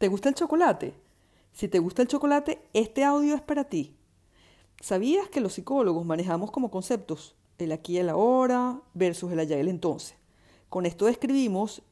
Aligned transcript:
¿Te 0.00 0.08
gusta 0.08 0.30
el 0.30 0.34
chocolate? 0.34 0.94
Si 1.52 1.68
te 1.68 1.78
gusta 1.78 2.00
el 2.00 2.08
chocolate, 2.08 2.62
este 2.72 3.04
audio 3.04 3.34
es 3.34 3.42
para 3.42 3.64
ti. 3.64 3.94
¿Sabías 4.80 5.28
que 5.28 5.42
los 5.42 5.52
psicólogos 5.52 6.06
manejamos 6.06 6.50
como 6.50 6.70
conceptos 6.70 7.36
el 7.58 7.70
aquí 7.70 7.96
y 7.96 7.98
el 7.98 8.08
ahora 8.08 8.80
versus 8.94 9.30
el 9.30 9.40
allá 9.40 9.58
y 9.58 9.60
el 9.60 9.68
entonces? 9.68 10.16
Con 10.70 10.86
esto 10.86 11.04
describimos 11.04 11.82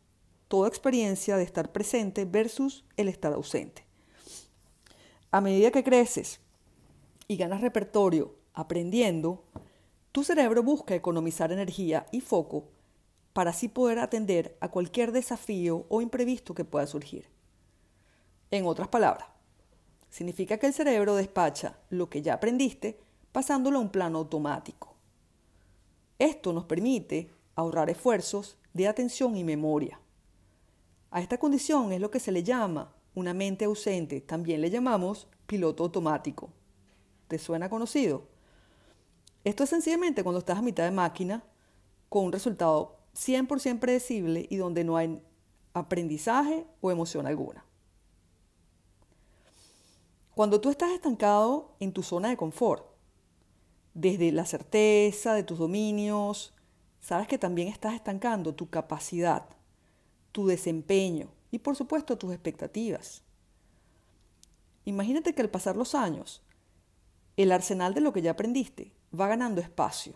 toda 0.48 0.68
experiencia 0.68 1.36
de 1.36 1.42
estar 1.42 1.70
presente 1.70 2.24
versus 2.24 2.86
el 2.96 3.08
estar 3.08 3.34
ausente. 3.34 3.84
A 5.30 5.42
medida 5.42 5.70
que 5.70 5.84
creces 5.84 6.40
y 7.26 7.36
ganas 7.36 7.60
repertorio 7.60 8.36
aprendiendo, 8.54 9.44
tu 10.12 10.24
cerebro 10.24 10.62
busca 10.62 10.94
economizar 10.94 11.52
energía 11.52 12.06
y 12.10 12.22
foco 12.22 12.70
para 13.34 13.50
así 13.50 13.68
poder 13.68 13.98
atender 13.98 14.56
a 14.62 14.70
cualquier 14.70 15.12
desafío 15.12 15.84
o 15.90 16.00
imprevisto 16.00 16.54
que 16.54 16.64
pueda 16.64 16.86
surgir. 16.86 17.36
En 18.50 18.66
otras 18.66 18.88
palabras, 18.88 19.28
significa 20.08 20.58
que 20.58 20.66
el 20.66 20.72
cerebro 20.72 21.14
despacha 21.14 21.78
lo 21.90 22.08
que 22.08 22.22
ya 22.22 22.34
aprendiste 22.34 22.98
pasándolo 23.32 23.78
a 23.78 23.82
un 23.82 23.90
plano 23.90 24.18
automático. 24.18 24.94
Esto 26.18 26.52
nos 26.52 26.64
permite 26.64 27.30
ahorrar 27.54 27.90
esfuerzos 27.90 28.56
de 28.72 28.88
atención 28.88 29.36
y 29.36 29.44
memoria. 29.44 30.00
A 31.10 31.20
esta 31.20 31.38
condición 31.38 31.92
es 31.92 32.00
lo 32.00 32.10
que 32.10 32.20
se 32.20 32.32
le 32.32 32.42
llama 32.42 32.94
una 33.14 33.34
mente 33.34 33.64
ausente, 33.64 34.20
también 34.20 34.60
le 34.60 34.70
llamamos 34.70 35.28
piloto 35.46 35.84
automático. 35.84 36.50
¿Te 37.26 37.38
suena 37.38 37.68
conocido? 37.68 38.28
Esto 39.44 39.64
es 39.64 39.70
sencillamente 39.70 40.22
cuando 40.22 40.38
estás 40.38 40.58
a 40.58 40.62
mitad 40.62 40.84
de 40.84 40.90
máquina 40.90 41.42
con 42.08 42.24
un 42.26 42.32
resultado 42.32 42.98
100% 43.14 43.78
predecible 43.78 44.46
y 44.48 44.56
donde 44.56 44.84
no 44.84 44.96
hay 44.96 45.20
aprendizaje 45.74 46.66
o 46.80 46.90
emoción 46.90 47.26
alguna. 47.26 47.67
Cuando 50.38 50.60
tú 50.60 50.70
estás 50.70 50.92
estancado 50.92 51.74
en 51.80 51.92
tu 51.92 52.04
zona 52.04 52.28
de 52.28 52.36
confort, 52.36 52.86
desde 53.92 54.30
la 54.30 54.46
certeza 54.46 55.34
de 55.34 55.42
tus 55.42 55.58
dominios, 55.58 56.54
sabes 57.00 57.26
que 57.26 57.38
también 57.38 57.66
estás 57.66 57.94
estancando 57.94 58.54
tu 58.54 58.70
capacidad, 58.70 59.48
tu 60.30 60.46
desempeño 60.46 61.28
y 61.50 61.58
por 61.58 61.74
supuesto 61.74 62.16
tus 62.18 62.32
expectativas. 62.32 63.24
Imagínate 64.84 65.34
que 65.34 65.42
al 65.42 65.50
pasar 65.50 65.76
los 65.76 65.96
años, 65.96 66.40
el 67.36 67.50
arsenal 67.50 67.92
de 67.92 68.00
lo 68.00 68.12
que 68.12 68.22
ya 68.22 68.30
aprendiste 68.30 68.92
va 69.12 69.26
ganando 69.26 69.60
espacio. 69.60 70.14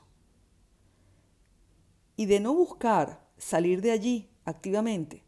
Y 2.15 2.27
de 2.27 2.39
no 2.39 2.55
buscar 2.55 3.27
salir 3.39 3.83
de 3.83 3.91
allí 3.91 4.31
activamente, 4.45 5.25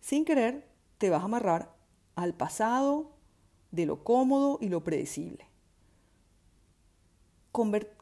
sin 0.00 0.26
querer, 0.26 0.68
te 0.98 1.08
vas 1.08 1.22
a 1.22 1.24
amarrar 1.24 1.74
al 2.14 2.34
pasado 2.34 3.17
de 3.70 3.86
lo 3.86 4.04
cómodo 4.04 4.58
y 4.60 4.68
lo 4.68 4.82
predecible. 4.82 5.46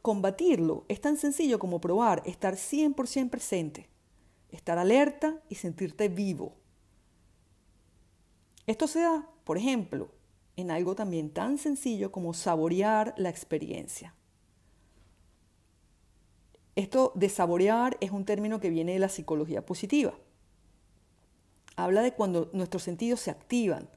combatirlo 0.01 0.85
es 0.87 1.01
tan 1.01 1.17
sencillo 1.17 1.59
como 1.59 1.81
probar 1.81 2.21
estar 2.25 2.55
100% 2.55 3.29
presente, 3.29 3.89
estar 4.51 4.77
alerta 4.77 5.41
y 5.49 5.55
sentirte 5.55 6.09
vivo. 6.09 6.55
Esto 8.67 8.87
se 8.87 8.99
da, 8.99 9.27
por 9.43 9.57
ejemplo, 9.57 10.09
en 10.57 10.71
algo 10.71 10.95
también 10.95 11.29
tan 11.29 11.57
sencillo 11.57 12.11
como 12.11 12.33
saborear 12.33 13.13
la 13.17 13.29
experiencia. 13.29 14.13
Esto 16.75 17.11
de 17.15 17.29
saborear 17.29 17.97
es 18.01 18.11
un 18.11 18.25
término 18.25 18.59
que 18.59 18.69
viene 18.69 18.93
de 18.93 18.99
la 18.99 19.09
psicología 19.09 19.65
positiva. 19.65 20.13
Habla 21.75 22.01
de 22.01 22.13
cuando 22.13 22.49
nuestros 22.53 22.83
sentidos 22.83 23.19
se 23.19 23.31
activan 23.31 23.89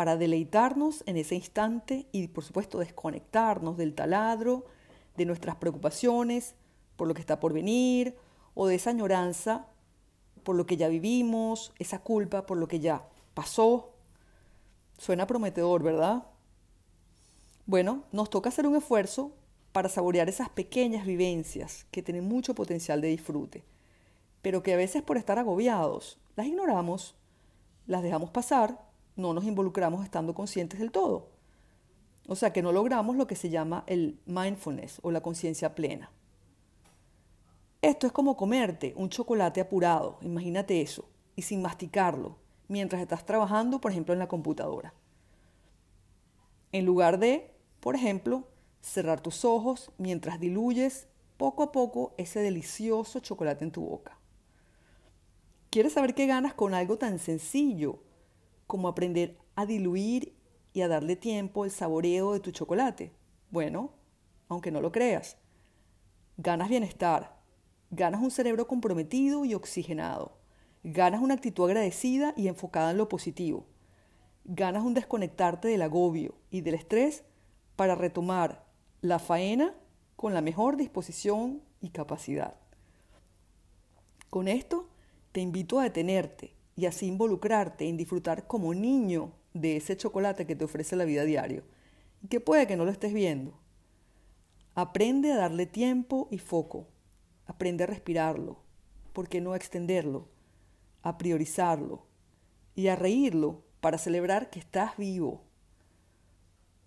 para 0.00 0.16
deleitarnos 0.16 1.04
en 1.04 1.18
ese 1.18 1.34
instante 1.34 2.06
y 2.10 2.28
por 2.28 2.42
supuesto 2.42 2.78
desconectarnos 2.78 3.76
del 3.76 3.94
taladro, 3.94 4.64
de 5.14 5.26
nuestras 5.26 5.56
preocupaciones 5.56 6.54
por 6.96 7.06
lo 7.06 7.12
que 7.12 7.20
está 7.20 7.38
por 7.38 7.52
venir 7.52 8.16
o 8.54 8.66
de 8.66 8.76
esa 8.76 8.88
añoranza 8.88 9.66
por 10.42 10.56
lo 10.56 10.64
que 10.64 10.78
ya 10.78 10.88
vivimos, 10.88 11.74
esa 11.78 11.98
culpa 11.98 12.46
por 12.46 12.56
lo 12.56 12.66
que 12.66 12.80
ya 12.80 13.06
pasó. 13.34 13.92
Suena 14.96 15.26
prometedor, 15.26 15.82
¿verdad? 15.82 16.24
Bueno, 17.66 18.04
nos 18.10 18.30
toca 18.30 18.48
hacer 18.48 18.66
un 18.66 18.76
esfuerzo 18.76 19.32
para 19.70 19.90
saborear 19.90 20.30
esas 20.30 20.48
pequeñas 20.48 21.04
vivencias 21.04 21.84
que 21.90 22.02
tienen 22.02 22.26
mucho 22.26 22.54
potencial 22.54 23.02
de 23.02 23.08
disfrute, 23.08 23.64
pero 24.40 24.62
que 24.62 24.72
a 24.72 24.78
veces 24.78 25.02
por 25.02 25.18
estar 25.18 25.38
agobiados 25.38 26.18
las 26.36 26.46
ignoramos, 26.46 27.16
las 27.86 28.02
dejamos 28.02 28.30
pasar, 28.30 28.88
no 29.16 29.34
nos 29.34 29.44
involucramos 29.44 30.04
estando 30.04 30.34
conscientes 30.34 30.80
del 30.80 30.90
todo. 30.90 31.28
O 32.28 32.36
sea 32.36 32.52
que 32.52 32.62
no 32.62 32.72
logramos 32.72 33.16
lo 33.16 33.26
que 33.26 33.36
se 33.36 33.50
llama 33.50 33.84
el 33.86 34.20
mindfulness 34.26 35.00
o 35.02 35.10
la 35.10 35.20
conciencia 35.20 35.74
plena. 35.74 36.10
Esto 37.82 38.06
es 38.06 38.12
como 38.12 38.36
comerte 38.36 38.92
un 38.96 39.08
chocolate 39.08 39.60
apurado, 39.60 40.18
imagínate 40.20 40.80
eso, 40.80 41.08
y 41.34 41.42
sin 41.42 41.62
masticarlo, 41.62 42.36
mientras 42.68 43.00
estás 43.00 43.24
trabajando, 43.24 43.80
por 43.80 43.90
ejemplo, 43.90 44.12
en 44.12 44.18
la 44.18 44.28
computadora. 44.28 44.92
En 46.72 46.84
lugar 46.84 47.18
de, 47.18 47.50
por 47.80 47.94
ejemplo, 47.94 48.46
cerrar 48.80 49.20
tus 49.20 49.44
ojos 49.44 49.90
mientras 49.98 50.38
diluyes 50.38 51.08
poco 51.36 51.62
a 51.62 51.72
poco 51.72 52.14
ese 52.18 52.40
delicioso 52.40 53.20
chocolate 53.20 53.64
en 53.64 53.72
tu 53.72 53.80
boca. 53.80 54.18
¿Quieres 55.70 55.94
saber 55.94 56.14
qué 56.14 56.26
ganas 56.26 56.52
con 56.52 56.74
algo 56.74 56.98
tan 56.98 57.18
sencillo 57.18 58.02
como 58.70 58.86
aprender 58.86 59.36
a 59.56 59.66
diluir 59.66 60.32
y 60.72 60.82
a 60.82 60.88
darle 60.88 61.16
tiempo 61.16 61.64
el 61.64 61.72
saboreo 61.72 62.32
de 62.32 62.38
tu 62.38 62.52
chocolate? 62.52 63.12
Bueno, 63.50 63.94
aunque 64.48 64.70
no 64.70 64.80
lo 64.80 64.92
creas, 64.92 65.38
ganas 66.36 66.68
bienestar, 66.68 67.36
ganas 67.90 68.22
un 68.22 68.30
cerebro 68.30 68.68
comprometido 68.68 69.44
y 69.44 69.54
oxigenado, 69.54 70.38
ganas 70.84 71.20
una 71.20 71.34
actitud 71.34 71.64
agradecida 71.64 72.32
y 72.36 72.46
enfocada 72.46 72.92
en 72.92 72.98
lo 72.98 73.08
positivo, 73.08 73.66
ganas 74.44 74.84
un 74.84 74.94
desconectarte 74.94 75.66
del 75.66 75.82
agobio 75.82 76.36
y 76.52 76.60
del 76.60 76.74
estrés 76.74 77.24
para 77.74 77.96
retomar 77.96 78.64
la 79.00 79.18
faena 79.18 79.74
con 80.14 80.32
la 80.32 80.42
mejor 80.42 80.76
disposición 80.76 81.60
y 81.80 81.90
capacidad. 81.90 82.54
Con 84.28 84.46
esto 84.46 84.88
te 85.32 85.40
invito 85.40 85.80
a 85.80 85.82
detenerte 85.82 86.59
y 86.80 86.86
así 86.86 87.06
involucrarte 87.06 87.86
en 87.88 87.98
disfrutar 87.98 88.46
como 88.46 88.72
niño 88.72 89.32
de 89.52 89.76
ese 89.76 89.96
chocolate 89.96 90.46
que 90.46 90.56
te 90.56 90.64
ofrece 90.64 90.96
la 90.96 91.04
vida 91.04 91.24
diario 91.24 91.64
que 92.28 92.40
puede 92.40 92.66
que 92.66 92.76
no 92.76 92.84
lo 92.84 92.90
estés 92.90 93.12
viendo. 93.12 93.58
Aprende 94.74 95.32
a 95.32 95.36
darle 95.36 95.66
tiempo 95.66 96.28
y 96.30 96.38
foco. 96.38 96.86
Aprende 97.46 97.84
a 97.84 97.86
respirarlo. 97.86 98.58
¿Por 99.12 99.28
qué 99.28 99.40
no 99.40 99.54
extenderlo? 99.54 100.28
A 101.02 101.18
priorizarlo 101.18 102.06
y 102.74 102.88
a 102.88 102.96
reírlo 102.96 103.62
para 103.80 103.98
celebrar 103.98 104.50
que 104.50 104.58
estás 104.58 104.96
vivo. 104.96 105.42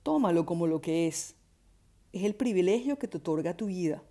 Tómalo 0.03 0.45
como 0.45 0.67
lo 0.67 0.81
que 0.81 1.07
es, 1.07 1.35
es 2.11 2.23
el 2.23 2.35
privilegio 2.35 2.99
que 2.99 3.07
te 3.07 3.17
otorga 3.17 3.57
tu 3.57 3.67
vida, 3.67 4.03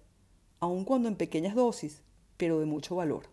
aun 0.59 0.85
cuando 0.85 1.09
en 1.09 1.17
pequeñas 1.17 1.55
dosis, 1.55 2.03
pero 2.37 2.59
de 2.59 2.67
mucho 2.67 2.97
valor. 2.97 3.29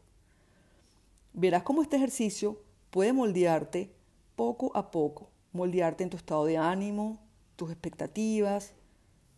Verás 1.34 1.64
cómo 1.64 1.82
este 1.82 1.96
ejercicio 1.96 2.62
puede 2.90 3.14
moldearte 3.14 3.94
poco 4.36 4.76
a 4.76 4.92
poco, 4.92 5.30
moldearte 5.52 6.04
en 6.04 6.10
tu 6.10 6.18
estado 6.18 6.46
de 6.46 6.58
ánimo, 6.58 7.20
tus 7.56 7.72
expectativas, 7.72 8.74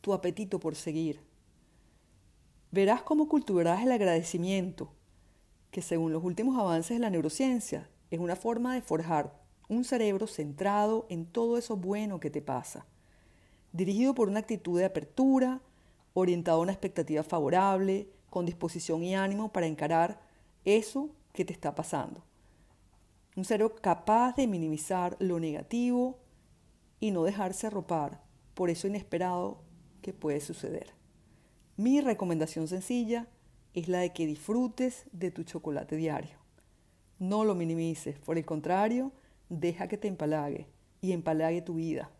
tu 0.02 0.14
apetito 0.14 0.60
por 0.60 0.76
seguir. 0.76 1.22
Verás 2.72 3.02
cómo 3.02 3.28
cultivarás 3.28 3.84
el 3.84 3.92
agradecimiento, 3.92 4.94
que 5.72 5.82
según 5.82 6.14
los 6.14 6.24
últimos 6.24 6.58
avances 6.58 6.96
de 6.96 7.00
la 7.00 7.10
neurociencia 7.10 7.90
es 8.10 8.20
una 8.20 8.36
forma 8.36 8.74
de 8.74 8.82
forjar 8.82 9.40
un 9.68 9.84
cerebro 9.84 10.28
centrado 10.28 11.06
en 11.10 11.26
todo 11.26 11.58
eso 11.58 11.78
bueno 11.78 12.20
que 12.20 12.30
te 12.30 12.42
pasa 12.42 12.86
dirigido 13.72 14.14
por 14.14 14.30
una 14.30 14.40
actitud 14.40 14.78
de 14.78 14.86
apertura, 14.86 15.62
orientado 16.14 16.60
a 16.60 16.64
una 16.64 16.72
expectativa 16.72 17.24
favorable, 17.24 18.10
con 18.30 18.46
disposición 18.46 19.04
y 19.04 19.16
ánimo 19.16 19.52
para 19.52 19.68
encarar 19.68 20.22
eso 20.66 21.10
que 21.34 21.46
te 21.46 21.54
está 21.54 21.76
pasando. 21.76 22.24
Un 23.36 23.46
cerebro 23.46 23.76
capaz 23.76 24.36
de 24.36 24.48
minimizar 24.48 25.16
lo 25.20 25.40
negativo 25.40 26.20
y 27.00 27.12
no 27.12 27.24
dejarse 27.24 27.68
arropar 27.68 28.22
por 28.54 28.70
eso 28.70 28.88
inesperado 28.88 29.62
que 30.02 30.14
puede 30.14 30.42
suceder. 30.42 30.94
Mi 31.78 32.02
recomendación 32.02 32.68
sencilla 32.68 33.28
es 33.74 33.88
la 33.88 34.00
de 34.00 34.12
que 34.12 34.28
disfrutes 34.28 35.06
de 35.12 35.32
tu 35.32 35.44
chocolate 35.44 35.96
diario. 35.96 36.38
No 37.20 37.46
lo 37.46 37.56
minimices, 37.56 38.20
por 38.20 38.38
el 38.38 38.46
contrario, 38.46 39.12
deja 39.50 39.88
que 39.88 39.98
te 39.98 40.08
empalague 40.08 40.68
y 41.02 41.14
empalague 41.14 41.62
tu 41.62 41.76
vida. 41.76 42.12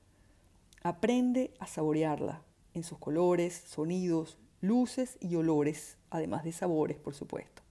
Aprende 0.84 1.54
a 1.60 1.68
saborearla 1.68 2.44
en 2.74 2.84
sus 2.84 2.98
colores, 2.98 3.64
sonidos, 3.68 4.38
luces 4.62 5.18
y 5.20 5.36
olores, 5.36 5.98
además 6.10 6.44
de 6.44 6.54
sabores, 6.54 6.98
por 6.98 7.14
supuesto. 7.14 7.62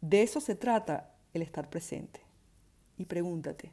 De 0.00 0.22
eso 0.22 0.40
se 0.40 0.54
trata 0.54 1.14
el 1.32 1.42
estar 1.42 1.68
presente. 1.68 2.20
Y 2.96 3.06
pregúntate, 3.06 3.72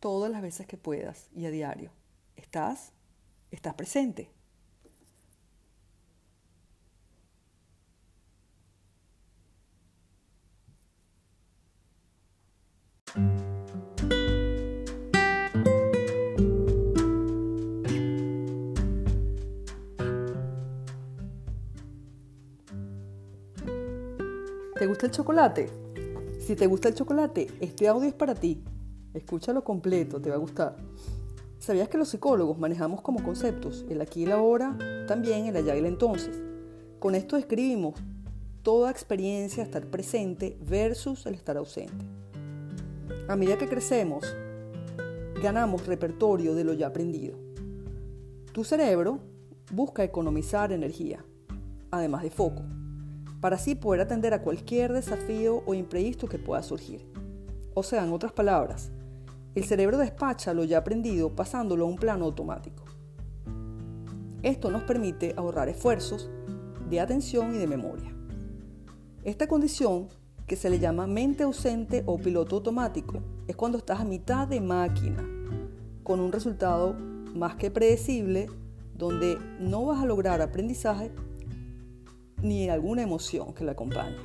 todas 0.00 0.30
las 0.30 0.42
veces 0.42 0.66
que 0.66 0.76
puedas 0.76 1.28
y 1.34 1.46
a 1.46 1.50
diario. 1.50 1.92
¿Estás? 2.36 2.92
¿Estás 3.50 3.74
presente? 3.74 4.30
¿Te 24.80 24.86
gusta 24.86 25.04
el 25.04 25.12
chocolate? 25.12 25.68
Si 26.38 26.56
te 26.56 26.66
gusta 26.66 26.88
el 26.88 26.94
chocolate, 26.94 27.48
este 27.60 27.86
audio 27.86 28.08
es 28.08 28.14
para 28.14 28.34
ti. 28.34 28.64
Escúchalo 29.12 29.62
completo, 29.62 30.22
te 30.22 30.30
va 30.30 30.36
a 30.36 30.38
gustar. 30.38 30.74
¿Sabías 31.58 31.90
que 31.90 31.98
los 31.98 32.08
psicólogos 32.08 32.58
manejamos 32.58 33.02
como 33.02 33.22
conceptos 33.22 33.84
el 33.90 34.00
aquí 34.00 34.20
y 34.20 34.22
el 34.22 34.32
ahora, 34.32 34.78
también 35.06 35.44
el 35.44 35.56
allá 35.56 35.76
y 35.76 35.80
el 35.80 35.84
entonces? 35.84 36.40
Con 36.98 37.14
esto 37.14 37.36
describimos 37.36 37.96
toda 38.62 38.90
experiencia 38.90 39.62
estar 39.62 39.84
presente 39.84 40.56
versus 40.66 41.26
el 41.26 41.34
estar 41.34 41.58
ausente. 41.58 42.06
A 43.28 43.36
medida 43.36 43.58
que 43.58 43.68
crecemos, 43.68 44.34
ganamos 45.42 45.86
repertorio 45.86 46.54
de 46.54 46.64
lo 46.64 46.72
ya 46.72 46.86
aprendido. 46.86 47.36
Tu 48.54 48.64
cerebro 48.64 49.18
busca 49.74 50.04
economizar 50.04 50.72
energía, 50.72 51.22
además 51.90 52.22
de 52.22 52.30
foco, 52.30 52.62
para 53.40 53.56
así 53.56 53.74
poder 53.74 54.02
atender 54.02 54.34
a 54.34 54.42
cualquier 54.42 54.92
desafío 54.92 55.62
o 55.66 55.74
imprevisto 55.74 56.28
que 56.28 56.38
pueda 56.38 56.62
surgir. 56.62 57.06
O 57.74 57.82
sea, 57.82 58.04
en 58.04 58.12
otras 58.12 58.32
palabras, 58.32 58.92
el 59.54 59.64
cerebro 59.64 59.98
despacha 59.98 60.54
lo 60.54 60.64
ya 60.64 60.78
aprendido 60.78 61.34
pasándolo 61.34 61.84
a 61.84 61.88
un 61.88 61.96
plano 61.96 62.26
automático. 62.26 62.84
Esto 64.42 64.70
nos 64.70 64.84
permite 64.84 65.34
ahorrar 65.36 65.68
esfuerzos 65.68 66.30
de 66.88 67.00
atención 67.00 67.54
y 67.54 67.58
de 67.58 67.66
memoria. 67.66 68.14
Esta 69.24 69.46
condición, 69.46 70.08
que 70.46 70.56
se 70.56 70.70
le 70.70 70.78
llama 70.78 71.06
mente 71.06 71.42
ausente 71.42 72.02
o 72.06 72.18
piloto 72.18 72.56
automático, 72.56 73.20
es 73.46 73.56
cuando 73.56 73.78
estás 73.78 74.00
a 74.00 74.04
mitad 74.04 74.48
de 74.48 74.60
máquina, 74.60 75.24
con 76.02 76.20
un 76.20 76.32
resultado 76.32 76.94
más 77.34 77.54
que 77.56 77.70
predecible, 77.70 78.48
donde 78.94 79.38
no 79.58 79.86
vas 79.86 80.02
a 80.02 80.06
lograr 80.06 80.40
aprendizaje 80.40 81.12
ni 82.42 82.68
alguna 82.68 83.02
emoción 83.02 83.54
que 83.54 83.64
la 83.64 83.72
acompañe. 83.72 84.16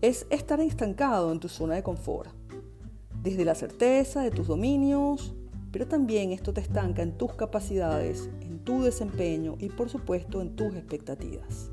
Es 0.00 0.26
estar 0.30 0.60
estancado 0.60 1.32
en 1.32 1.40
tu 1.40 1.48
zona 1.48 1.74
de 1.74 1.82
confort 1.82 2.30
desde 3.22 3.44
la 3.44 3.54
certeza 3.54 4.22
de 4.22 4.30
tus 4.30 4.48
dominios, 4.48 5.34
pero 5.70 5.86
también 5.86 6.32
esto 6.32 6.52
te 6.52 6.60
estanca 6.60 7.02
en 7.02 7.16
tus 7.16 7.34
capacidades, 7.34 8.28
en 8.40 8.58
tu 8.58 8.82
desempeño 8.82 9.56
y 9.58 9.68
por 9.68 9.88
supuesto 9.88 10.40
en 10.40 10.56
tus 10.56 10.74
expectativas. 10.74 11.70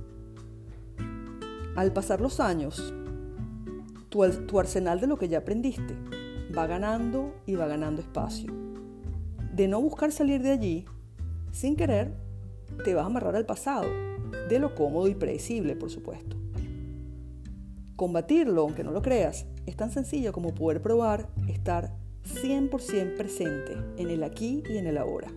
Al 1.75 1.91
pasar 1.91 2.21
los 2.21 2.39
años, 2.39 2.93
tu, 4.09 4.29
tu 4.47 4.59
arsenal 4.59 4.99
de 4.99 5.07
lo 5.07 5.17
que 5.17 5.27
ya 5.27 5.39
aprendiste 5.39 5.95
va 6.55 6.67
ganando 6.67 7.33
y 7.45 7.55
va 7.55 7.67
ganando 7.67 8.01
espacio. 8.01 8.53
De 9.53 9.67
no 9.67 9.81
buscar 9.81 10.11
salir 10.11 10.41
de 10.41 10.51
allí, 10.51 10.85
sin 11.51 11.75
querer, 11.75 12.13
te 12.83 12.93
vas 12.93 13.03
a 13.03 13.07
amarrar 13.07 13.35
al 13.35 13.45
pasado, 13.45 13.87
de 14.49 14.59
lo 14.59 14.75
cómodo 14.75 15.07
y 15.07 15.15
predecible, 15.15 15.75
por 15.75 15.89
supuesto. 15.89 16.35
Combatirlo, 17.95 18.61
aunque 18.61 18.83
no 18.83 18.91
lo 18.91 19.01
creas, 19.01 19.45
es 19.65 19.75
tan 19.75 19.91
sencillo 19.91 20.31
como 20.31 20.55
poder 20.55 20.81
probar 20.81 21.29
estar 21.47 21.93
100% 22.25 23.17
presente 23.17 23.77
en 23.97 24.09
el 24.09 24.23
aquí 24.23 24.63
y 24.69 24.77
en 24.77 24.87
el 24.87 24.97
ahora. 24.97 25.31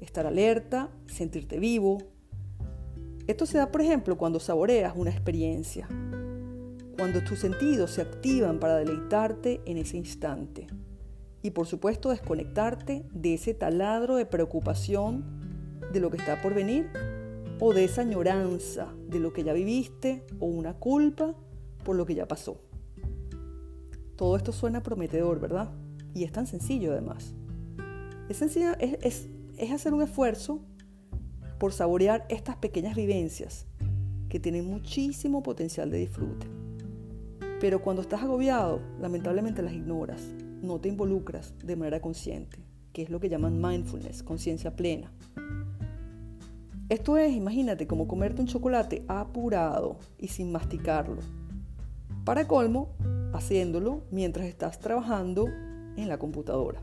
Estar 0.00 0.26
alerta, 0.26 0.90
sentirte 1.06 1.58
vivo. 1.58 1.98
Esto 3.26 3.46
se 3.46 3.58
da, 3.58 3.70
por 3.70 3.82
ejemplo, 3.82 4.18
cuando 4.18 4.40
saboreas 4.40 4.94
una 4.96 5.10
experiencia, 5.10 5.86
cuando 6.98 7.22
tus 7.22 7.38
sentidos 7.38 7.92
se 7.92 8.02
activan 8.02 8.58
para 8.58 8.76
deleitarte 8.76 9.60
en 9.64 9.78
ese 9.78 9.96
instante. 9.96 10.66
Y 11.40 11.50
por 11.50 11.66
supuesto 11.66 12.10
desconectarte 12.10 13.04
de 13.12 13.34
ese 13.34 13.54
taladro 13.54 14.16
de 14.16 14.26
preocupación 14.26 15.24
de 15.92 16.00
lo 16.00 16.10
que 16.10 16.16
está 16.16 16.40
por 16.40 16.54
venir 16.54 16.90
o 17.64 17.72
de 17.72 17.84
esa 17.84 18.00
añoranza 18.00 18.92
de 19.08 19.20
lo 19.20 19.32
que 19.32 19.44
ya 19.44 19.52
viviste 19.52 20.26
o 20.40 20.46
una 20.46 20.74
culpa 20.74 21.36
por 21.84 21.94
lo 21.94 22.04
que 22.04 22.16
ya 22.16 22.26
pasó. 22.26 22.60
Todo 24.16 24.36
esto 24.36 24.50
suena 24.50 24.82
prometedor, 24.82 25.38
¿verdad? 25.38 25.70
Y 26.12 26.24
es 26.24 26.32
tan 26.32 26.48
sencillo 26.48 26.90
además. 26.90 27.36
Es, 28.28 28.42
es 28.42 29.70
hacer 29.70 29.94
un 29.94 30.02
esfuerzo 30.02 30.58
por 31.60 31.72
saborear 31.72 32.26
estas 32.30 32.56
pequeñas 32.56 32.96
vivencias 32.96 33.66
que 34.28 34.40
tienen 34.40 34.66
muchísimo 34.66 35.44
potencial 35.44 35.88
de 35.88 35.98
disfrute. 35.98 36.48
Pero 37.60 37.80
cuando 37.80 38.02
estás 38.02 38.24
agobiado, 38.24 38.80
lamentablemente 39.00 39.62
las 39.62 39.72
ignoras, 39.72 40.20
no 40.62 40.80
te 40.80 40.88
involucras 40.88 41.54
de 41.64 41.76
manera 41.76 42.00
consciente, 42.00 42.58
que 42.92 43.02
es 43.02 43.10
lo 43.10 43.20
que 43.20 43.28
llaman 43.28 43.62
mindfulness, 43.62 44.24
conciencia 44.24 44.74
plena. 44.74 45.12
Esto 46.92 47.16
es, 47.16 47.32
imagínate, 47.32 47.86
como 47.86 48.06
comerte 48.06 48.42
un 48.42 48.46
chocolate 48.46 49.02
apurado 49.08 49.96
y 50.18 50.28
sin 50.28 50.52
masticarlo, 50.52 51.22
para 52.22 52.46
colmo, 52.46 52.90
haciéndolo 53.32 54.02
mientras 54.10 54.44
estás 54.44 54.78
trabajando 54.78 55.46
en 55.96 56.06
la 56.06 56.18
computadora. 56.18 56.82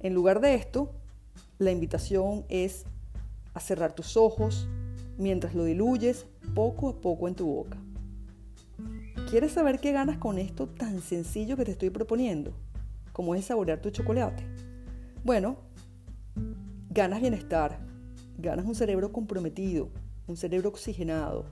En 0.00 0.12
lugar 0.12 0.42
de 0.42 0.54
esto, 0.54 0.90
la 1.58 1.70
invitación 1.70 2.44
es 2.50 2.84
a 3.54 3.60
cerrar 3.60 3.94
tus 3.94 4.18
ojos 4.18 4.68
mientras 5.16 5.54
lo 5.54 5.64
diluyes 5.64 6.26
poco 6.54 6.90
a 6.90 7.00
poco 7.00 7.26
en 7.26 7.36
tu 7.36 7.46
boca. 7.46 7.78
¿Quieres 9.30 9.52
saber 9.52 9.80
qué 9.80 9.92
ganas 9.92 10.18
con 10.18 10.36
esto 10.36 10.68
tan 10.68 11.00
sencillo 11.00 11.56
que 11.56 11.64
te 11.64 11.70
estoy 11.70 11.88
proponiendo? 11.88 12.52
Como 13.14 13.34
es 13.34 13.46
saborear 13.46 13.80
tu 13.80 13.88
chocolate. 13.88 14.42
Bueno, 15.24 15.56
ganas 16.90 17.22
bienestar, 17.22 17.87
ganas 18.38 18.66
un 18.66 18.76
cerebro 18.76 19.12
comprometido, 19.12 19.88
un 20.28 20.36
cerebro 20.36 20.68
oxigenado, 20.68 21.46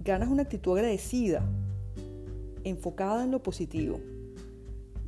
ganas 0.00 0.28
una 0.28 0.42
actitud 0.42 0.76
agradecida 0.76 1.48
enfocada 2.64 3.24
en 3.24 3.30
lo 3.30 3.42
positivo. 3.42 4.00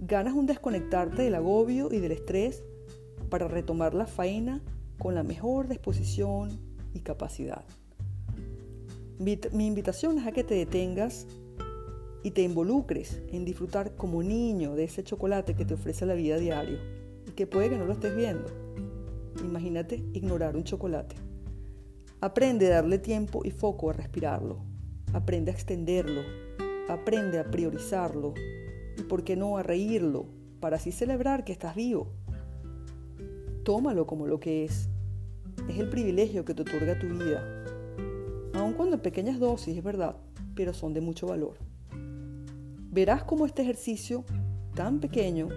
Ganas 0.00 0.34
un 0.34 0.46
desconectarte 0.46 1.22
del 1.22 1.34
agobio 1.34 1.92
y 1.92 1.98
del 1.98 2.12
estrés 2.12 2.62
para 3.28 3.48
retomar 3.48 3.92
la 3.92 4.06
faena 4.06 4.62
con 4.98 5.14
la 5.14 5.22
mejor 5.22 5.68
disposición 5.68 6.50
y 6.94 7.00
capacidad. 7.00 7.64
Mi 9.18 9.66
invitación 9.66 10.18
es 10.18 10.26
a 10.26 10.32
que 10.32 10.44
te 10.44 10.54
detengas 10.54 11.26
y 12.22 12.30
te 12.30 12.42
involucres 12.42 13.20
en 13.32 13.44
disfrutar 13.44 13.94
como 13.96 14.22
niño 14.22 14.74
de 14.74 14.84
ese 14.84 15.04
chocolate 15.04 15.54
que 15.54 15.64
te 15.64 15.74
ofrece 15.74 16.06
la 16.06 16.14
vida 16.14 16.38
diario 16.38 16.78
y 17.26 17.32
que 17.32 17.46
puede 17.46 17.68
que 17.68 17.76
no 17.76 17.84
lo 17.84 17.92
estés 17.92 18.16
viendo. 18.16 18.69
Imagínate 19.44 20.04
ignorar 20.12 20.56
un 20.56 20.64
chocolate. 20.64 21.16
Aprende 22.20 22.66
a 22.66 22.76
darle 22.76 22.98
tiempo 22.98 23.40
y 23.44 23.50
foco 23.50 23.90
a 23.90 23.94
respirarlo. 23.94 24.58
Aprende 25.12 25.50
a 25.50 25.54
extenderlo, 25.54 26.20
aprende 26.88 27.38
a 27.38 27.50
priorizarlo 27.50 28.34
y, 28.96 29.02
por 29.02 29.24
qué 29.24 29.36
no, 29.36 29.56
a 29.56 29.62
reírlo 29.62 30.26
para 30.60 30.76
así 30.76 30.92
celebrar 30.92 31.44
que 31.44 31.52
estás 31.52 31.74
vivo. 31.74 32.12
Tómalo 33.64 34.06
como 34.06 34.26
lo 34.26 34.38
que 34.38 34.64
es. 34.64 34.88
Es 35.68 35.78
el 35.78 35.88
privilegio 35.88 36.44
que 36.44 36.54
te 36.54 36.62
otorga 36.62 36.98
tu 36.98 37.08
vida. 37.08 37.64
Aun 38.54 38.74
cuando 38.74 38.96
en 38.96 39.02
pequeñas 39.02 39.38
dosis, 39.38 39.76
es 39.76 39.82
verdad, 39.82 40.16
pero 40.54 40.74
son 40.74 40.92
de 40.92 41.00
mucho 41.00 41.26
valor. 41.26 41.56
Verás 42.90 43.24
cómo 43.24 43.46
este 43.46 43.62
ejercicio 43.62 44.24
tan 44.74 45.00
pequeño 45.00 45.48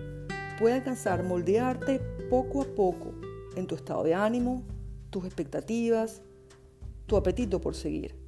puede 0.60 0.76
alcanzar 0.76 1.24
moldearte 1.24 2.00
poco 2.30 2.62
a 2.62 2.66
poco 2.66 3.14
en 3.56 3.68
tu 3.68 3.76
estado 3.76 4.04
de 4.04 4.14
ánimo, 4.14 4.64
tus 5.10 5.26
expectativas, 5.26 6.22
tu 7.06 7.18
apetito 7.18 7.60
por 7.62 7.76
seguir 7.76 8.24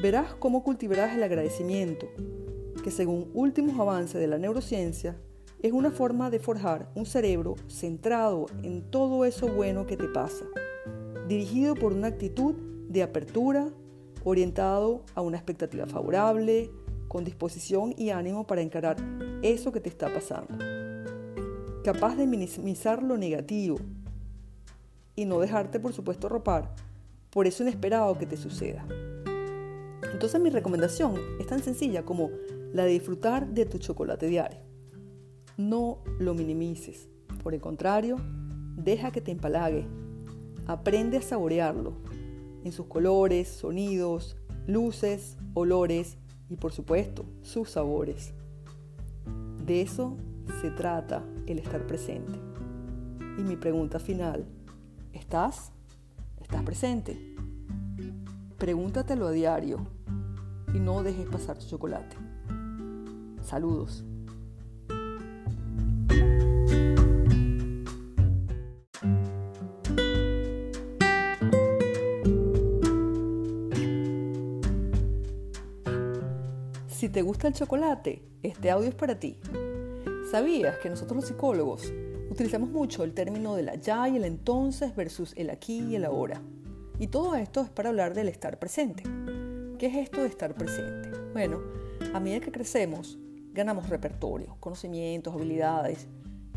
verás 0.00 0.34
cómo 0.34 0.62
cultivarás 0.62 1.14
el 1.14 1.22
agradecimiento, 1.22 2.08
que 2.82 2.90
según 2.90 3.30
últimos 3.34 3.78
avances 3.78 4.20
de 4.20 4.26
la 4.26 4.38
neurociencia, 4.38 5.16
es 5.62 5.72
una 5.72 5.90
forma 5.90 6.30
de 6.30 6.38
forjar 6.38 6.90
un 6.94 7.04
cerebro 7.04 7.56
centrado 7.68 8.46
en 8.62 8.82
todo 8.90 9.26
eso 9.26 9.48
bueno 9.48 9.86
que 9.86 9.98
te 9.98 10.08
pasa, 10.08 10.44
dirigido 11.28 11.74
por 11.74 11.92
una 11.92 12.08
actitud 12.08 12.54
de 12.88 13.02
apertura, 13.02 13.68
orientado 14.24 15.04
a 15.14 15.20
una 15.20 15.36
expectativa 15.36 15.86
favorable, 15.86 16.70
con 17.08 17.24
disposición 17.24 17.94
y 17.98 18.10
ánimo 18.10 18.46
para 18.46 18.62
encarar 18.62 18.96
eso 19.42 19.72
que 19.72 19.80
te 19.80 19.88
está 19.88 20.12
pasando. 20.12 20.56
Capaz 21.84 22.16
de 22.16 22.26
minimizar 22.26 23.02
lo 23.02 23.18
negativo 23.18 23.76
y 25.20 25.26
no 25.26 25.38
dejarte, 25.38 25.80
por 25.80 25.92
supuesto, 25.92 26.28
ropar 26.28 26.74
por 27.30 27.46
eso 27.46 27.62
inesperado 27.62 28.18
que 28.18 28.26
te 28.26 28.36
suceda. 28.36 28.84
Entonces 30.12 30.40
mi 30.40 30.50
recomendación 30.50 31.14
es 31.38 31.46
tan 31.46 31.62
sencilla 31.62 32.04
como 32.04 32.30
la 32.72 32.84
de 32.84 32.90
disfrutar 32.90 33.48
de 33.48 33.66
tu 33.66 33.78
chocolate 33.78 34.26
diario. 34.26 34.58
No 35.56 35.98
lo 36.18 36.34
minimices. 36.34 37.08
Por 37.42 37.54
el 37.54 37.60
contrario, 37.60 38.16
deja 38.76 39.12
que 39.12 39.20
te 39.20 39.30
empalague. 39.30 39.86
Aprende 40.66 41.18
a 41.18 41.22
saborearlo 41.22 41.94
en 42.64 42.72
sus 42.72 42.86
colores, 42.86 43.48
sonidos, 43.48 44.36
luces, 44.66 45.36
olores 45.54 46.18
y 46.48 46.56
por 46.56 46.72
supuesto 46.72 47.24
sus 47.42 47.70
sabores. 47.70 48.34
De 49.64 49.82
eso 49.82 50.16
se 50.60 50.70
trata 50.70 51.24
el 51.46 51.58
estar 51.58 51.86
presente. 51.86 52.38
Y 53.38 53.42
mi 53.42 53.56
pregunta 53.56 53.98
final, 53.98 54.44
¿estás? 55.12 55.72
¿Estás 56.40 56.62
presente? 56.62 57.36
Pregúntatelo 58.58 59.28
a 59.28 59.30
diario 59.30 59.86
y 60.74 60.78
no 60.78 61.02
dejes 61.02 61.26
pasar 61.28 61.58
tu 61.58 61.66
chocolate. 61.66 62.16
Saludos. 63.42 64.04
Si 76.88 77.08
te 77.08 77.22
gusta 77.22 77.48
el 77.48 77.54
chocolate, 77.54 78.22
este 78.42 78.70
audio 78.70 78.90
es 78.90 78.94
para 78.94 79.18
ti. 79.18 79.38
¿Sabías 80.30 80.76
que 80.78 80.90
nosotros 80.90 81.16
los 81.16 81.24
psicólogos 81.26 81.90
utilizamos 82.30 82.70
mucho 82.70 83.04
el 83.04 83.12
término 83.12 83.54
del 83.56 83.68
allá 83.68 84.08
y 84.08 84.16
el 84.16 84.24
entonces 84.24 84.94
versus 84.96 85.34
el 85.36 85.50
aquí 85.50 85.80
y 85.80 85.96
el 85.96 86.04
ahora? 86.04 86.40
Y 86.98 87.08
todo 87.08 87.34
esto 87.34 87.60
es 87.60 87.70
para 87.70 87.90
hablar 87.90 88.14
del 88.14 88.28
estar 88.28 88.58
presente. 88.58 89.02
¿Qué 89.78 89.86
es 89.86 89.96
esto 89.96 90.20
de 90.22 90.28
estar 90.28 90.54
presente? 90.54 91.10
Bueno, 91.32 91.60
a 92.14 92.20
medida 92.20 92.40
que 92.40 92.52
crecemos, 92.52 93.18
ganamos 93.52 93.88
repertorio, 93.88 94.56
conocimientos, 94.60 95.34
habilidades, 95.34 96.06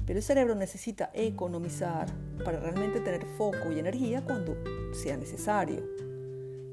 pero 0.05 0.19
el 0.19 0.23
cerebro 0.23 0.53
necesita 0.53 1.09
economizar 1.13 2.07
para 2.43 2.59
realmente 2.59 2.99
tener 2.99 3.25
foco 3.37 3.71
y 3.71 3.79
energía 3.79 4.23
cuando 4.23 4.55
sea 4.93 5.17
necesario. 5.17 5.83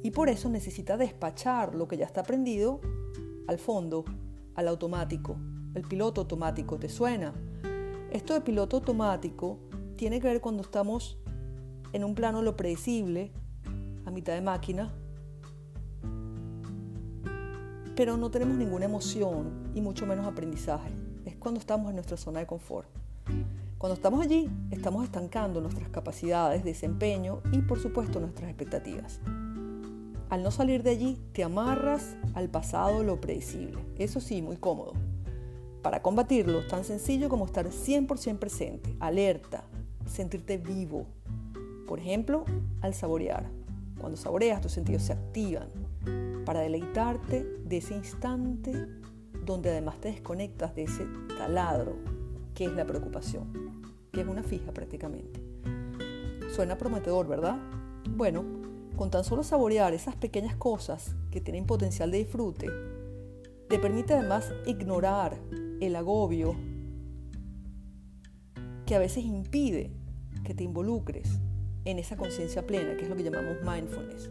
Y 0.03 0.11
por 0.11 0.29
eso 0.29 0.49
necesita 0.49 0.97
despachar 0.97 1.75
lo 1.75 1.87
que 1.87 1.97
ya 1.97 2.07
está 2.07 2.23
aprendido 2.23 2.81
al 3.47 3.59
fondo, 3.59 4.05
al 4.55 4.69
automático. 4.69 5.37
El 5.75 5.83
piloto 5.83 6.23
automático, 6.23 6.79
¿te 6.79 6.89
suena? 6.89 7.33
Esto 8.11 8.35
de 8.35 8.41
piloto 8.41 8.79
automático 8.79 9.59
tiene 9.97 10.21
que 10.21 10.27
ver 10.27 10.41
cuando 10.41 10.63
estamos 10.63 11.17
en 11.93 12.03
un 12.03 12.17
plano 12.17 12.43
lo 12.43 12.57
predecible, 12.57 13.31
a 14.05 14.11
mitad 14.11 14.33
de 14.33 14.41
máquina, 14.41 14.93
pero 17.95 18.17
no 18.17 18.31
tenemos 18.31 18.57
ninguna 18.57 18.87
emoción 18.87 19.71
y 19.75 19.81
mucho 19.81 20.07
menos 20.07 20.27
aprendizaje. 20.27 20.91
Es 21.25 21.37
cuando 21.37 21.61
estamos 21.61 21.89
en 21.91 21.95
nuestra 21.95 22.17
zona 22.17 22.41
de 22.41 22.47
confort. 22.47 22.89
Cuando 23.79 23.95
estamos 23.95 24.25
allí, 24.25 24.51
estamos 24.73 25.05
estancando 25.05 25.61
nuestras 25.61 25.89
capacidades, 25.91 26.65
desempeño 26.65 27.43
y 27.53 27.59
por 27.59 27.79
supuesto 27.79 28.19
nuestras 28.19 28.51
expectativas. 28.51 29.21
Al 30.31 30.43
no 30.43 30.51
salir 30.51 30.83
de 30.83 30.91
allí, 30.91 31.21
te 31.33 31.45
amarras 31.45 32.17
al 32.35 32.49
pasado 32.49 33.05
lo 33.05 33.21
predecible. 33.21 33.79
Eso 33.99 34.21
sí, 34.21 34.43
muy 34.43 34.57
cómodo. 34.57 34.95
Para 35.83 36.03
combatirlo, 36.03 36.67
tan 36.67 36.85
sencillo 36.85 37.29
como 37.29 37.47
estar 37.47 37.67
100% 37.67 38.39
presente, 38.39 38.95
alerta, 39.01 39.65
sentirte 40.07 40.59
vivo. 40.59 41.07
Por 41.87 41.99
ejemplo, 41.99 42.45
al 42.83 42.95
saborear. 42.95 43.49
Cuando 43.99 44.17
saboreas, 44.17 44.61
tus 44.61 44.73
sentidos 44.73 45.03
se 45.03 45.13
activan 45.13 45.69
para 46.45 46.61
deleitarte 46.61 47.45
de 47.65 47.77
ese 47.79 47.95
instante 47.95 48.87
donde 49.45 49.71
además 49.71 50.01
te 50.01 50.09
desconectas 50.09 50.75
de 50.75 50.85
ese 50.85 51.07
taladro 51.39 51.97
que 52.55 52.65
es 52.67 52.73
la 52.73 52.87
preocupación, 52.87 53.83
que 54.13 54.21
es 54.21 54.27
una 54.27 54.43
fija 54.43 54.73
prácticamente. 54.73 55.41
Suena 56.55 56.77
prometedor, 56.77 57.27
¿verdad? 57.27 57.57
Bueno, 58.11 58.45
con 58.97 59.11
tan 59.11 59.25
solo 59.25 59.43
saborear 59.43 59.95
esas 59.95 60.15
pequeñas 60.17 60.57
cosas 60.57 61.15
que 61.31 61.41
tienen 61.41 61.67
potencial 61.67 62.11
de 62.11 62.19
disfrute, 62.19 62.69
te 63.69 63.79
permite 63.79 64.15
además 64.15 64.53
ignorar 64.67 65.39
el 65.81 65.97
agobio 65.97 66.55
que 68.87 68.95
a 68.95 68.99
veces 68.99 69.25
impide 69.25 69.93
que 70.45 70.55
te 70.55 70.65
involucres 70.65 71.41
en 71.85 71.99
esa 71.99 72.17
conciencia 72.17 72.67
plena, 72.67 72.97
que 72.97 73.05
es 73.05 73.09
lo 73.09 73.17
que 73.17 73.23
llamamos 73.23 73.57
mindfulness. 73.63 74.31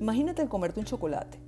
Imagínate 0.00 0.46
comerte 0.48 0.80
un 0.80 0.86
chocolate, 0.86 1.38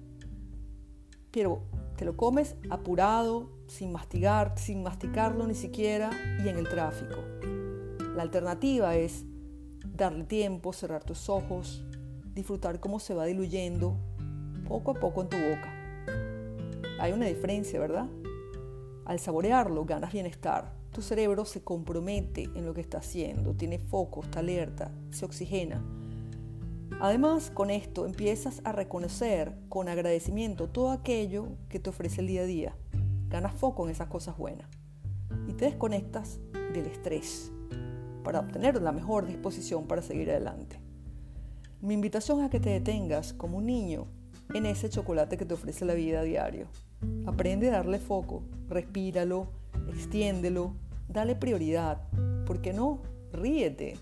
pero 1.30 1.62
te 1.96 2.04
lo 2.04 2.16
comes 2.16 2.56
apurado, 2.70 3.50
sin 3.66 3.92
mastigar, 3.92 4.58
sin 4.58 4.82
masticarlo 4.82 5.46
ni 5.46 5.54
siquiera 5.54 6.10
y 6.44 6.48
en 6.48 6.56
el 6.56 6.68
tráfico. 6.68 7.16
La 8.14 8.22
alternativa 8.22 8.96
es 8.96 9.24
darle 9.84 10.24
tiempo, 10.24 10.72
cerrar 10.72 11.04
tus 11.04 11.28
ojos, 11.28 11.84
disfrutar 12.34 12.80
cómo 12.80 13.00
se 13.00 13.14
va 13.14 13.26
diluyendo 13.26 13.96
poco 14.66 14.92
a 14.92 14.94
poco 14.94 15.22
en 15.22 15.28
tu 15.28 15.36
boca. 15.36 15.74
Hay 17.00 17.12
una 17.12 17.26
diferencia, 17.26 17.78
¿verdad? 17.78 18.08
Al 19.08 19.18
saborearlo 19.18 19.86
ganas 19.86 20.12
bienestar. 20.12 20.70
Tu 20.92 21.00
cerebro 21.00 21.46
se 21.46 21.62
compromete 21.62 22.42
en 22.54 22.66
lo 22.66 22.74
que 22.74 22.82
está 22.82 22.98
haciendo, 22.98 23.54
tiene 23.54 23.78
foco, 23.78 24.22
está 24.22 24.40
alerta, 24.40 24.90
se 25.10 25.24
oxigena. 25.24 25.82
Además, 27.00 27.50
con 27.50 27.70
esto 27.70 28.04
empiezas 28.04 28.60
a 28.64 28.72
reconocer 28.72 29.54
con 29.70 29.88
agradecimiento 29.88 30.68
todo 30.68 30.90
aquello 30.90 31.48
que 31.70 31.80
te 31.80 31.88
ofrece 31.88 32.20
el 32.20 32.26
día 32.26 32.42
a 32.42 32.44
día. 32.44 32.76
Ganas 33.30 33.54
foco 33.54 33.86
en 33.86 33.92
esas 33.92 34.08
cosas 34.08 34.36
buenas 34.36 34.68
y 35.48 35.54
te 35.54 35.64
desconectas 35.64 36.38
del 36.74 36.84
estrés 36.84 37.50
para 38.24 38.40
obtener 38.40 38.82
la 38.82 38.92
mejor 38.92 39.26
disposición 39.26 39.86
para 39.86 40.02
seguir 40.02 40.30
adelante. 40.30 40.82
Mi 41.80 41.94
invitación 41.94 42.40
es 42.40 42.46
a 42.46 42.50
que 42.50 42.60
te 42.60 42.68
detengas 42.68 43.32
como 43.32 43.56
un 43.56 43.64
niño 43.64 44.06
en 44.52 44.66
ese 44.66 44.90
chocolate 44.90 45.38
que 45.38 45.46
te 45.46 45.54
ofrece 45.54 45.86
la 45.86 45.94
vida 45.94 46.20
a 46.20 46.24
diario. 46.24 46.66
Aprende 47.26 47.68
a 47.68 47.72
darle 47.72 47.98
foco, 47.98 48.42
respíralo, 48.68 49.48
extiéndelo, 49.88 50.74
dale 51.08 51.36
prioridad. 51.36 52.02
¿Por 52.46 52.60
qué 52.60 52.72
no? 52.72 53.00
Ríete 53.32 53.98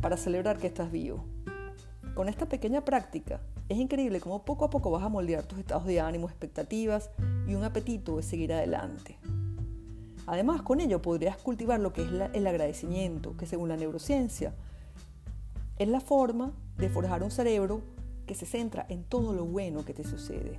para 0.00 0.16
celebrar 0.16 0.58
que 0.58 0.66
estás 0.66 0.90
vivo. 0.90 1.24
Con 2.14 2.28
esta 2.28 2.46
pequeña 2.46 2.84
práctica, 2.84 3.40
es 3.68 3.78
increíble 3.78 4.20
cómo 4.20 4.44
poco 4.44 4.64
a 4.64 4.70
poco 4.70 4.90
vas 4.90 5.02
a 5.02 5.08
moldear 5.08 5.44
tus 5.44 5.58
estados 5.58 5.86
de 5.86 6.00
ánimo, 6.00 6.28
expectativas 6.28 7.10
y 7.46 7.54
un 7.54 7.64
apetito 7.64 8.16
de 8.16 8.22
seguir 8.22 8.52
adelante. 8.52 9.16
Además, 10.26 10.62
con 10.62 10.80
ello 10.80 11.02
podrías 11.02 11.36
cultivar 11.36 11.80
lo 11.80 11.92
que 11.92 12.02
es 12.02 12.08
el 12.32 12.46
agradecimiento, 12.46 13.36
que 13.36 13.46
según 13.46 13.68
la 13.68 13.76
neurociencia 13.76 14.54
es 15.78 15.88
la 15.88 16.00
forma 16.00 16.52
de 16.76 16.88
forjar 16.88 17.22
un 17.22 17.30
cerebro 17.30 17.82
que 18.26 18.34
se 18.34 18.46
centra 18.46 18.86
en 18.88 19.04
todo 19.04 19.32
lo 19.32 19.44
bueno 19.44 19.84
que 19.84 19.94
te 19.94 20.04
sucede, 20.04 20.58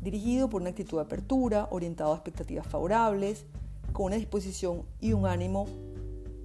dirigido 0.00 0.48
por 0.48 0.62
una 0.62 0.70
actitud 0.70 0.98
de 0.98 1.04
apertura, 1.04 1.68
orientado 1.70 2.12
a 2.12 2.16
expectativas 2.16 2.66
favorables, 2.66 3.44
con 3.92 4.06
una 4.06 4.16
disposición 4.16 4.82
y 5.00 5.12
un 5.12 5.26
ánimo 5.26 5.66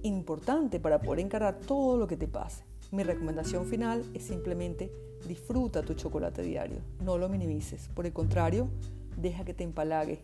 importante 0.02 0.80
para 0.80 1.00
poder 1.00 1.20
encarar 1.20 1.58
todo 1.58 1.96
lo 1.96 2.06
que 2.06 2.16
te 2.16 2.28
pase. 2.28 2.64
Mi 2.92 3.02
recomendación 3.02 3.66
final 3.66 4.04
es 4.14 4.24
simplemente 4.24 4.92
disfruta 5.26 5.82
tu 5.82 5.94
chocolate 5.94 6.42
diario, 6.42 6.78
no 7.02 7.18
lo 7.18 7.28
minimices, 7.28 7.88
por 7.94 8.06
el 8.06 8.12
contrario, 8.12 8.68
deja 9.16 9.44
que 9.44 9.54
te 9.54 9.64
empalague, 9.64 10.20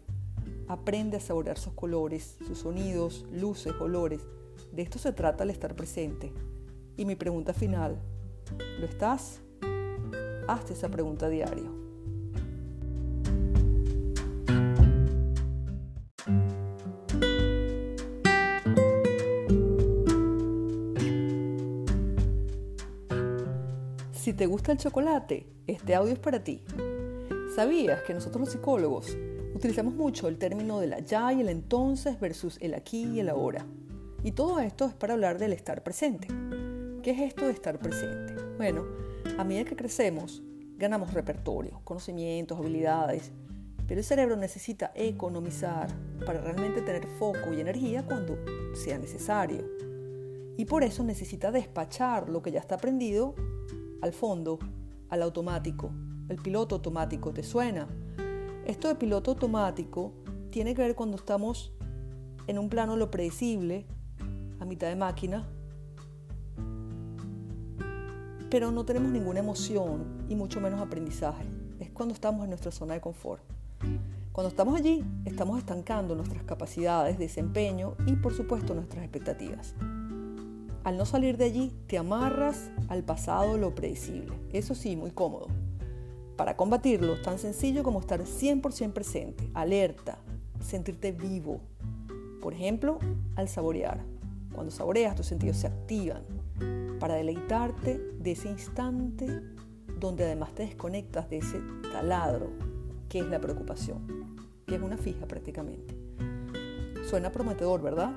aprende 0.68 1.16
a 1.16 1.20
saborear 1.20 1.58
sus 1.58 1.72
colores, 1.72 2.36
sus 2.46 2.58
sonidos, 2.58 3.24
luces, 3.32 3.72
olores. 3.80 4.20
De 4.72 4.82
esto 4.82 4.98
se 4.98 5.12
trata 5.12 5.44
el 5.44 5.50
estar 5.50 5.74
presente. 5.74 6.32
Y 6.96 7.04
mi 7.04 7.16
pregunta 7.16 7.52
final, 7.52 7.98
¿lo 8.78 8.86
estás? 8.86 9.40
Hazte 10.46 10.74
esa 10.74 10.88
pregunta 10.88 11.28
diario. 11.28 11.81
Si 24.22 24.32
te 24.32 24.46
gusta 24.46 24.70
el 24.70 24.78
chocolate, 24.78 25.48
este 25.66 25.96
audio 25.96 26.12
es 26.12 26.18
para 26.20 26.44
ti. 26.44 26.62
¿Sabías 27.56 28.02
que 28.02 28.14
nosotros 28.14 28.42
los 28.42 28.52
psicólogos 28.52 29.18
utilizamos 29.52 29.94
mucho 29.94 30.28
el 30.28 30.38
término 30.38 30.78
del 30.78 30.92
allá 30.92 31.32
y 31.32 31.40
el 31.40 31.48
entonces 31.48 32.20
versus 32.20 32.56
el 32.60 32.74
aquí 32.74 33.02
y 33.02 33.18
el 33.18 33.30
ahora? 33.30 33.66
Y 34.22 34.30
todo 34.30 34.60
esto 34.60 34.84
es 34.84 34.94
para 34.94 35.14
hablar 35.14 35.38
del 35.38 35.52
estar 35.52 35.82
presente. 35.82 36.28
¿Qué 37.02 37.10
es 37.10 37.20
esto 37.20 37.46
de 37.46 37.50
estar 37.50 37.80
presente? 37.80 38.36
Bueno, 38.58 38.84
a 39.38 39.42
medida 39.42 39.64
que 39.64 39.74
crecemos, 39.74 40.40
ganamos 40.76 41.14
repertorio, 41.14 41.80
conocimientos, 41.82 42.56
habilidades, 42.56 43.32
pero 43.88 43.98
el 43.98 44.04
cerebro 44.04 44.36
necesita 44.36 44.92
economizar 44.94 45.88
para 46.24 46.40
realmente 46.40 46.80
tener 46.82 47.08
foco 47.18 47.52
y 47.52 47.60
energía 47.60 48.06
cuando 48.06 48.38
sea 48.76 48.98
necesario. 48.98 49.68
Y 50.56 50.64
por 50.64 50.84
eso 50.84 51.02
necesita 51.02 51.50
despachar 51.50 52.28
lo 52.28 52.40
que 52.40 52.52
ya 52.52 52.60
está 52.60 52.76
aprendido 52.76 53.34
al 54.02 54.12
fondo, 54.12 54.58
al 55.08 55.22
automático. 55.22 55.90
El 56.28 56.36
piloto 56.36 56.74
automático, 56.74 57.32
¿te 57.32 57.42
suena? 57.42 57.88
Esto 58.66 58.88
de 58.88 58.94
piloto 58.96 59.30
automático 59.30 60.12
tiene 60.50 60.74
que 60.74 60.82
ver 60.82 60.94
cuando 60.94 61.16
estamos 61.16 61.72
en 62.46 62.58
un 62.58 62.68
plano 62.68 62.96
lo 62.96 63.10
predecible, 63.10 63.86
a 64.60 64.64
mitad 64.64 64.88
de 64.88 64.96
máquina, 64.96 65.48
pero 68.50 68.70
no 68.70 68.84
tenemos 68.84 69.10
ninguna 69.10 69.40
emoción 69.40 70.04
y 70.28 70.36
mucho 70.36 70.60
menos 70.60 70.80
aprendizaje. 70.80 71.44
Es 71.80 71.90
cuando 71.90 72.14
estamos 72.14 72.44
en 72.44 72.50
nuestra 72.50 72.70
zona 72.70 72.94
de 72.94 73.00
confort. 73.00 73.42
Cuando 74.32 74.48
estamos 74.48 74.78
allí, 74.78 75.04
estamos 75.24 75.58
estancando 75.58 76.14
nuestras 76.14 76.42
capacidades, 76.44 77.18
desempeño 77.18 77.96
y 78.06 78.12
por 78.16 78.34
supuesto 78.34 78.74
nuestras 78.74 79.04
expectativas. 79.04 79.74
Al 80.84 80.96
no 80.96 81.06
salir 81.06 81.36
de 81.36 81.44
allí, 81.44 81.72
te 81.86 81.96
amarras 81.96 82.70
al 82.88 83.04
pasado 83.04 83.56
lo 83.56 83.74
predecible. 83.74 84.32
Eso 84.52 84.74
sí, 84.74 84.96
muy 84.96 85.12
cómodo. 85.12 85.46
Para 86.36 86.56
combatirlo, 86.56 87.20
tan 87.22 87.38
sencillo 87.38 87.84
como 87.84 88.00
estar 88.00 88.20
100% 88.20 88.92
presente, 88.92 89.48
alerta, 89.54 90.18
sentirte 90.60 91.12
vivo. 91.12 91.60
Por 92.40 92.52
ejemplo, 92.52 92.98
al 93.36 93.48
saborear. 93.48 94.00
Cuando 94.52 94.72
saboreas, 94.72 95.14
tus 95.14 95.26
sentidos 95.26 95.58
se 95.58 95.68
activan 95.68 96.24
para 96.98 97.14
deleitarte 97.14 97.98
de 98.18 98.32
ese 98.32 98.48
instante 98.48 99.40
donde 100.00 100.24
además 100.24 100.52
te 100.52 100.64
desconectas 100.64 101.30
de 101.30 101.38
ese 101.38 101.60
taladro 101.92 102.50
que 103.08 103.20
es 103.20 103.26
la 103.26 103.40
preocupación, 103.40 104.36
que 104.66 104.74
es 104.74 104.82
una 104.82 104.96
fija 104.96 105.26
prácticamente. 105.26 105.94
Suena 107.04 107.30
prometedor, 107.30 107.82
¿verdad? 107.82 108.12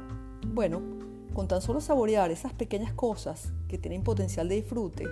Bueno, 0.47 1.04
con 1.35 1.47
tan 1.49 1.61
solo 1.61 1.81
saborear 1.81 2.31
esas 2.31 2.53
pequeñas 2.53 2.93
cosas 2.93 3.51
que 3.67 3.77
tienen 3.77 4.03
potencial 4.03 4.47
de 4.47 4.55
disfrute, 4.55 5.03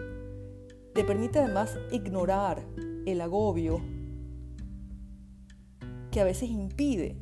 te 0.96 1.04
permite 1.04 1.40
además 1.40 1.78
ignorar 1.92 2.66
el 3.06 3.20
agobio 3.22 3.82
que 6.12 6.22
a 6.22 6.24
veces 6.24 6.50
impide 6.50 7.18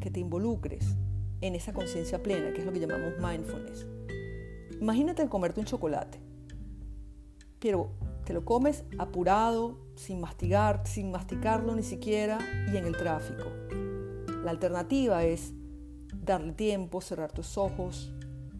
que 0.00 0.10
te 0.10 0.20
involucres 0.20 0.96
en 1.40 1.54
esa 1.56 1.72
conciencia 1.72 2.22
plena, 2.22 2.52
que 2.52 2.60
es 2.60 2.64
lo 2.64 2.72
que 2.72 2.80
llamamos 2.80 3.14
mindfulness. 3.20 3.86
Imagínate 4.80 5.28
comerte 5.28 5.60
un 5.60 5.66
chocolate, 5.66 6.20
pero 7.58 7.90
te 8.24 8.34
lo 8.34 8.44
comes 8.44 8.84
apurado, 8.98 9.80
sin 9.96 10.20
mastigar, 10.20 10.86
sin 10.86 11.10
masticarlo 11.10 11.74
ni 11.74 11.82
siquiera 11.82 12.38
y 12.72 12.76
en 12.76 12.84
el 12.86 12.96
tráfico. 12.96 13.46
La 14.44 14.52
alternativa 14.52 15.24
es 15.24 15.52
darle 16.12 16.52
tiempo, 16.52 17.00
cerrar 17.00 17.32
tus 17.32 17.58
ojos, 17.58 18.13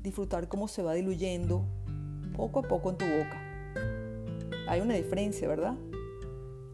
disfrutar 0.04 0.48
cómo 0.48 0.68
se 0.68 0.82
va 0.82 0.92
diluyendo 0.92 1.64
poco 2.36 2.60
a 2.60 2.62
poco 2.62 2.90
en 2.90 2.98
tu 2.98 3.06
boca. 3.06 3.40
Hay 4.68 4.80
una 4.80 4.94
diferencia, 4.94 5.48
¿verdad? 5.48 5.74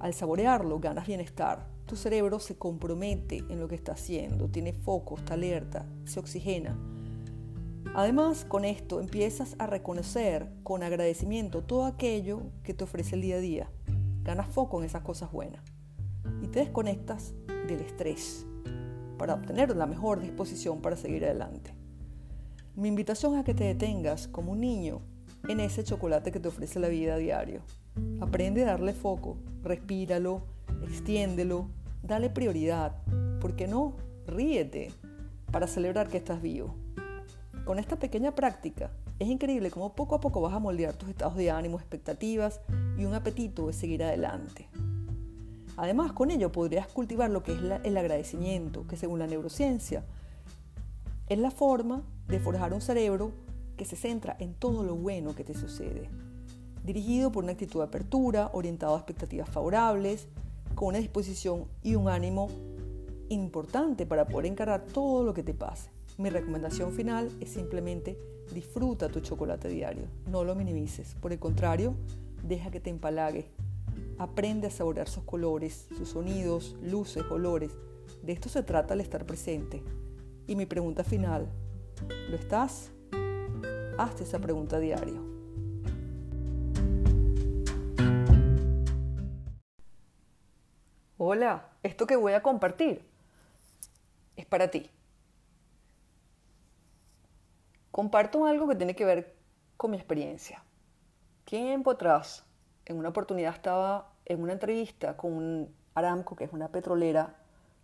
Al 0.01 0.13
saborearlo 0.13 0.81
ganas 0.81 1.07
bienestar. 1.07 1.67
Tu 1.87 1.97
cerebro 1.97 2.41
se 2.41 2.57
compromete 2.57 3.39
en 3.49 3.61
lo 3.61 3.69
que 3.69 3.77
está 3.77 3.93
haciendo, 3.93 4.49
tiene 4.49 4.73
foco, 4.73 5.17
está 5.17 5.35
alerta, 5.35 5.87
se 6.05 6.21
oxigena. 6.21 6.77
Además, 7.95 8.45
con 8.45 8.65
esto 8.65 9.01
empiezas 9.01 9.57
a 9.59 9.67
reconocer 9.67 10.49
con 10.63 10.83
agradecimiento 10.83 11.63
todo 11.63 11.87
aquello 11.87 12.43
que 12.63 12.75
te 12.75 12.85
ofrece 12.85 13.15
el 13.15 13.23
día 13.23 13.37
a 13.37 13.41
día. 13.41 13.71
Ganas 14.23 14.49
foco 14.49 14.79
en 14.79 14.87
esas 14.87 15.03
cosas 15.03 15.33
buenas 15.33 15.65
y 16.43 16.49
te 16.49 16.61
desconectas 16.61 17.33
del 17.67 17.81
estrés 17.81 18.47
para 19.19 19.35
obtener 19.35 19.77
la 19.77 19.87
mejor 19.87 20.21
disposición 20.21 20.81
para 20.81 20.97
seguir 20.97 21.25
adelante. 21.25 21.80
Mi 22.77 22.89
invitación 22.89 23.35
es 23.35 23.41
a 23.41 23.45
que 23.45 23.55
te 23.55 23.65
detengas 23.65 24.29
como 24.29 24.53
un 24.53 24.61
niño 24.61 25.01
en 25.49 25.59
ese 25.59 25.83
chocolate 25.83 26.31
que 26.31 26.39
te 26.39 26.49
ofrece 26.49 26.79
la 26.79 26.89
vida 26.89 27.15
a 27.15 27.19
diario. 27.19 27.63
Aprende 28.21 28.63
a 28.63 28.67
darle 28.67 28.93
foco, 28.93 29.39
respíralo, 29.63 30.43
extiéndelo, 30.83 31.69
dale 32.03 32.31
prioridad. 32.31 33.03
¿Por 33.41 33.57
qué 33.57 33.67
no? 33.67 33.97
Ríete 34.27 34.93
para 35.51 35.67
celebrar 35.67 36.09
que 36.09 36.19
estás 36.19 36.41
vivo. 36.41 36.77
Con 37.65 37.81
esta 37.81 37.99
pequeña 37.99 38.35
práctica, 38.35 38.93
es 39.19 39.29
increíble 39.29 39.71
cómo 39.71 39.95
poco 39.95 40.15
a 40.15 40.21
poco 40.21 40.41
vas 40.41 40.55
a 40.55 40.61
moldear 40.61 40.95
tus 40.95 41.09
estados 41.09 41.37
de 41.37 41.51
ánimo, 41.51 41.77
expectativas 41.77 42.61
y 42.97 43.05
un 43.05 43.15
apetito 43.15 43.67
de 43.67 43.73
seguir 43.73 44.05
adelante. 44.05 44.69
Además, 45.77 46.13
con 46.13 46.31
ello 46.31 46.53
podrías 46.53 46.87
cultivar 46.87 47.31
lo 47.31 47.43
que 47.43 47.53
es 47.53 47.59
el 47.85 47.97
agradecimiento, 47.97 48.87
que 48.87 48.97
según 48.97 49.19
la 49.19 49.27
neurociencia 49.27 50.05
es 51.29 51.39
la 51.39 51.51
forma 51.51 52.03
de 52.31 52.39
forjar 52.39 52.73
un 52.73 52.81
cerebro 52.81 53.33
que 53.77 53.85
se 53.85 53.97
centra 53.97 54.37
en 54.39 54.55
todo 54.55 54.85
lo 54.85 54.95
bueno 54.95 55.35
que 55.35 55.43
te 55.43 55.55
sucede, 55.55 56.09
dirigido 56.85 57.33
por 57.33 57.43
una 57.43 57.55
actitud 57.55 57.81
de 57.81 57.87
apertura, 57.87 58.51
orientado 58.53 58.95
a 58.95 58.99
expectativas 58.99 59.49
favorables, 59.49 60.29
con 60.77 60.89
una 60.89 60.99
disposición 60.99 61.65
y 61.83 61.97
un 61.97 62.09
ánimo 62.09 62.49
importante 63.31 64.07
para 64.07 64.29
poder 64.29 64.47
encarar 64.47 64.85
todo 64.85 65.25
lo 65.25 65.35
que 65.35 65.43
te 65.43 65.55
pase. 65.55 65.91
Mi 66.19 66.31
recomendación 66.31 66.93
final 66.93 67.31
es 67.41 67.51
simplemente 67.51 68.17
disfruta 68.55 69.09
tu 69.09 69.21
chocolate 69.21 69.69
diario, 69.69 70.05
no 70.27 70.45
lo 70.45 70.55
minimices, 70.55 71.17
por 71.21 71.33
el 71.33 71.41
contrario, 71.41 71.95
deja 72.45 72.71
que 72.71 72.81
te 72.81 72.91
empalague, 72.91 73.47
aprende 74.19 74.69
a 74.69 74.71
saborear 74.71 75.09
sus 75.09 75.25
colores, 75.25 75.89
sus 75.97 76.11
sonidos, 76.11 76.77
luces, 76.81 77.25
olores. 77.29 77.73
De 78.23 78.33
esto 78.33 78.49
se 78.49 78.63
trata 78.63 78.95
al 78.95 79.01
estar 79.01 79.27
presente. 79.27 79.83
Y 80.47 80.57
mi 80.57 80.67
pregunta 80.67 81.05
final, 81.05 81.49
¿lo 82.09 82.37
estás? 82.37 82.93
Hazte 83.99 84.23
esa 84.23 84.39
pregunta 84.39 84.79
diario. 84.79 85.29
Hola, 91.19 91.69
esto 91.83 92.07
que 92.07 92.17
voy 92.17 92.33
a 92.33 92.43
compartir 92.43 93.05
es 94.37 94.47
para 94.47 94.71
ti. 94.71 94.91
Comparto 97.91 98.47
algo 98.47 98.67
que 98.69 98.77
tiene 98.77 98.97
que 98.97 99.05
ver 99.05 99.37
con 99.77 99.91
mi 99.91 99.97
experiencia. 99.97 100.65
Tiempo 101.45 101.91
atrás, 101.91 102.47
en 102.87 102.97
una 102.97 103.11
oportunidad 103.11 103.55
estaba 103.55 104.13
en 104.25 104.43
una 104.43 104.55
entrevista 104.55 105.17
con 105.17 105.69
Aramco, 105.95 106.37
que 106.37 106.45
es 106.45 106.53
una 106.53 106.69
petrolera 106.69 107.35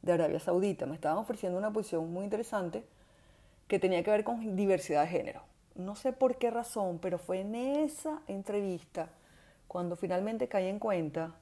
de 0.02 0.12
Arabia 0.12 0.40
Saudita. 0.40 0.87
Me 0.87 0.94
estaban 0.94 1.18
ofreciendo 1.18 1.59
una 1.59 1.72
posición 1.72 2.11
muy 2.11 2.24
interesante 2.24 2.87
que 3.68 3.79
tenía 3.79 4.02
que 4.02 4.11
ver 4.11 4.24
con 4.24 4.57
diversidad 4.57 5.02
de 5.02 5.09
género. 5.09 5.42
No 5.74 5.94
sé 5.94 6.12
por 6.12 6.38
qué 6.38 6.50
razón, 6.50 6.98
pero 6.98 7.18
fue 7.18 7.40
en 7.40 7.55
esa 7.55 8.22
entrevista 8.26 9.11
cuando 9.68 9.96
finalmente 9.96 10.48
caí 10.48 10.68
en 10.68 10.79
cuenta 10.79 11.35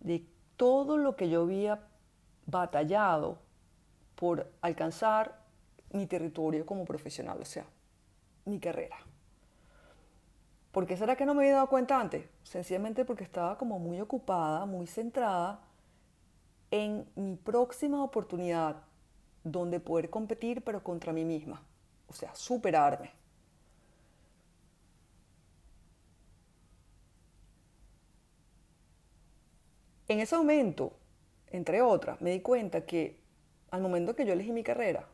de 0.00 0.24
todo 0.56 0.96
lo 0.96 1.16
que 1.16 1.28
yo 1.28 1.42
había 1.42 1.80
batallado 2.46 3.38
por 4.14 4.50
alcanzar 4.62 5.44
mi 5.90 6.06
territorio 6.06 6.64
como 6.64 6.84
profesional, 6.84 7.38
o 7.40 7.44
sea, 7.44 7.66
mi 8.44 8.58
carrera. 8.58 8.96
¿Por 10.72 10.86
qué 10.86 10.96
será 10.96 11.16
que 11.16 11.26
no 11.26 11.34
me 11.34 11.42
había 11.42 11.54
dado 11.54 11.68
cuenta 11.68 12.00
antes? 12.00 12.26
Sencillamente 12.42 13.04
porque 13.04 13.24
estaba 13.24 13.58
como 13.58 13.78
muy 13.78 14.00
ocupada, 14.00 14.66
muy 14.66 14.86
centrada 14.86 15.60
en 16.70 17.06
mi 17.14 17.36
próxima 17.36 18.02
oportunidad 18.02 18.76
donde 19.46 19.78
poder 19.78 20.10
competir 20.10 20.62
pero 20.62 20.82
contra 20.82 21.12
mí 21.12 21.24
misma, 21.24 21.62
o 22.08 22.12
sea, 22.12 22.34
superarme. 22.34 23.12
En 30.08 30.20
ese 30.20 30.36
momento, 30.36 30.92
entre 31.50 31.82
otras, 31.82 32.20
me 32.20 32.30
di 32.30 32.40
cuenta 32.40 32.86
que 32.86 33.20
al 33.70 33.82
momento 33.82 34.14
que 34.14 34.24
yo 34.24 34.32
elegí 34.32 34.52
mi 34.52 34.62
carrera, 34.62 35.08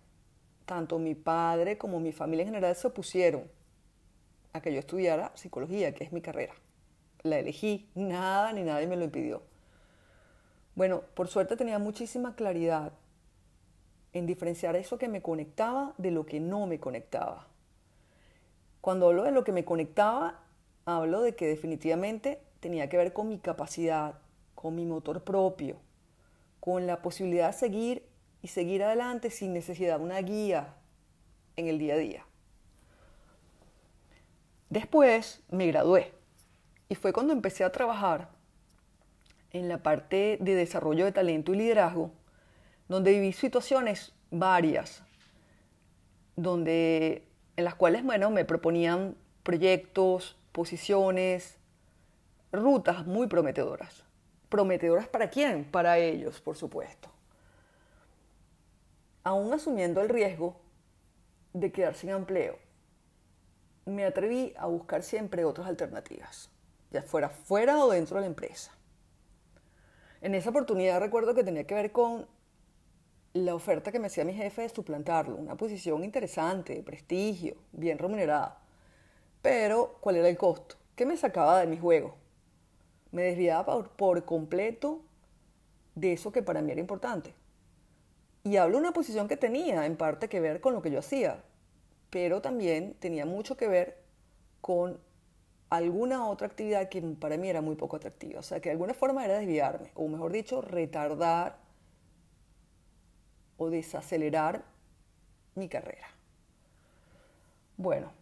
tanto 0.64 0.98
mi 0.98 1.14
padre 1.14 1.78
como 1.78 2.00
mi 2.00 2.12
familia 2.12 2.42
en 2.42 2.48
general 2.48 2.74
se 2.74 2.86
opusieron 2.86 3.50
a 4.52 4.60
que 4.60 4.72
yo 4.72 4.78
estudiara 4.78 5.32
psicología, 5.34 5.94
que 5.94 6.04
es 6.04 6.12
mi 6.12 6.20
carrera. 6.20 6.54
La 7.22 7.38
elegí, 7.38 7.90
nada 7.94 8.52
ni 8.52 8.62
nadie 8.62 8.86
me 8.86 8.96
lo 8.96 9.04
impidió. 9.04 9.42
Bueno, 10.74 11.02
por 11.14 11.28
suerte 11.28 11.56
tenía 11.56 11.78
muchísima 11.78 12.34
claridad 12.34 12.92
en 14.12 14.26
diferenciar 14.26 14.76
eso 14.76 14.98
que 14.98 15.08
me 15.08 15.22
conectaba 15.22 15.94
de 15.98 16.10
lo 16.10 16.26
que 16.26 16.40
no 16.40 16.66
me 16.66 16.78
conectaba. 16.78 17.46
Cuando 18.80 19.08
hablo 19.08 19.22
de 19.22 19.30
lo 19.30 19.44
que 19.44 19.52
me 19.52 19.64
conectaba, 19.64 20.40
hablo 20.84 21.20
de 21.22 21.34
que 21.34 21.46
definitivamente 21.46 22.40
tenía 22.60 22.88
que 22.88 22.96
ver 22.96 23.12
con 23.12 23.28
mi 23.28 23.38
capacidad, 23.38 24.18
con 24.54 24.74
mi 24.74 24.84
motor 24.84 25.22
propio, 25.22 25.76
con 26.60 26.86
la 26.86 27.00
posibilidad 27.00 27.48
de 27.48 27.52
seguir 27.58 28.06
y 28.42 28.48
seguir 28.48 28.82
adelante 28.82 29.30
sin 29.30 29.52
necesidad 29.52 29.98
de 29.98 30.04
una 30.04 30.20
guía 30.20 30.74
en 31.56 31.68
el 31.68 31.78
día 31.78 31.94
a 31.94 31.98
día. 31.98 32.26
Después 34.68 35.42
me 35.50 35.66
gradué 35.66 36.12
y 36.88 36.94
fue 36.94 37.12
cuando 37.12 37.32
empecé 37.32 37.64
a 37.64 37.72
trabajar 37.72 38.30
en 39.50 39.68
la 39.68 39.82
parte 39.82 40.38
de 40.40 40.54
desarrollo 40.54 41.04
de 41.04 41.12
talento 41.12 41.52
y 41.52 41.58
liderazgo, 41.58 42.10
donde 42.92 43.12
viví 43.12 43.32
situaciones 43.32 44.12
varias, 44.30 45.02
donde, 46.36 47.26
en 47.56 47.64
las 47.64 47.74
cuales 47.74 48.04
bueno, 48.04 48.30
me 48.30 48.44
proponían 48.44 49.16
proyectos, 49.42 50.36
posiciones, 50.52 51.58
rutas 52.52 53.06
muy 53.06 53.26
prometedoras. 53.26 54.04
¿Prometedoras 54.48 55.08
para 55.08 55.30
quién? 55.30 55.64
Para 55.64 55.98
ellos, 55.98 56.40
por 56.40 56.56
supuesto 56.56 57.12
aún 59.24 59.52
asumiendo 59.52 60.00
el 60.00 60.08
riesgo 60.08 60.56
de 61.52 61.70
quedar 61.70 61.94
sin 61.94 62.10
empleo, 62.10 62.58
me 63.84 64.04
atreví 64.04 64.54
a 64.56 64.66
buscar 64.66 65.02
siempre 65.02 65.44
otras 65.44 65.66
alternativas, 65.66 66.50
ya 66.90 67.02
fuera 67.02 67.28
fuera 67.28 67.84
o 67.84 67.90
dentro 67.90 68.16
de 68.16 68.22
la 68.22 68.26
empresa. 68.26 68.72
En 70.20 70.34
esa 70.34 70.50
oportunidad 70.50 71.00
recuerdo 71.00 71.34
que 71.34 71.44
tenía 71.44 71.66
que 71.66 71.74
ver 71.74 71.92
con 71.92 72.26
la 73.34 73.54
oferta 73.54 73.90
que 73.90 73.98
me 73.98 74.08
hacía 74.08 74.24
mi 74.24 74.34
jefe 74.34 74.62
de 74.62 74.68
suplantarlo, 74.68 75.36
una 75.36 75.56
posición 75.56 76.04
interesante, 76.04 76.74
de 76.74 76.82
prestigio, 76.82 77.56
bien 77.72 77.98
remunerada. 77.98 78.58
Pero, 79.40 79.96
¿cuál 80.00 80.16
era 80.16 80.28
el 80.28 80.36
costo? 80.36 80.76
¿Qué 80.94 81.06
me 81.06 81.16
sacaba 81.16 81.60
de 81.60 81.66
mi 81.66 81.78
juego? 81.78 82.16
Me 83.10 83.22
desviaba 83.22 83.64
por, 83.64 83.90
por 83.90 84.24
completo 84.24 85.02
de 85.94 86.12
eso 86.12 86.32
que 86.32 86.42
para 86.42 86.62
mí 86.62 86.72
era 86.72 86.80
importante. 86.80 87.34
Y 88.44 88.56
hablo 88.56 88.76
de 88.76 88.82
una 88.82 88.92
posición 88.92 89.28
que 89.28 89.36
tenía 89.36 89.86
en 89.86 89.96
parte 89.96 90.28
que 90.28 90.40
ver 90.40 90.60
con 90.60 90.74
lo 90.74 90.82
que 90.82 90.90
yo 90.90 90.98
hacía, 90.98 91.42
pero 92.10 92.42
también 92.42 92.94
tenía 92.98 93.24
mucho 93.24 93.56
que 93.56 93.68
ver 93.68 94.02
con 94.60 94.98
alguna 95.70 96.28
otra 96.28 96.48
actividad 96.48 96.90
que 96.90 97.00
para 97.00 97.38
mí 97.38 97.48
era 97.48 97.62
muy 97.62 97.76
poco 97.76 97.96
atractiva. 97.96 98.40
O 98.40 98.42
sea, 98.42 98.60
que 98.60 98.68
de 98.68 98.72
alguna 98.72 98.94
forma 98.94 99.24
era 99.24 99.38
desviarme, 99.38 99.90
o 99.94 100.06
mejor 100.08 100.32
dicho, 100.32 100.60
retardar 100.60 101.61
o 103.62 103.70
desacelerar 103.70 104.64
mi 105.54 105.68
carrera. 105.68 106.08
Bueno, 107.76 108.12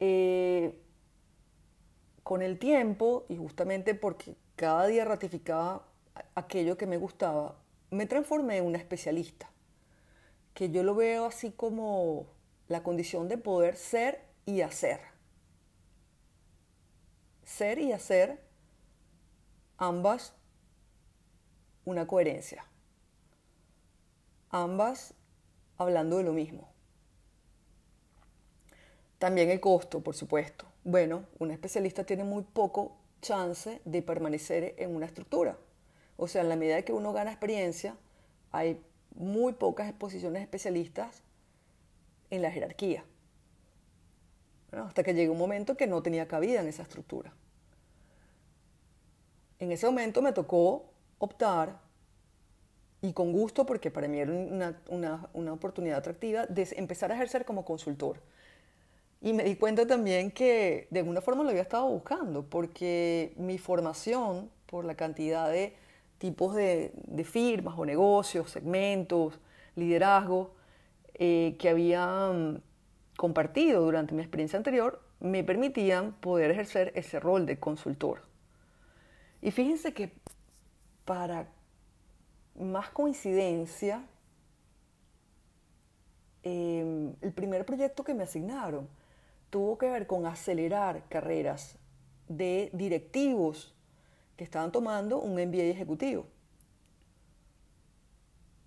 eh, 0.00 0.78
con 2.22 2.42
el 2.42 2.58
tiempo, 2.58 3.24
y 3.28 3.36
justamente 3.36 3.94
porque 3.94 4.36
cada 4.56 4.86
día 4.86 5.04
ratificaba 5.04 5.86
aquello 6.34 6.76
que 6.76 6.86
me 6.86 6.98
gustaba, 6.98 7.56
me 7.90 8.06
transformé 8.06 8.58
en 8.58 8.66
una 8.66 8.78
especialista, 8.78 9.50
que 10.54 10.70
yo 10.70 10.82
lo 10.82 10.94
veo 10.94 11.26
así 11.26 11.52
como 11.52 12.26
la 12.68 12.82
condición 12.82 13.28
de 13.28 13.38
poder 13.38 13.76
ser 13.76 14.20
y 14.44 14.60
hacer. 14.60 15.00
Ser 17.44 17.78
y 17.78 17.92
hacer, 17.92 18.42
ambas 19.78 20.34
una 21.84 22.06
coherencia. 22.06 22.64
Ambas 24.58 25.12
hablando 25.76 26.16
de 26.16 26.24
lo 26.24 26.32
mismo. 26.32 26.66
También 29.18 29.50
el 29.50 29.60
costo, 29.60 30.00
por 30.00 30.16
supuesto. 30.16 30.64
Bueno, 30.82 31.26
un 31.38 31.50
especialista 31.50 32.04
tiene 32.04 32.24
muy 32.24 32.42
poco 32.42 32.96
chance 33.20 33.82
de 33.84 34.00
permanecer 34.00 34.74
en 34.78 34.96
una 34.96 35.04
estructura. 35.04 35.58
O 36.16 36.26
sea, 36.26 36.40
en 36.40 36.48
la 36.48 36.56
medida 36.56 36.80
que 36.80 36.94
uno 36.94 37.12
gana 37.12 37.32
experiencia, 37.32 37.96
hay 38.50 38.80
muy 39.14 39.52
pocas 39.52 39.90
exposiciones 39.90 40.40
especialistas 40.40 41.22
en 42.30 42.40
la 42.40 42.50
jerarquía. 42.50 43.04
hasta 44.72 45.02
que 45.02 45.12
llegó 45.12 45.34
un 45.34 45.38
momento 45.38 45.76
que 45.76 45.86
no 45.86 46.02
tenía 46.02 46.28
cabida 46.28 46.62
en 46.62 46.68
esa 46.68 46.82
estructura. 46.82 47.30
En 49.58 49.70
ese 49.70 49.84
momento 49.84 50.22
me 50.22 50.32
tocó 50.32 50.86
optar, 51.18 51.78
y 53.06 53.12
con 53.12 53.32
gusto, 53.32 53.64
porque 53.64 53.90
para 53.90 54.08
mí 54.08 54.18
era 54.18 54.32
una, 54.32 55.28
una 55.32 55.52
oportunidad 55.52 55.98
atractiva, 55.98 56.46
de 56.46 56.66
empezar 56.76 57.12
a 57.12 57.14
ejercer 57.14 57.44
como 57.44 57.64
consultor. 57.64 58.20
Y 59.20 59.32
me 59.32 59.44
di 59.44 59.56
cuenta 59.56 59.86
también 59.86 60.30
que 60.30 60.88
de 60.90 61.00
alguna 61.00 61.20
forma 61.20 61.42
lo 61.42 61.50
había 61.50 61.62
estado 61.62 61.88
buscando, 61.88 62.44
porque 62.44 63.32
mi 63.36 63.58
formación, 63.58 64.50
por 64.66 64.84
la 64.84 64.94
cantidad 64.94 65.50
de 65.50 65.74
tipos 66.18 66.54
de, 66.54 66.92
firmas 67.24 67.78
o 67.78 67.84
negocios, 67.84 68.50
segmentos, 68.50 69.38
liderazgo 69.74 70.54
eh, 71.14 71.56
que 71.58 71.68
había 71.68 72.30
mm, 72.32 72.60
compartido 73.16 73.82
durante 73.82 74.14
mi 74.14 74.22
experiencia 74.22 74.56
anterior, 74.56 75.00
me 75.20 75.44
permitían 75.44 76.12
poder 76.12 76.50
ejercer 76.50 76.92
ese 76.94 77.20
rol 77.20 77.46
de 77.46 77.58
consultor. 77.58 78.22
Y 79.42 79.50
fíjense 79.50 79.92
que 79.92 80.12
para 81.04 81.46
más 82.58 82.90
coincidencia, 82.90 84.04
em, 86.42 87.14
el 87.20 87.32
primer 87.32 87.64
proyecto 87.64 88.04
que 88.04 88.14
me 88.14 88.24
asignaron 88.24 88.88
tuvo 89.50 89.78
que 89.78 89.90
ver 89.90 90.06
con 90.06 90.26
acelerar 90.26 91.08
carreras 91.08 91.76
de 92.28 92.70
directivos 92.72 93.74
que 94.36 94.44
estaban 94.44 94.72
tomando 94.72 95.20
un 95.20 95.38
MBA 95.38 95.64
ejecutivo. 95.64 96.26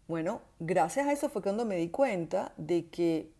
Bueno, 0.07 0.41
gracias 0.59 1.07
a 1.07 1.11
eso 1.11 1.29
fue 1.29 1.43
cuando 1.43 1.65
me 1.65 1.75
di 1.75 1.89
cuenta 1.89 2.53
de 2.57 2.89
que 2.89 3.31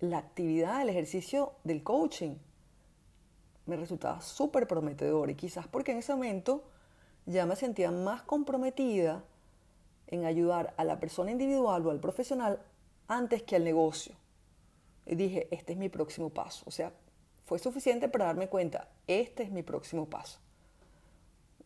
la 0.00 0.18
actividad, 0.18 0.82
el 0.82 0.88
ejercicio 0.88 1.52
del 1.62 1.82
coaching 1.84 2.34
me 3.66 3.76
resultaba 3.76 4.20
súper 4.20 4.66
prometedor 4.66 5.30
y 5.30 5.34
quizás 5.34 5.68
porque 5.68 5.92
en 5.92 5.98
ese 5.98 6.12
momento 6.12 6.64
ya 7.26 7.44
me 7.44 7.56
sentía 7.56 7.90
más 7.90 8.22
comprometida 8.22 9.22
en 10.06 10.24
ayudar 10.24 10.74
a 10.76 10.84
la 10.84 11.00
persona 11.00 11.32
individual 11.32 11.86
o 11.86 11.90
al 11.90 12.00
profesional 12.00 12.60
antes 13.08 13.42
que 13.42 13.56
al 13.56 13.64
negocio. 13.64 14.14
Y 15.04 15.16
dije, 15.16 15.48
este 15.50 15.72
es 15.72 15.78
mi 15.78 15.88
próximo 15.88 16.30
paso. 16.30 16.64
O 16.66 16.70
sea, 16.70 16.92
fue 17.44 17.58
suficiente 17.58 18.08
para 18.08 18.26
darme 18.26 18.48
cuenta, 18.48 18.88
este 19.06 19.42
es 19.42 19.50
mi 19.50 19.62
próximo 19.62 20.06
paso. 20.06 20.38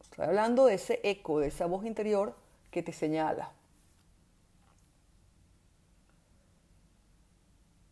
Estoy 0.01 0.25
hablando 0.25 0.67
de 0.67 0.75
ese 0.75 1.01
eco, 1.03 1.41
de 1.41 1.49
esa 1.49 1.67
voz 1.67 1.85
interior 1.85 2.35
que 2.71 2.83
te 2.83 2.93
señala. 2.93 3.53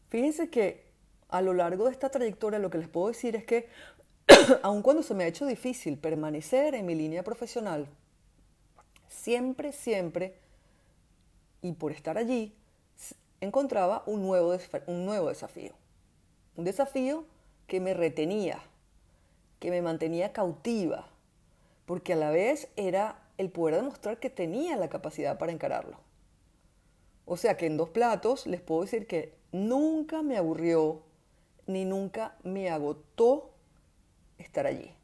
Fíjense 0.09 0.48
que 0.48 0.88
a 1.28 1.42
lo 1.42 1.52
largo 1.52 1.85
de 1.85 1.92
esta 1.92 2.11
trayectoria 2.11 2.59
lo 2.59 2.70
que 2.70 2.78
les 2.78 2.88
puedo 2.88 3.09
decir 3.09 3.37
es 3.37 3.44
que 3.44 3.68
aun 4.62 4.83
cuando 4.83 5.03
se 5.03 5.14
me 5.14 5.25
ha 5.25 5.29
hecho 5.29 5.47
difícil 5.47 5.99
permanecer 5.99 6.75
en 6.75 6.87
mi 6.87 6.95
línea 6.95 7.23
profesional, 7.23 7.88
siempre, 9.09 9.73
siempre, 9.73 10.35
y 11.62 11.73
por 11.73 11.93
estar 11.93 12.19
allí, 12.19 12.55
encontraba 13.41 14.03
un 14.07 14.23
nuevo, 14.23 14.57
un 14.87 15.07
nuevo 15.07 15.29
desafío. 15.29 15.73
Un 16.57 16.64
desafío 16.64 17.25
que 17.67 17.81
me 17.81 17.95
retenía, 17.95 18.61
que 19.61 19.71
me 19.71 19.83
mantenía 19.83 20.33
cautiva, 20.33 21.09
porque 21.87 22.12
a 22.12 22.17
la 22.17 22.31
vez 22.31 22.69
era 22.77 23.23
el 23.38 23.51
poder 23.51 23.77
demostrar 23.77 24.19
que 24.19 24.31
tenía 24.31 24.77
la 24.77 24.88
capacidad 24.88 25.38
para 25.38 25.53
encararlo. 25.53 25.99
O 27.25 27.37
sea 27.37 27.57
que 27.57 27.67
en 27.67 27.77
dos 27.77 27.91
platos 27.91 28.47
les 28.47 28.61
puedo 28.61 28.83
decir 28.83 29.07
que 29.07 29.35
nunca 29.53 30.23
me 30.23 30.37
aburrió 30.37 31.03
ni 31.67 31.85
nunca 31.85 32.37
me 32.43 32.71
agotó 32.71 33.51
estar 34.38 34.66
allí. 34.66 34.94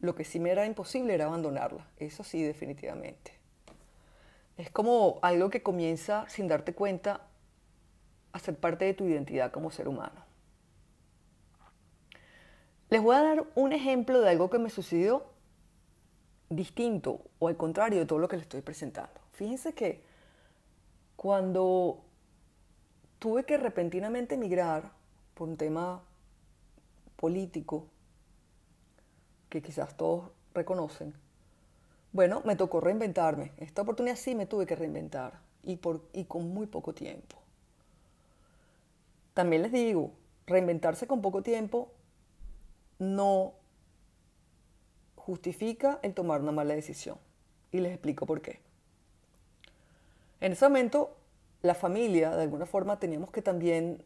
Lo 0.00 0.14
que 0.14 0.24
sí 0.24 0.40
me 0.40 0.50
era 0.50 0.66
imposible 0.66 1.14
era 1.14 1.26
abandonarla, 1.26 1.86
eso 1.98 2.24
sí 2.24 2.42
definitivamente. 2.42 3.32
Es 4.56 4.70
como 4.70 5.18
algo 5.22 5.50
que 5.50 5.62
comienza 5.62 6.28
sin 6.28 6.48
darte 6.48 6.74
cuenta 6.74 7.22
a 8.32 8.38
ser 8.38 8.56
parte 8.56 8.84
de 8.84 8.94
tu 8.94 9.06
identidad 9.06 9.50
como 9.50 9.70
ser 9.70 9.88
humano. 9.88 10.24
Les 12.90 13.00
voy 13.02 13.16
a 13.16 13.22
dar 13.22 13.46
un 13.54 13.72
ejemplo 13.72 14.20
de 14.20 14.28
algo 14.28 14.50
que 14.50 14.58
me 14.58 14.70
sucedió 14.70 15.24
distinto 16.50 17.22
o 17.38 17.48
al 17.48 17.56
contrario 17.56 18.00
de 18.00 18.06
todo 18.06 18.18
lo 18.18 18.28
que 18.28 18.36
les 18.36 18.42
estoy 18.42 18.60
presentando. 18.60 19.20
Fíjense 19.32 19.72
que 19.72 20.02
cuando 21.16 22.02
tuve 23.18 23.44
que 23.44 23.56
repentinamente 23.56 24.34
emigrar 24.34 24.92
por 25.34 25.48
un 25.48 25.56
tema 25.56 26.02
político 27.16 27.86
que 29.52 29.60
quizás 29.60 29.98
todos 29.98 30.30
reconocen, 30.54 31.12
bueno, 32.10 32.40
me 32.46 32.56
tocó 32.56 32.80
reinventarme. 32.80 33.52
Esta 33.58 33.82
oportunidad 33.82 34.16
sí 34.16 34.34
me 34.34 34.46
tuve 34.46 34.64
que 34.64 34.74
reinventar 34.74 35.40
y, 35.62 35.76
con 35.76 36.48
muy 36.48 36.66
poco 36.66 36.94
tiempo. 36.94 37.36
También 39.34 39.60
les 39.60 39.72
digo, 39.72 40.10
reinventarse 40.46 41.06
con 41.06 41.20
poco 41.20 41.42
tiempo 41.42 41.92
no 42.98 43.52
justifica 45.16 45.98
el 46.02 46.14
tomar 46.14 46.40
una 46.40 46.52
mala 46.52 46.74
decisión. 46.74 47.18
Y 47.72 47.80
les 47.80 47.92
explico 47.92 48.24
por 48.24 48.40
qué. 48.40 48.58
En 50.40 50.52
ese 50.52 50.66
momento, 50.66 51.14
la 51.60 51.74
familia, 51.74 52.30
de 52.30 52.42
alguna 52.42 52.64
forma, 52.64 52.98
teníamos 52.98 53.30
que 53.30 53.42
también 53.42 54.02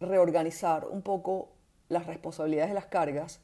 reorganizar 0.00 0.88
un 0.88 1.02
poco 1.02 1.50
las 1.88 2.06
responsabilidades 2.06 2.70
de 2.70 2.74
las 2.74 2.86
cargas. 2.86 3.40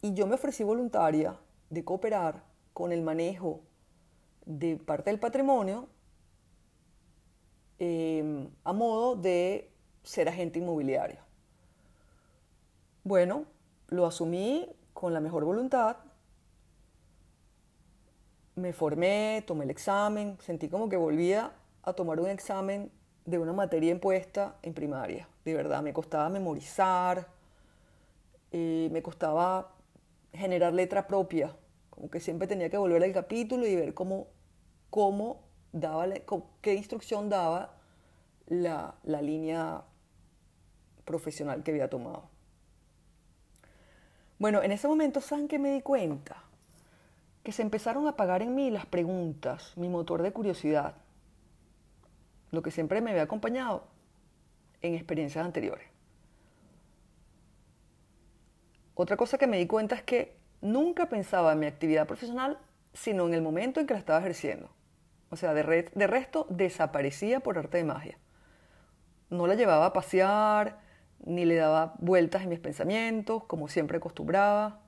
Y 0.00 0.14
yo 0.14 0.26
me 0.26 0.34
ofrecí 0.34 0.62
voluntaria 0.62 1.36
de 1.70 1.84
cooperar 1.84 2.42
con 2.72 2.92
el 2.92 3.02
manejo 3.02 3.60
de 4.46 4.76
parte 4.76 5.10
del 5.10 5.18
patrimonio 5.18 5.88
eh, 7.78 8.48
a 8.64 8.72
modo 8.72 9.16
de 9.16 9.70
ser 10.02 10.28
agente 10.28 10.58
inmobiliario. 10.58 11.18
Bueno, 13.04 13.44
lo 13.88 14.06
asumí 14.06 14.68
con 14.92 15.14
la 15.14 15.20
mejor 15.20 15.44
voluntad, 15.44 15.96
me 18.56 18.72
formé, 18.72 19.44
tomé 19.46 19.64
el 19.64 19.70
examen, 19.70 20.36
sentí 20.40 20.68
como 20.68 20.88
que 20.88 20.96
volvía 20.96 21.52
a 21.82 21.92
tomar 21.92 22.20
un 22.20 22.28
examen 22.28 22.90
de 23.24 23.38
una 23.38 23.52
materia 23.52 23.92
impuesta 23.92 24.56
en 24.62 24.74
primaria. 24.74 25.28
De 25.44 25.54
verdad, 25.54 25.82
me 25.82 25.92
costaba 25.92 26.28
memorizar, 26.28 27.28
eh, 28.50 28.88
me 28.90 29.02
costaba 29.02 29.72
generar 30.38 30.72
letra 30.72 31.06
propia, 31.06 31.54
como 31.90 32.10
que 32.10 32.20
siempre 32.20 32.48
tenía 32.48 32.70
que 32.70 32.78
volver 32.78 33.02
al 33.02 33.12
capítulo 33.12 33.66
y 33.66 33.76
ver 33.76 33.94
cómo, 33.94 34.28
cómo 34.90 35.42
daba, 35.72 36.06
qué 36.60 36.74
instrucción 36.74 37.28
daba 37.28 37.74
la, 38.46 38.94
la 39.02 39.20
línea 39.20 39.82
profesional 41.04 41.62
que 41.62 41.72
había 41.72 41.90
tomado. 41.90 42.30
Bueno, 44.38 44.62
en 44.62 44.72
ese 44.72 44.86
momento, 44.86 45.20
¿saben 45.20 45.48
qué 45.48 45.58
me 45.58 45.72
di 45.72 45.82
cuenta? 45.82 46.44
Que 47.42 47.52
se 47.52 47.62
empezaron 47.62 48.06
a 48.06 48.10
apagar 48.10 48.42
en 48.42 48.54
mí 48.54 48.70
las 48.70 48.86
preguntas, 48.86 49.76
mi 49.76 49.88
motor 49.88 50.22
de 50.22 50.32
curiosidad 50.32 50.94
lo 52.50 52.62
que 52.62 52.70
siempre 52.70 53.00
me 53.00 53.10
había 53.10 53.22
acompañado 53.22 53.84
en 54.80 54.94
experiencias 54.94 55.44
anteriores. 55.44 55.86
Otra 59.00 59.16
cosa 59.16 59.38
que 59.38 59.46
me 59.46 59.58
di 59.58 59.68
cuenta 59.68 59.94
es 59.94 60.02
que 60.02 60.36
nunca 60.60 61.08
pensaba 61.08 61.52
en 61.52 61.60
mi 61.60 61.66
actividad 61.66 62.08
profesional, 62.08 62.58
sino 62.92 63.28
en 63.28 63.34
el 63.34 63.42
momento 63.42 63.78
en 63.78 63.86
que 63.86 63.94
la 63.94 64.00
estaba 64.00 64.18
ejerciendo. 64.18 64.70
O 65.30 65.36
sea, 65.36 65.54
de, 65.54 65.62
resto 65.62 66.48
desaparecía 66.50 67.38
por 67.38 67.58
arte 67.58 67.78
de 67.78 67.84
magia. 67.84 68.18
No 69.30 69.46
la 69.46 69.54
llevaba 69.54 69.86
a 69.86 69.92
pasear, 69.92 70.80
ni 71.24 71.44
le 71.44 71.54
daba 71.54 71.94
vueltas 71.98 72.42
en 72.42 72.48
mis 72.48 72.58
pensamientos, 72.58 73.44
como 73.44 73.68
siempre 73.68 73.98
acostumbraba. 73.98 74.80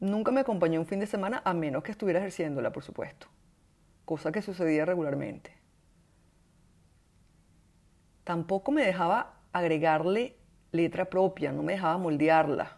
Nunca 0.00 0.32
me 0.32 0.40
acompañó 0.40 0.80
un 0.80 0.86
fin 0.86 1.00
de 1.00 1.06
semana 1.06 1.42
a 1.44 1.52
menos 1.52 1.82
que 1.82 1.90
estuviera 1.90 2.20
ejerciéndola, 2.20 2.72
por 2.72 2.82
supuesto, 2.82 3.26
cosa 4.06 4.32
que 4.32 4.40
sucedía 4.40 4.86
regularmente 4.86 5.66
tampoco 8.26 8.72
me 8.72 8.84
dejaba 8.84 9.34
agregarle 9.52 10.36
letra 10.72 11.04
propia, 11.04 11.52
no 11.52 11.62
me 11.62 11.74
dejaba 11.74 11.96
moldearla. 11.96 12.75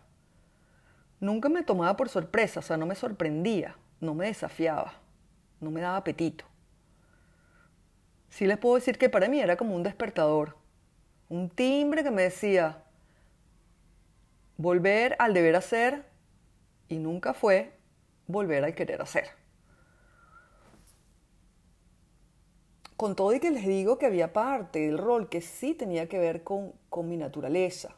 Nunca 1.21 1.49
me 1.49 1.63
tomaba 1.63 1.97
por 1.97 2.09
sorpresa, 2.09 2.61
o 2.61 2.63
sea, 2.63 2.77
no 2.77 2.87
me 2.87 2.95
sorprendía, 2.95 3.77
no 4.01 4.15
me 4.15 4.27
desafiaba, 4.27 4.95
no 5.61 5.71
me 5.71 5.81
daba 5.81 5.97
apetito. 5.97 6.45
Sí 8.29 8.47
les 8.47 8.59
puedo 8.59 8.77
decir 8.77 8.99
que 8.99 9.09
para 9.09 9.29
mí 9.29 9.41
era 9.41 9.57
como 9.57 9.75
un 9.75 9.83
despertador, 9.83 10.57
un 11.29 11.51
timbre 11.51 12.05
que 12.05 12.11
me 12.11 12.23
decía, 12.23 12.85
volver 14.57 15.17
al 15.19 15.35
deber 15.35 15.57
hacer 15.57 16.05
y 16.89 16.99
nunca 16.99 17.35
fue 17.35 17.73
volver 18.27 18.65
al 18.65 18.75
querer 18.75 19.03
hacer. 19.03 19.31
Con 22.97 23.15
todo 23.15 23.33
y 23.33 23.41
que 23.41 23.51
les 23.51 23.67
digo 23.67 23.97
que 23.99 24.07
había 24.07 24.33
parte 24.33 24.81
del 24.81 24.99
rol 24.99 25.29
que 25.29 25.41
sí 25.41 25.73
tenía 25.75 26.09
que 26.09 26.19
ver 26.19 26.43
con, 26.43 26.75
mi 27.05 27.17
naturaleza. 27.17 27.95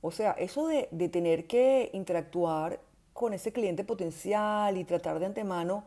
O 0.00 0.10
sea, 0.10 0.32
eso 0.32 0.66
de, 0.68 1.08
tener 1.08 1.46
que 1.46 1.90
interactuar 1.92 2.80
con 3.12 3.32
ese 3.32 3.52
cliente 3.52 3.84
potencial 3.84 4.76
y 4.76 4.84
tratar 4.84 5.18
de 5.18 5.26
antemano 5.26 5.84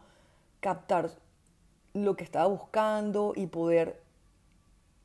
captar 0.60 1.12
lo 1.94 2.16
que 2.16 2.24
estaba 2.24 2.48
buscando 2.48 3.34
y 3.36 3.48
poder 3.48 4.02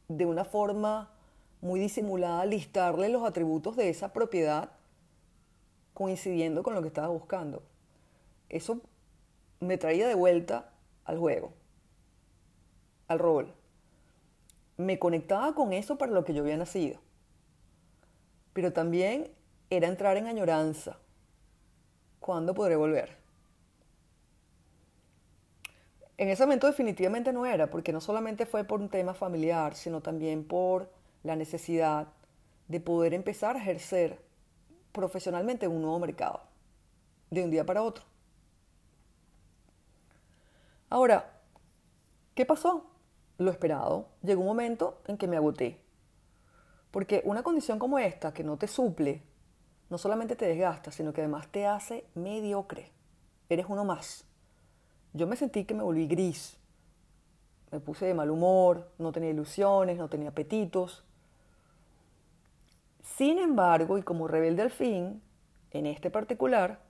de 0.09 0.27
una 0.27 0.45
forma 0.45 1.11
muy 1.61 1.81
disimulada 1.81 2.45
listarle 2.45 3.09
los 3.09 3.25
atributos 3.25 3.77
de 3.77 3.89
esa 3.89 4.13
propiedad 4.13 4.71
coincidiendo 5.95 6.63
con 6.63 6.75
lo 6.75 6.83
que 6.83 6.89
estaba 6.89 7.09
buscando. 7.09 7.63
Eso 8.49 8.81
me 9.61 9.79
traía 9.79 10.07
de 10.07 10.15
vuelta 10.15 10.71
al 11.05 11.19
juego 11.19 11.53
al 13.09 13.19
rol. 13.19 13.53
Me 14.77 14.99
conectaba 14.99 15.55
con 15.55 15.73
eso 15.73 15.97
para 15.97 16.13
lo 16.13 16.25
que 16.25 16.35
yo 16.35 16.43
había 16.43 16.57
nacido. 16.57 16.99
Pero 18.57 18.73
también 18.73 19.31
era 19.69 19.87
entrar 19.87 20.17
en 20.17 20.29
añoranza. 20.29 20.97
¿Cuándo 22.21 22.55
podré 22.55 22.75
volver? 22.75 23.15
En 26.17 26.31
ese 26.31 26.43
momento 26.45 26.67
definitivamente 26.67 27.35
no 27.35 27.45
era, 27.45 27.69
porque 27.69 27.93
no 27.93 28.01
solamente 28.01 28.47
fue 28.47 28.65
por 28.65 28.81
un 28.81 28.89
tema 28.89 29.13
familiar, 29.13 29.75
sino 29.75 30.01
también 30.01 30.43
por 30.43 30.91
la 31.23 31.37
necesidad 31.37 32.09
de 32.69 32.81
poder 32.81 33.13
empezar 33.13 33.57
a 33.57 33.61
ejercer 33.61 34.19
profesionalmente 34.93 35.67
en 35.67 35.73
un 35.73 35.83
nuevo 35.83 35.99
mercado, 35.99 36.41
de 37.31 37.45
un 37.45 37.51
día 37.51 37.67
para 37.67 37.83
otro. 37.83 38.07
Ahora, 40.89 41.43
¿qué 42.35 42.47
pasó? 42.47 42.87
lo 43.37 43.51
esperado, 43.51 44.09
llegó 44.23 44.41
un 44.41 44.47
momento 44.47 45.03
en 45.09 45.19
que 45.19 45.29
me 45.29 45.37
agoté. 45.37 45.86
Porque 46.97 47.21
una 47.27 47.43
condición 47.43 47.79
como 47.79 47.99
esta, 47.99 48.33
que 48.33 48.43
no 48.43 48.57
te 48.57 48.67
suple, 48.67 49.21
no 49.91 49.99
solamente 49.99 50.35
te 50.35 50.47
desgasta, 50.47 50.91
sino 50.91 51.13
que 51.13 51.21
además 51.21 51.47
te 51.49 51.67
hace 51.67 52.07
mediocre. 52.15 52.91
Eres 53.51 53.67
uno 53.69 53.85
más. 53.85 54.25
Yo 55.13 55.27
me 55.27 55.37
sentí 55.37 55.67
que 55.67 55.75
me 55.75 55.83
volví 55.83 56.07
gris. 56.07 56.57
Me 57.71 57.81
puse 57.81 58.07
de 58.07 58.15
mal 58.15 58.31
humor, 58.31 58.89
no 58.97 59.13
tenía 59.13 59.29
ilusiones, 59.29 59.99
no 59.99 60.09
tenía 60.09 60.31
apetitos. 60.31 61.05
Sin 63.03 63.39
embargo, 63.41 63.99
y 63.99 64.03
como 64.03 64.27
rebelde 64.27 64.63
al 64.63 64.71
fin, 64.71 65.21
en 65.73 65.85
este 65.85 66.09
particular, 66.09 66.81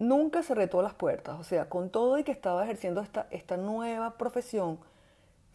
nunca 0.00 0.42
cerré 0.42 0.66
todas 0.66 0.82
las 0.82 0.94
puertas. 0.94 1.38
O 1.38 1.44
sea, 1.44 1.68
con 1.68 1.88
todo 1.88 2.18
y 2.18 2.24
que 2.24 2.32
estaba 2.32 2.64
ejerciendo 2.64 3.00
esta, 3.00 3.28
esta 3.30 3.56
nueva 3.56 4.18
profesión, 4.18 4.80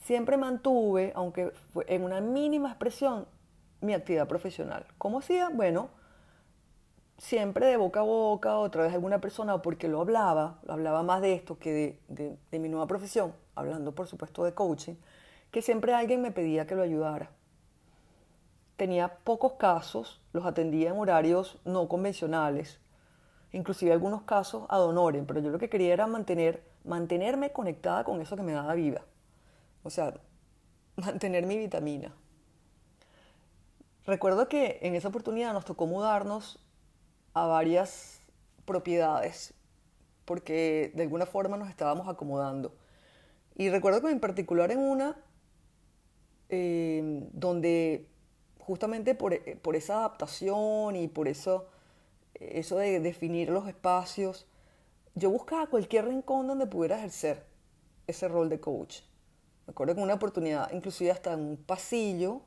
siempre 0.02 0.38
mantuve, 0.38 1.14
aunque 1.16 1.54
en 1.88 2.04
una 2.04 2.22
mínima 2.22 2.70
expresión, 2.70 3.26
mi 3.82 3.94
actividad 3.94 4.28
profesional. 4.28 4.86
¿Cómo 4.98 5.20
hacía? 5.20 5.50
Bueno, 5.50 5.90
siempre 7.18 7.68
de 7.68 7.78
boca 7.78 8.02
a 8.02 8.04
boca, 8.04 8.58
otra 8.58 8.84
vez 8.84 8.94
alguna 8.94 9.22
persona, 9.22 9.62
porque 9.62 9.88
lo 9.88 10.02
hablaba, 10.02 10.60
lo 10.64 10.74
hablaba 10.74 11.04
más 11.04 11.22
de 11.22 11.34
esto 11.34 11.58
que 11.60 12.00
de, 12.08 12.60
mi 12.60 12.70
nueva 12.70 12.88
profesión, 12.88 13.34
hablando 13.56 13.94
por 13.94 14.08
supuesto 14.08 14.44
de 14.44 14.54
coaching, 14.54 14.96
que 15.52 15.62
siempre 15.62 15.94
alguien 15.94 16.22
me 16.22 16.32
pedía 16.32 16.66
que 16.66 16.76
lo 16.76 16.82
ayudara. 16.82 17.30
Tenía 18.76 19.18
pocos 19.24 19.54
casos, 19.54 20.22
los 20.34 20.46
atendía 20.46 20.90
en 20.90 20.98
horarios 20.98 21.60
no 21.66 21.88
convencionales, 21.88 22.80
inclusive 23.52 23.92
algunos 23.92 24.24
casos 24.24 24.64
ad 24.70 24.84
honorem, 24.84 25.26
pero 25.26 25.40
yo 25.42 25.52
lo 25.52 25.60
que 25.60 25.70
quería 25.70 25.94
era 25.94 26.08
mantener, 26.08 26.64
mantenerme 26.84 27.52
conectada 27.52 28.04
con 28.04 28.22
eso 28.22 28.36
que 28.36 28.42
me 28.42 28.54
daba 28.54 28.74
vida. 28.74 29.04
O 29.84 29.90
sea, 29.90 30.14
mantener 30.96 31.46
mi 31.46 31.58
vitamina. 31.58 32.16
Recuerdo 34.06 34.48
que 34.48 34.80
en 34.82 34.96
esa 34.96 35.10
oportunidad 35.10 35.54
nos 35.54 35.66
tocó 35.66 35.86
mudarnos 35.86 36.60
a 37.34 37.46
varias 37.46 38.20
propiedades 38.66 39.54
porque 40.26 40.92
de 40.96 41.04
alguna 41.04 41.26
forma 41.26 41.58
nos 41.58 41.70
estábamos 41.70 42.08
acomodando. 42.08 42.76
Y 43.56 43.70
recuerdo 43.70 44.02
que 44.02 44.10
en 44.10 44.20
particular 44.20 44.72
en 44.72 44.80
una 44.80 45.18
eh, 46.50 47.28
donde 47.34 48.08
justamente 48.60 49.16
por, 49.16 49.40
por, 49.62 49.76
esa 49.76 50.00
adaptación 50.00 50.96
y 50.96 51.08
por 51.08 51.28
eso, 51.28 51.68
eso 52.36 52.78
de 52.78 53.00
definir 53.00 53.50
los 53.50 53.68
espacios, 53.68 54.48
yo 55.16 55.30
buscaba 55.30 55.68
cualquier 55.68 56.06
rincón 56.06 56.48
donde 56.48 56.68
pudiera 56.68 56.98
ejercer 56.98 57.46
ese 58.08 58.28
rol 58.28 58.50
de 58.50 58.60
coach. 58.60 59.02
Me 59.66 59.72
acuerdo 59.72 59.96
que 59.96 60.02
una 60.02 60.16
oportunidad, 60.16 60.72
inclusive 60.72 61.12
hasta 61.12 61.34
en 61.34 61.40
un 61.42 61.58
pasillo, 61.58 62.42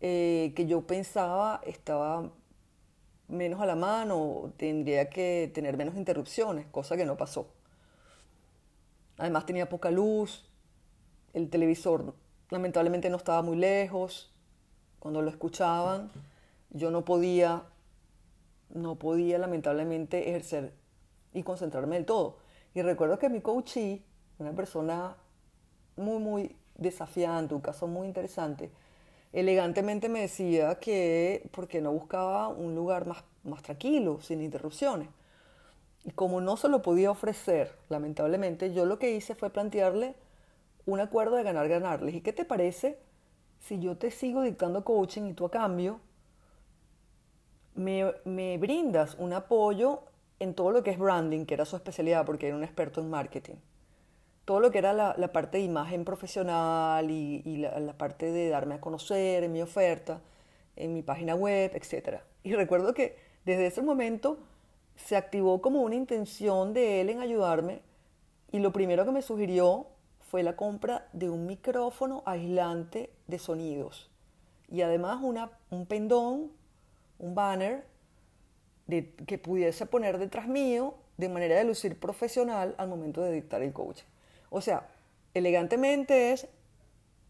eh, 0.00 0.52
que 0.56 0.66
yo 0.66 0.86
pensaba 0.86 1.60
estaba 1.64 2.30
menos 3.28 3.60
a 3.60 3.66
la 3.66 3.76
mano, 3.76 4.52
tendría 4.56 5.10
que 5.10 5.50
tener 5.54 5.76
menos 5.76 5.96
interrupciones, 5.96 6.66
cosa 6.68 6.96
que 6.96 7.04
no 7.04 7.16
pasó. 7.16 7.52
Además 9.18 9.46
tenía 9.46 9.68
poca 9.68 9.90
luz, 9.90 10.48
el 11.34 11.50
televisor 11.50 12.14
lamentablemente 12.50 13.10
no 13.10 13.16
estaba 13.16 13.42
muy 13.42 13.56
lejos, 13.56 14.32
cuando 14.98 15.22
lo 15.22 15.30
escuchaban 15.30 16.10
yo 16.70 16.90
no 16.90 17.04
podía, 17.04 17.64
no 18.70 18.96
podía 18.96 19.38
lamentablemente 19.38 20.28
ejercer 20.28 20.74
y 21.32 21.42
concentrarme 21.42 21.96
del 21.96 22.04
todo. 22.04 22.38
Y 22.74 22.82
recuerdo 22.82 23.18
que 23.18 23.28
mi 23.28 23.40
coachee, 23.40 24.04
una 24.38 24.52
persona 24.52 25.16
muy, 25.98 26.18
muy 26.18 26.56
desafiante, 26.76 27.54
un 27.54 27.60
caso 27.60 27.86
muy 27.86 28.06
interesante, 28.06 28.70
elegantemente 29.32 30.08
me 30.08 30.20
decía 30.20 30.76
que 30.76 31.48
porque 31.52 31.80
no 31.80 31.92
buscaba 31.92 32.48
un 32.48 32.74
lugar 32.74 33.06
más, 33.06 33.24
más 33.44 33.62
tranquilo, 33.62 34.20
sin 34.20 34.40
interrupciones. 34.42 35.08
Y 36.04 36.12
como 36.12 36.40
no 36.40 36.56
se 36.56 36.68
lo 36.68 36.80
podía 36.82 37.10
ofrecer, 37.10 37.74
lamentablemente, 37.88 38.72
yo 38.72 38.86
lo 38.86 38.98
que 38.98 39.10
hice 39.10 39.34
fue 39.34 39.50
plantearle 39.50 40.14
un 40.86 41.00
acuerdo 41.00 41.36
de 41.36 41.42
ganar-ganar. 41.42 42.00
Le 42.00 42.06
dije, 42.06 42.22
¿qué 42.22 42.32
te 42.32 42.44
parece 42.44 42.98
si 43.60 43.78
yo 43.80 43.96
te 43.96 44.10
sigo 44.10 44.42
dictando 44.42 44.84
coaching 44.84 45.22
y 45.24 45.34
tú 45.34 45.44
a 45.44 45.50
cambio 45.50 46.00
me, 47.74 48.14
me 48.24 48.56
brindas 48.58 49.16
un 49.18 49.32
apoyo 49.32 50.02
en 50.40 50.54
todo 50.54 50.70
lo 50.70 50.82
que 50.82 50.90
es 50.90 50.98
branding, 50.98 51.44
que 51.44 51.54
era 51.54 51.64
su 51.64 51.76
especialidad 51.76 52.24
porque 52.24 52.46
era 52.46 52.56
un 52.56 52.64
experto 52.64 53.00
en 53.00 53.10
marketing? 53.10 53.56
Todo 54.48 54.60
lo 54.60 54.70
que 54.70 54.78
era 54.78 54.94
la, 54.94 55.30
parte 55.30 55.58
de 55.58 55.64
imagen 55.64 56.06
profesional 56.06 57.10
y, 57.10 57.58
la, 57.58 57.92
parte 57.98 58.32
de 58.32 58.48
darme 58.48 58.76
a 58.76 58.80
conocer 58.80 59.44
en 59.44 59.52
mi 59.52 59.60
oferta, 59.60 60.22
en 60.74 60.94
mi 60.94 61.02
página 61.02 61.34
web, 61.34 61.72
etc. 61.74 62.20
Y 62.44 62.54
recuerdo 62.54 62.94
que 62.94 63.18
desde 63.44 63.66
ese 63.66 63.82
momento 63.82 64.38
se 64.96 65.16
activó 65.16 65.60
como 65.60 65.82
una 65.82 65.96
intención 65.96 66.72
de 66.72 67.02
él 67.02 67.10
en 67.10 67.20
ayudarme 67.20 67.82
y 68.50 68.60
lo 68.60 68.72
primero 68.72 69.04
que 69.04 69.10
me 69.12 69.20
sugirió 69.20 69.88
fue 70.30 70.42
la 70.42 70.56
compra 70.56 71.08
de 71.12 71.28
un 71.28 71.44
micrófono 71.44 72.22
aislante 72.24 73.10
de 73.26 73.38
sonidos 73.38 74.10
y 74.70 74.80
además 74.80 75.20
un 75.68 75.84
pendón, 75.84 76.52
un 77.18 77.34
banner 77.34 77.84
que 78.86 79.36
pudiese 79.36 79.84
poner 79.84 80.16
detrás 80.16 80.48
mío 80.48 80.94
de 81.18 81.28
manera 81.28 81.56
de 81.56 81.64
lucir 81.64 82.00
profesional 82.00 82.74
al 82.78 82.88
momento 82.88 83.20
de 83.20 83.32
dictar 83.32 83.60
el 83.60 83.74
coaching. 83.74 84.06
O 84.50 84.60
sea, 84.60 84.88
elegantemente 85.34 86.32
es 86.32 86.48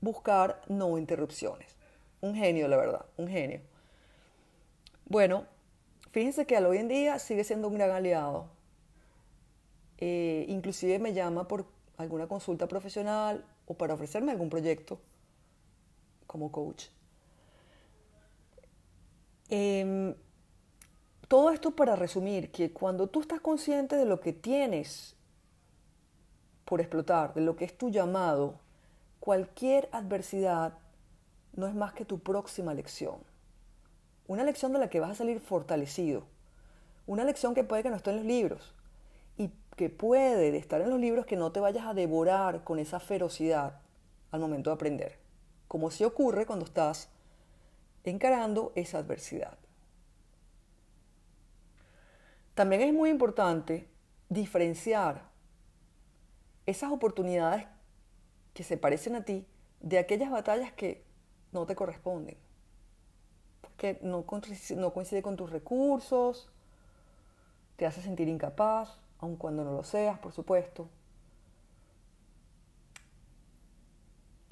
buscar 0.00 0.62
no 0.68 0.98
interrupciones. 0.98 1.76
Un 2.20 2.34
genio, 2.34 2.68
la 2.68 2.76
verdad, 2.76 3.06
un 3.16 3.28
genio. 3.28 3.60
Bueno, 5.06 5.46
fíjense 6.10 6.46
que 6.46 6.56
al 6.56 6.66
hoy 6.66 6.78
en 6.78 6.88
día 6.88 7.18
sigue 7.18 7.44
siendo 7.44 7.68
un 7.68 7.74
gran 7.74 7.90
aliado. 7.90 8.50
Eh, 9.98 10.44
inclusive 10.48 10.98
me 10.98 11.12
llama 11.12 11.48
por 11.48 11.66
alguna 11.96 12.28
consulta 12.28 12.68
profesional 12.68 13.44
o 13.66 13.74
para 13.74 13.94
ofrecerme 13.94 14.32
algún 14.32 14.48
proyecto 14.48 15.00
como 16.26 16.52
coach. 16.52 16.86
Em, 19.48 20.14
todo 21.26 21.50
esto 21.50 21.74
para 21.74 21.96
resumir 21.96 22.50
que 22.50 22.72
cuando 22.72 23.08
tú 23.08 23.20
estás 23.20 23.40
consciente 23.40 23.96
de 23.96 24.04
lo 24.04 24.20
que 24.20 24.32
tienes 24.32 25.16
por 26.68 26.82
explotar, 26.82 27.32
de 27.32 27.40
lo 27.40 27.56
que 27.56 27.64
es 27.64 27.78
tu 27.78 27.88
llamado, 27.88 28.56
cualquier 29.20 29.88
adversidad 29.90 30.74
no 31.54 31.66
es 31.66 31.74
más 31.74 31.94
que 31.94 32.04
tu 32.04 32.18
próxima 32.18 32.74
lección. 32.74 33.16
Una 34.26 34.44
lección 34.44 34.74
de 34.74 34.78
la 34.78 34.90
que 34.90 35.00
vas 35.00 35.12
a 35.12 35.14
salir 35.14 35.40
fortalecido. 35.40 36.24
Una 37.06 37.24
lección 37.24 37.54
que 37.54 37.64
puede 37.64 37.82
que 37.82 37.88
no 37.88 37.96
esté 37.96 38.10
en 38.10 38.16
los 38.16 38.26
libros 38.26 38.74
y 39.38 39.50
que 39.76 39.88
puede 39.88 40.54
estar 40.58 40.82
en 40.82 40.90
los 40.90 41.00
libros 41.00 41.24
que 41.24 41.36
no 41.36 41.52
te 41.52 41.60
vayas 41.60 41.86
a 41.86 41.94
devorar 41.94 42.62
con 42.64 42.78
esa 42.78 43.00
ferocidad 43.00 43.80
al 44.30 44.40
momento 44.40 44.68
de 44.68 44.74
aprender, 44.74 45.18
como 45.68 45.90
si 45.90 46.04
ocurre 46.04 46.44
cuando 46.44 46.66
estás 46.66 47.08
encarando 48.04 48.72
esa 48.74 48.98
adversidad. 48.98 49.56
También 52.52 52.82
es 52.82 52.92
muy 52.92 53.08
importante 53.08 53.88
diferenciar 54.28 55.27
esas 56.68 56.92
oportunidades 56.92 57.66
que 58.52 58.62
se 58.62 58.76
parecen 58.76 59.16
a 59.16 59.24
ti 59.24 59.46
de 59.80 59.98
aquellas 59.98 60.30
batallas 60.30 60.70
que 60.70 61.02
no 61.50 61.64
te 61.64 61.74
corresponden, 61.74 62.36
porque 63.62 63.98
no, 64.02 64.26
no 64.76 64.92
coincide 64.92 65.22
con 65.22 65.36
tus 65.36 65.48
recursos, 65.50 66.50
te 67.76 67.86
hace 67.86 68.02
sentir 68.02 68.28
incapaz, 68.28 69.00
aun 69.18 69.36
cuando 69.36 69.64
no 69.64 69.72
lo 69.72 69.82
seas, 69.82 70.18
por 70.18 70.32
supuesto. 70.32 70.90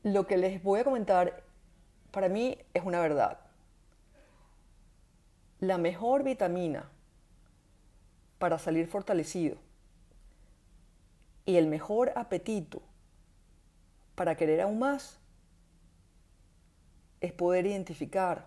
Lo 0.03 0.27
que 0.27 0.39
les 0.39 0.63
voy 0.63 0.81
a 0.81 0.85
comentar 0.85 1.45
para 2.13 2.31
mí 2.31 2.57
es 2.73 2.83
una 2.83 3.01
verdad. 3.01 3.41
La 5.61 5.77
mejor 5.77 6.23
vitamina 6.23 6.89
para 8.39 8.59
salir 8.59 8.87
fortalecido 8.87 9.66
y 11.47 11.57
el 11.57 11.69
mejor 11.69 12.13
apetito 12.17 12.83
para 14.15 14.37
querer 14.37 14.61
aún 14.61 14.79
más 14.79 15.21
es 17.21 17.33
poder 17.33 17.67
identificar 17.67 18.47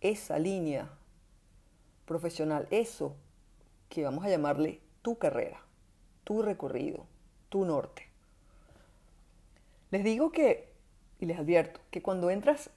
esa 0.00 0.38
línea 0.38 0.90
profesional, 2.04 2.68
eso 2.70 3.16
que 3.88 4.04
vamos 4.04 4.24
a 4.24 4.28
llamarle 4.28 4.80
tu 5.02 5.18
carrera, 5.18 5.62
tu 6.24 6.42
recorrido, 6.42 7.06
tu 7.48 7.64
norte. 7.64 8.08
Les 9.90 10.04
digo 10.04 10.30
que, 10.30 10.72
y 11.18 11.26
les 11.26 11.38
advierto, 11.38 11.80
que 11.90 12.02
cuando 12.02 12.30
entras 12.30 12.70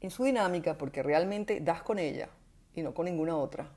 en 0.00 0.10
su 0.10 0.24
dinámica, 0.24 0.78
porque 0.78 1.02
realmente 1.02 1.60
das 1.60 1.82
con 1.82 1.98
ella 1.98 2.30
y 2.74 2.82
no 2.82 2.94
con 2.94 3.04
ninguna 3.04 3.36
otra, 3.36 3.70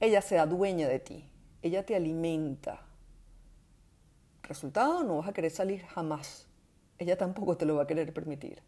ella 0.00 0.20
se 0.20 0.34
da 0.34 0.46
dueña 0.46 0.88
de 0.88 0.98
ti, 0.98 1.24
ella 1.62 1.86
te 1.86 1.94
alimenta. 1.94 2.85
Resultado, 4.46 5.02
no 5.02 5.18
vas 5.18 5.28
a 5.28 5.32
querer 5.32 5.50
salir 5.50 5.84
jamás. 5.86 6.46
Ella 6.98 7.18
tampoco 7.18 7.56
te 7.56 7.66
lo 7.66 7.76
va 7.76 7.82
a 7.82 7.86
querer 7.86 8.12
permitir. 8.12 8.62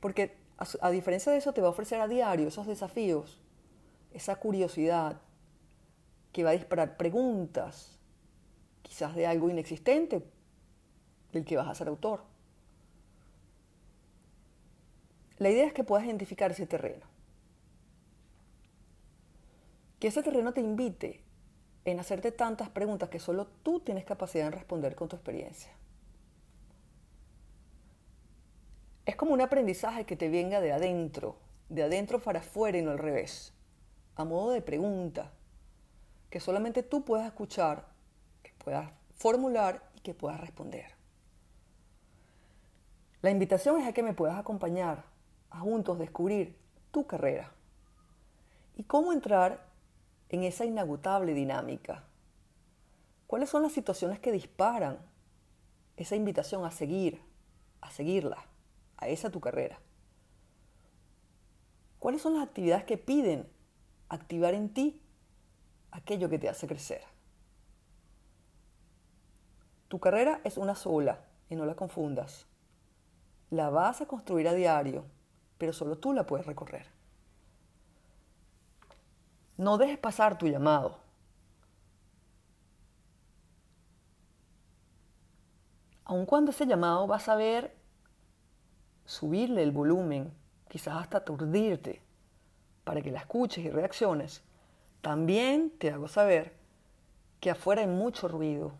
Porque 0.00 0.36
a, 0.80 0.90
diferencia 0.90 1.32
de 1.32 1.38
eso 1.38 1.52
te 1.52 1.60
va 1.60 1.68
a 1.68 1.70
ofrecer 1.70 2.00
a 2.00 2.08
diario 2.08 2.48
esos 2.48 2.66
desafíos, 2.66 3.40
esa 4.12 4.36
curiosidad 4.36 5.20
que 6.32 6.44
va 6.44 6.50
a 6.50 6.54
disparar 6.54 6.96
preguntas, 6.96 7.98
quizás 8.82 9.14
de 9.14 9.26
algo 9.26 9.48
inexistente 9.48 10.22
del 11.32 11.44
que 11.44 11.56
vas 11.56 11.68
a 11.68 11.74
ser 11.74 11.88
autor. 11.88 12.24
La 15.38 15.50
idea 15.50 15.66
es 15.66 15.72
que 15.72 15.84
puedas 15.84 16.06
identificar 16.06 16.50
ese 16.50 16.66
terreno. 16.66 17.06
Que 19.98 20.08
ese 20.08 20.22
terreno 20.22 20.52
te 20.52 20.60
invite 20.60 21.23
en 21.84 22.00
hacerte 22.00 22.32
tantas 22.32 22.70
preguntas 22.70 23.08
que 23.08 23.18
solo 23.18 23.46
tú 23.62 23.80
tienes 23.80 24.04
capacidad 24.04 24.46
en 24.46 24.52
responder 24.52 24.94
con 24.94 25.08
tu 25.08 25.16
experiencia. 25.16 25.72
Es 29.04 29.16
como 29.16 29.34
un 29.34 29.42
aprendizaje 29.42 30.06
que 30.06 30.16
te 30.16 30.30
venga 30.30 30.60
de 30.60 30.72
adentro, 30.72 31.36
de 31.68 31.82
adentro 31.82 32.20
para 32.20 32.40
afuera 32.40 32.78
y 32.78 32.82
no 32.82 32.90
al 32.90 32.98
revés, 32.98 33.52
a 34.16 34.24
modo 34.24 34.52
de 34.52 34.62
pregunta, 34.62 35.30
que 36.30 36.40
solamente 36.40 36.82
tú 36.82 37.04
puedas 37.04 37.26
escuchar, 37.26 37.86
que 38.42 38.52
puedas 38.58 38.90
formular 39.16 39.90
y 39.94 40.00
que 40.00 40.14
puedas 40.14 40.40
responder. 40.40 40.86
La 43.20 43.30
invitación 43.30 43.80
es 43.80 43.86
a 43.86 43.92
que 43.92 44.02
me 44.02 44.14
puedas 44.14 44.38
acompañar 44.38 45.04
a 45.50 45.60
juntos 45.60 45.98
descubrir 45.98 46.56
tu 46.90 47.06
carrera 47.06 47.52
y 48.76 48.84
cómo 48.84 49.12
entrar 49.12 49.73
en 50.34 50.44
esa 50.44 50.64
inagotable 50.64 51.34
dinámica. 51.34 52.04
¿Cuáles 53.26 53.48
son 53.48 53.62
las 53.62 53.72
situaciones 53.72 54.18
que 54.18 54.32
disparan 54.32 54.98
esa 55.96 56.16
invitación 56.16 56.64
a 56.64 56.70
seguir, 56.70 57.22
a 57.80 57.90
seguirla? 57.90 58.44
a 58.96 59.08
esa 59.08 59.30
tu 59.30 59.40
carrera? 59.40 59.78
¿Cuáles 61.98 62.22
son 62.22 62.34
las 62.34 62.42
actividades 62.42 62.84
que 62.84 62.98
piden 62.98 63.48
activar 64.08 64.54
en 64.54 64.72
ti 64.72 65.00
aquello 65.90 66.28
que 66.28 66.38
te 66.38 66.48
hace 66.48 66.66
crecer? 66.66 67.02
Tu 69.88 69.98
carrera 70.00 70.40
es 70.44 70.58
una 70.58 70.74
sola 70.74 71.24
y 71.48 71.54
no 71.54 71.64
la 71.66 71.74
confundas. 71.74 72.46
La 73.50 73.70
vas 73.70 74.00
a 74.00 74.06
construir 74.06 74.48
a 74.48 74.54
diario, 74.54 75.04
pero 75.58 75.72
solo 75.72 75.98
tú 75.98 76.12
la 76.12 76.26
puedes 76.26 76.46
recorrer. 76.46 76.93
No 79.56 79.78
dejes 79.78 79.98
pasar 79.98 80.36
tu 80.36 80.46
llamado. 80.46 80.98
Aun 86.04 86.26
cuando 86.26 86.50
ese 86.50 86.66
llamado 86.66 87.06
vas 87.06 87.28
a 87.28 87.36
ver 87.36 87.74
subirle 89.04 89.62
el 89.62 89.70
volumen, 89.70 90.32
quizás 90.68 90.96
hasta 90.96 91.18
aturdirte, 91.18 92.02
para 92.84 93.00
que 93.00 93.10
la 93.10 93.20
escuches 93.20 93.64
y 93.64 93.70
reacciones, 93.70 94.42
también 95.00 95.70
te 95.78 95.90
hago 95.90 96.08
saber 96.08 96.52
que 97.40 97.50
afuera 97.50 97.82
hay 97.82 97.86
mucho 97.86 98.28
ruido, 98.28 98.72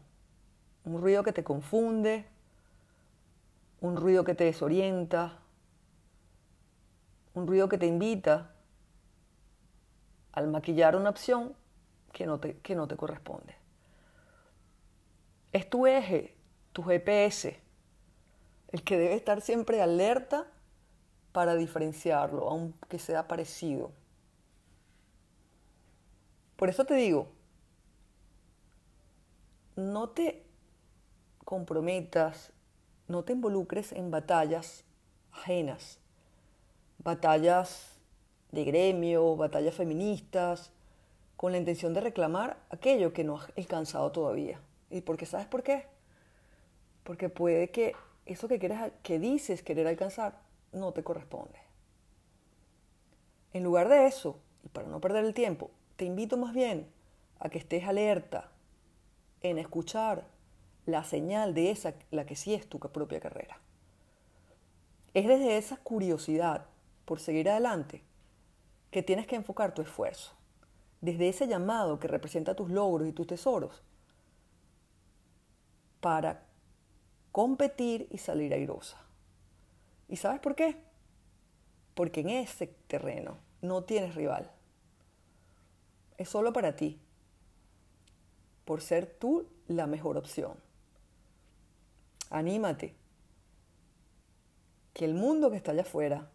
un 0.84 1.00
ruido 1.00 1.22
que 1.22 1.32
te 1.32 1.44
confunde, 1.44 2.26
un 3.80 3.96
ruido 3.96 4.24
que 4.24 4.34
te 4.34 4.44
desorienta, 4.44 5.38
un 7.34 7.46
ruido 7.46 7.68
que 7.68 7.78
te 7.78 7.86
invita 7.86 8.53
al 10.34 10.48
maquillar 10.48 10.96
una 10.96 11.10
opción 11.10 11.54
que 12.12 12.26
no 12.26 12.40
te, 12.40 12.58
que 12.58 12.74
no 12.74 12.88
te 12.88 12.96
corresponde. 12.96 13.54
Es 15.52 15.70
tu 15.70 15.86
eje, 15.86 16.34
tu 16.72 16.82
GPS, 16.82 17.60
el 18.72 18.82
que 18.82 18.98
debe 18.98 19.14
estar 19.14 19.40
siempre 19.40 19.80
alerta 19.80 20.48
para 21.30 21.54
diferenciarlo, 21.54 22.48
aunque 22.48 22.98
sea 22.98 23.28
parecido. 23.28 23.92
Por 26.56 26.68
eso 26.68 26.84
te 26.84 26.94
digo, 26.94 27.28
no 29.76 30.10
te 30.10 30.44
comprometas, 31.44 32.52
no 33.06 33.22
te 33.22 33.34
involucres 33.34 33.92
en 33.92 34.10
batallas 34.10 34.84
ajenas, 35.30 36.00
batallas 36.98 37.93
de 38.54 38.64
gremio, 38.64 39.36
batallas 39.36 39.74
feministas, 39.74 40.72
con 41.36 41.52
la 41.52 41.58
intención 41.58 41.92
de 41.92 42.00
reclamar 42.00 42.56
aquello 42.70 43.12
que 43.12 43.24
no 43.24 43.36
has 43.36 43.52
alcanzado 43.56 44.12
todavía. 44.12 44.60
¿Y 44.90 45.00
por 45.00 45.16
qué 45.16 45.26
sabes 45.26 45.46
por 45.46 45.62
qué? 45.62 45.86
Porque 47.02 47.28
puede 47.28 47.70
que 47.70 47.94
eso 48.24 48.48
que, 48.48 48.58
quieres, 48.58 48.92
que 49.02 49.18
dices 49.18 49.62
querer 49.62 49.86
alcanzar 49.86 50.40
no 50.72 50.92
te 50.92 51.02
corresponde. 51.02 51.58
En 53.52 53.62
lugar 53.62 53.88
de 53.88 54.06
eso, 54.06 54.38
y 54.64 54.68
para 54.68 54.88
no 54.88 55.00
perder 55.00 55.24
el 55.24 55.34
tiempo, 55.34 55.70
te 55.96 56.04
invito 56.04 56.36
más 56.36 56.54
bien 56.54 56.88
a 57.38 57.48
que 57.48 57.58
estés 57.58 57.84
alerta 57.84 58.50
en 59.42 59.58
escuchar 59.58 60.24
la 60.86 61.04
señal 61.04 61.54
de 61.54 61.70
esa, 61.70 61.94
la 62.10 62.24
que 62.26 62.36
sí 62.36 62.54
es 62.54 62.68
tu 62.68 62.78
propia 62.78 63.20
carrera. 63.20 63.58
Es 65.12 65.26
desde 65.26 65.56
esa 65.56 65.76
curiosidad 65.76 66.66
por 67.04 67.20
seguir 67.20 67.48
adelante 67.48 68.02
que 68.94 69.02
tienes 69.02 69.26
que 69.26 69.34
enfocar 69.34 69.74
tu 69.74 69.82
esfuerzo. 69.82 70.36
Desde 71.00 71.28
ese 71.28 71.48
llamado 71.48 71.98
que 71.98 72.06
representa 72.06 72.54
tus 72.54 72.70
logros 72.70 73.08
y 73.08 73.12
tus 73.12 73.26
tesoros 73.26 73.82
para 75.98 76.46
competir 77.32 78.06
y 78.12 78.18
salir 78.18 78.54
airosa. 78.54 78.96
¿Y 80.06 80.14
sabes 80.14 80.38
por 80.38 80.54
qué? 80.54 80.76
Porque 81.96 82.20
en 82.20 82.30
ese 82.30 82.68
terreno 82.86 83.38
no 83.62 83.82
tienes 83.82 84.14
rival. 84.14 84.52
Es 86.16 86.28
solo 86.28 86.52
para 86.52 86.76
ti. 86.76 87.00
Por 88.64 88.80
ser 88.80 89.06
tú 89.06 89.48
la 89.66 89.88
mejor 89.88 90.16
opción. 90.16 90.56
Anímate. 92.30 92.94
Que 94.92 95.04
el 95.04 95.14
mundo 95.14 95.50
que 95.50 95.56
está 95.56 95.72
allá 95.72 95.82
afuera 95.82 96.30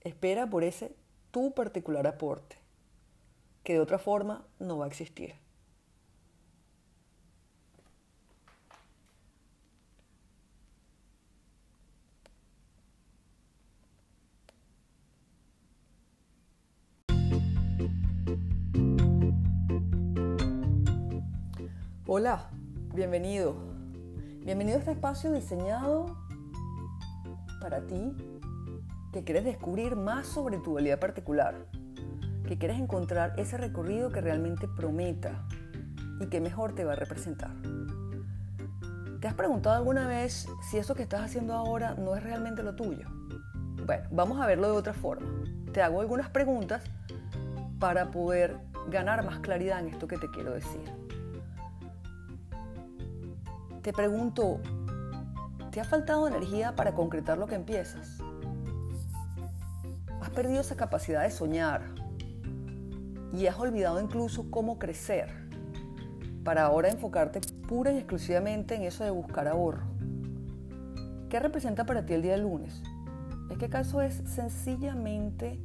espera 0.00 0.50
por 0.50 0.64
ese 0.64 0.96
tu 1.34 1.50
particular 1.50 2.06
aporte, 2.06 2.56
que 3.64 3.72
de 3.72 3.80
otra 3.80 3.98
forma 3.98 4.46
no 4.60 4.78
va 4.78 4.84
a 4.84 4.88
existir. 4.88 5.34
Hola, 22.06 22.48
bienvenido. 22.94 23.56
Bienvenido 24.44 24.76
a 24.76 24.78
este 24.78 24.92
espacio 24.92 25.32
diseñado 25.32 26.16
para 27.60 27.84
ti 27.88 28.12
que 29.14 29.22
quieres 29.22 29.44
descubrir 29.44 29.94
más 29.94 30.26
sobre 30.26 30.58
tu 30.58 30.72
habilidad 30.72 30.98
particular, 30.98 31.54
que 32.48 32.58
quieres 32.58 32.80
encontrar 32.80 33.32
ese 33.38 33.56
recorrido 33.56 34.10
que 34.10 34.20
realmente 34.20 34.66
prometa 34.66 35.46
y 36.18 36.26
que 36.26 36.40
mejor 36.40 36.74
te 36.74 36.84
va 36.84 36.94
a 36.94 36.96
representar. 36.96 37.52
¿Te 39.20 39.28
has 39.28 39.34
preguntado 39.34 39.76
alguna 39.76 40.08
vez 40.08 40.48
si 40.68 40.78
eso 40.78 40.96
que 40.96 41.04
estás 41.04 41.20
haciendo 41.20 41.54
ahora 41.54 41.94
no 41.94 42.16
es 42.16 42.24
realmente 42.24 42.64
lo 42.64 42.74
tuyo? 42.74 43.06
Bueno, 43.86 44.02
vamos 44.10 44.40
a 44.40 44.48
verlo 44.48 44.72
de 44.72 44.78
otra 44.78 44.94
forma. 44.94 45.28
Te 45.72 45.80
hago 45.80 46.00
algunas 46.00 46.28
preguntas 46.30 46.82
para 47.78 48.10
poder 48.10 48.56
ganar 48.88 49.24
más 49.24 49.38
claridad 49.38 49.78
en 49.78 49.90
esto 49.90 50.08
que 50.08 50.18
te 50.18 50.28
quiero 50.28 50.54
decir. 50.54 50.92
Te 53.80 53.92
pregunto, 53.92 54.58
¿te 55.70 55.80
ha 55.80 55.84
faltado 55.84 56.26
energía 56.26 56.74
para 56.74 56.94
concretar 56.94 57.38
lo 57.38 57.46
que 57.46 57.54
empiezas? 57.54 58.23
¿Has 60.34 60.42
perdido 60.42 60.62
esa 60.62 60.74
capacidad 60.74 61.22
de 61.22 61.30
soñar? 61.30 61.94
Y 63.32 63.46
has 63.46 63.56
olvidado 63.56 64.00
incluso 64.00 64.50
cómo 64.50 64.80
crecer 64.80 65.28
para 66.42 66.64
ahora 66.64 66.88
enfocarte 66.88 67.40
pura 67.68 67.92
y 67.92 67.98
exclusivamente 67.98 68.74
en 68.74 68.82
eso 68.82 69.04
de 69.04 69.10
buscar 69.10 69.46
ahorro. 69.46 69.84
¿Qué 71.28 71.38
representa 71.38 71.86
para 71.86 72.04
ti 72.04 72.14
el 72.14 72.22
día 72.22 72.32
del 72.32 72.42
lunes? 72.42 72.82
¿Es 73.48 73.58
que 73.58 73.66
acaso 73.66 74.02
es 74.02 74.22
sencillamente 74.26 75.62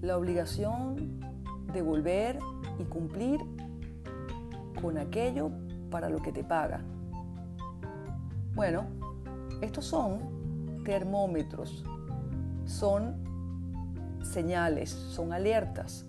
la 0.00 0.16
obligación 0.16 1.20
de 1.74 1.82
volver 1.82 2.38
y 2.78 2.84
cumplir 2.84 3.40
con 4.80 4.96
aquello 4.96 5.50
para 5.90 6.08
lo 6.08 6.22
que 6.22 6.32
te 6.32 6.44
pagan? 6.44 6.86
Bueno, 8.54 8.86
estos 9.60 9.84
son 9.84 10.82
termómetros, 10.82 11.84
son 12.64 13.25
señales, 14.26 14.90
son 14.90 15.32
alertas 15.32 16.04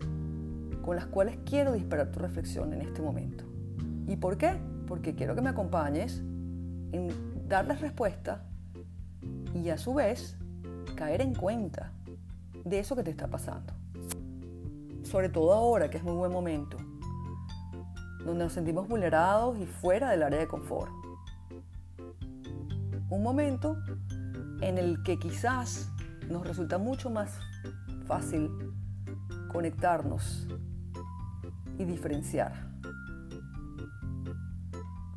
con 0.81 0.95
las 0.95 1.05
cuales 1.05 1.37
quiero 1.45 1.73
disparar 1.73 2.11
tu 2.11 2.19
reflexión 2.19 2.73
en 2.73 2.81
este 2.81 3.01
momento. 3.01 3.43
¿Y 4.07 4.15
por 4.15 4.37
qué? 4.37 4.57
Porque 4.87 5.15
quiero 5.15 5.35
que 5.35 5.41
me 5.41 5.49
acompañes 5.49 6.19
en 6.91 7.09
darles 7.47 7.81
respuesta 7.81 8.45
y 9.53 9.69
a 9.69 9.77
su 9.77 9.93
vez 9.93 10.37
caer 10.95 11.21
en 11.21 11.33
cuenta 11.33 11.91
de 12.63 12.79
eso 12.79 12.95
que 12.95 13.03
te 13.03 13.11
está 13.11 13.27
pasando. 13.27 13.73
Sobre 15.03 15.29
todo 15.29 15.53
ahora, 15.53 15.89
que 15.89 15.97
es 15.97 16.03
muy 16.03 16.15
buen 16.15 16.31
momento, 16.31 16.77
donde 18.25 18.43
nos 18.43 18.53
sentimos 18.53 18.87
vulnerados 18.87 19.57
y 19.59 19.65
fuera 19.65 20.09
del 20.11 20.23
área 20.23 20.39
de 20.39 20.47
confort 20.47 20.91
un 23.09 23.23
momento 23.23 23.77
en 24.61 24.77
el 24.77 25.01
que 25.03 25.17
quizás 25.17 25.89
nos 26.29 26.45
resulta 26.45 26.77
mucho 26.77 27.09
más 27.09 27.39
fácil 28.07 28.49
conectarnos 29.51 30.47
y 31.77 31.85
diferenciar. 31.85 32.53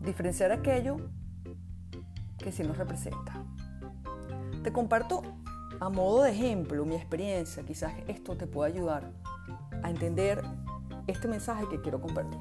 Diferenciar 0.01 0.53
aquello 0.53 0.97
que 2.39 2.53
sí 2.53 2.63
nos 2.63 2.77
representa. 2.77 3.45
Te 4.63 4.73
comparto 4.73 5.23
a 5.79 5.89
modo 5.89 6.23
de 6.23 6.33
ejemplo 6.33 6.85
mi 6.85 6.97
experiencia, 6.97 7.63
quizás 7.63 7.93
esto 8.09 8.37
te 8.37 8.47
pueda 8.47 8.69
ayudar 8.69 9.13
a 9.83 9.89
entender 9.89 10.43
este 11.07 11.29
mensaje 11.29 11.67
que 11.71 11.81
quiero 11.81 12.01
compartir. 12.01 12.41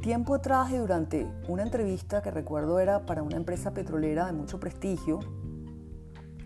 Tiempo 0.00 0.34
atrás 0.34 0.70
y 0.70 0.78
durante 0.78 1.30
una 1.46 1.62
entrevista 1.62 2.22
que 2.22 2.30
recuerdo 2.30 2.80
era 2.80 3.04
para 3.04 3.22
una 3.22 3.36
empresa 3.36 3.74
petrolera 3.74 4.24
de 4.26 4.32
mucho 4.32 4.58
prestigio, 4.58 5.18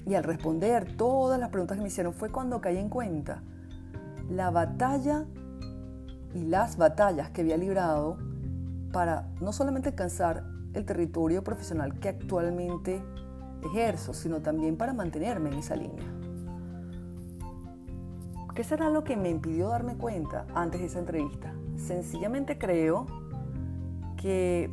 y 0.07 0.15
al 0.15 0.25
responder 0.25 0.97
todas 0.97 1.41
las 1.41 1.49
preguntas 1.51 1.77
que 1.77 1.83
me 1.83 1.89
hicieron 1.89 2.13
fue 2.13 2.31
cuando 2.31 2.61
caí 2.61 2.77
en 2.77 2.89
cuenta 2.89 3.43
la 4.29 4.51
batalla 4.51 5.25
y 6.35 6.45
las 6.45 6.77
batallas 6.77 7.31
que 7.31 7.43
había 7.43 7.57
librado 7.57 8.19
para 8.93 9.29
no 9.41 9.53
solamente 9.53 9.91
alcanzar 9.91 10.45
el 10.73 10.85
territorio 10.85 11.43
profesional 11.43 11.99
que 12.01 12.09
actualmente 12.09 13.03
ejerzo, 13.65 14.13
sino 14.13 14.41
también 14.41 14.77
para 14.77 14.93
mantenerme 14.93 15.51
en 15.51 15.59
esa 15.59 15.77
línea. 15.77 16.05
¿Qué 18.55 18.63
será 18.63 18.91
lo 18.91 19.03
que 19.03 19.17
me 19.17 19.31
impidió 19.31 19.69
darme 19.69 19.97
cuenta 19.97 20.47
antes 20.55 20.81
de 20.81 20.87
esa 20.87 21.01
entrevista? 21.01 21.53
Sencillamente 21.77 22.57
creo 22.57 23.07
que 24.17 24.71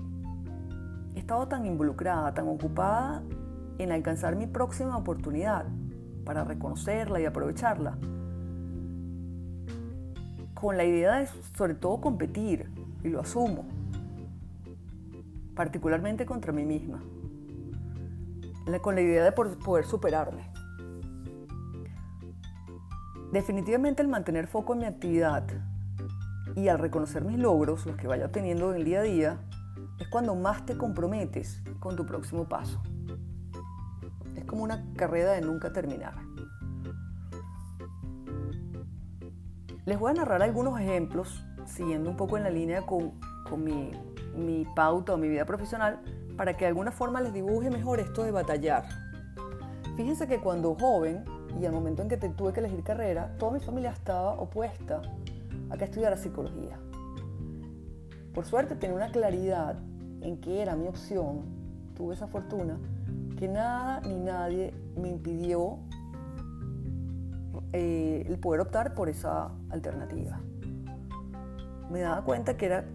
he 1.16 1.20
estado 1.20 1.48
tan 1.48 1.66
involucrada, 1.66 2.34
tan 2.34 2.48
ocupada 2.48 3.24
en 3.84 3.92
alcanzar 3.92 4.36
mi 4.36 4.48
próxima 4.48 4.96
oportunidad 4.98 5.66
para 6.26 6.44
reconocerla 6.44 7.20
y 7.20 7.26
aprovecharla, 7.26 7.98
con 10.54 10.78
la 10.78 10.84
idea 10.84 11.18
de 11.18 11.28
sobre 11.58 11.74
todo 11.74 12.00
competir, 12.00 12.70
y 13.04 13.10
lo 13.10 13.20
asumo, 13.20 13.66
particularmente 15.56 16.26
contra 16.26 16.54
mí 16.54 16.64
misma, 16.64 17.02
con 18.82 18.94
la 18.94 19.02
idea 19.02 19.24
de 19.24 19.32
poder 19.32 19.86
superarme. 19.86 20.52
Definitivamente 23.32 24.02
el 24.02 24.08
mantener 24.08 24.46
foco 24.46 24.74
en 24.74 24.80
mi 24.80 24.86
actividad 24.86 25.48
y 26.56 26.68
al 26.68 26.80
reconocer 26.80 27.24
mis 27.24 27.40
logros, 27.40 27.86
los 27.86 27.96
que 27.96 28.06
vaya 28.08 28.26
obteniendo 28.26 28.72
en 28.72 28.82
el 28.82 28.86
día 28.86 29.00
a 29.00 29.04
día, 29.04 29.40
es 30.00 30.08
cuando 30.10 30.36
más 30.36 30.66
te 30.66 30.78
comprometes 30.78 31.62
con 31.80 31.96
tu 31.96 32.06
próximo 32.06 32.48
paso. 32.48 32.82
Como 34.52 34.66
una 34.66 34.84
carrera 34.98 35.32
de 35.32 35.40
nunca 35.40 35.72
terminar. 35.72 36.14
Les 39.86 39.98
voy 39.98 40.12
a 40.12 40.14
narrar 40.14 40.44
algunos 40.44 40.78
ejemplos, 40.78 41.42
siguiendo 41.66 42.10
un 42.10 42.18
poco 42.18 42.36
en 42.36 42.44
la 42.44 42.50
línea 42.50 42.82
con, 42.82 43.14
con 43.50 43.64
mi, 43.64 43.92
mi 44.36 44.68
pauta 44.76 45.14
o 45.14 45.18
mi 45.18 45.30
vida 45.30 45.46
profesional, 45.46 46.02
para 46.36 46.58
que 46.58 46.66
de 46.66 46.68
alguna 46.68 46.92
forma 46.92 47.22
les 47.22 47.32
dibuje 47.32 47.70
mejor 47.70 48.02
esto 48.02 48.26
de 48.26 48.32
batallar. 48.32 48.84
Fíjense 49.96 50.28
que 50.28 50.42
cuando 50.42 50.76
joven 50.76 51.24
y 51.58 51.66
al 51.66 51.72
momento 51.72 52.02
en 52.02 52.10
que 52.10 52.18
tuve 52.18 52.52
que 52.52 52.60
elegir 52.60 52.84
carrera, 52.84 53.34
toda 53.40 53.54
mi 53.54 53.62
familia 53.62 53.92
estaba 53.92 54.34
opuesta 54.34 55.02
a 55.70 55.78
que 55.78 55.86
estudiara 55.86 56.18
psicología. 56.18 56.78
Por 58.34 58.44
suerte 58.44 58.76
tenía 58.76 58.98
una 58.98 59.14
claridad 59.14 59.78
en 60.20 60.42
que 60.42 60.62
era 60.62 60.76
mi 60.76 60.90
opción, 60.90 61.46
tuve 61.96 62.16
esa 62.16 62.28
fortuna, 62.28 62.78
que 63.42 63.48
nada 63.48 64.02
ni 64.02 64.20
nadie 64.20 64.72
me 64.96 65.10
impidió 65.10 65.80
eh, 67.74 68.24
el 68.28 68.38
poder 68.38 68.62
optar 68.62 68.94
por 68.94 69.10
esa 69.10 69.50
alternativa. 69.72 70.40
Me 71.90 72.02
daba 72.02 72.24
cuenta 72.24 72.56
que 72.56 72.68
era, 72.68 72.86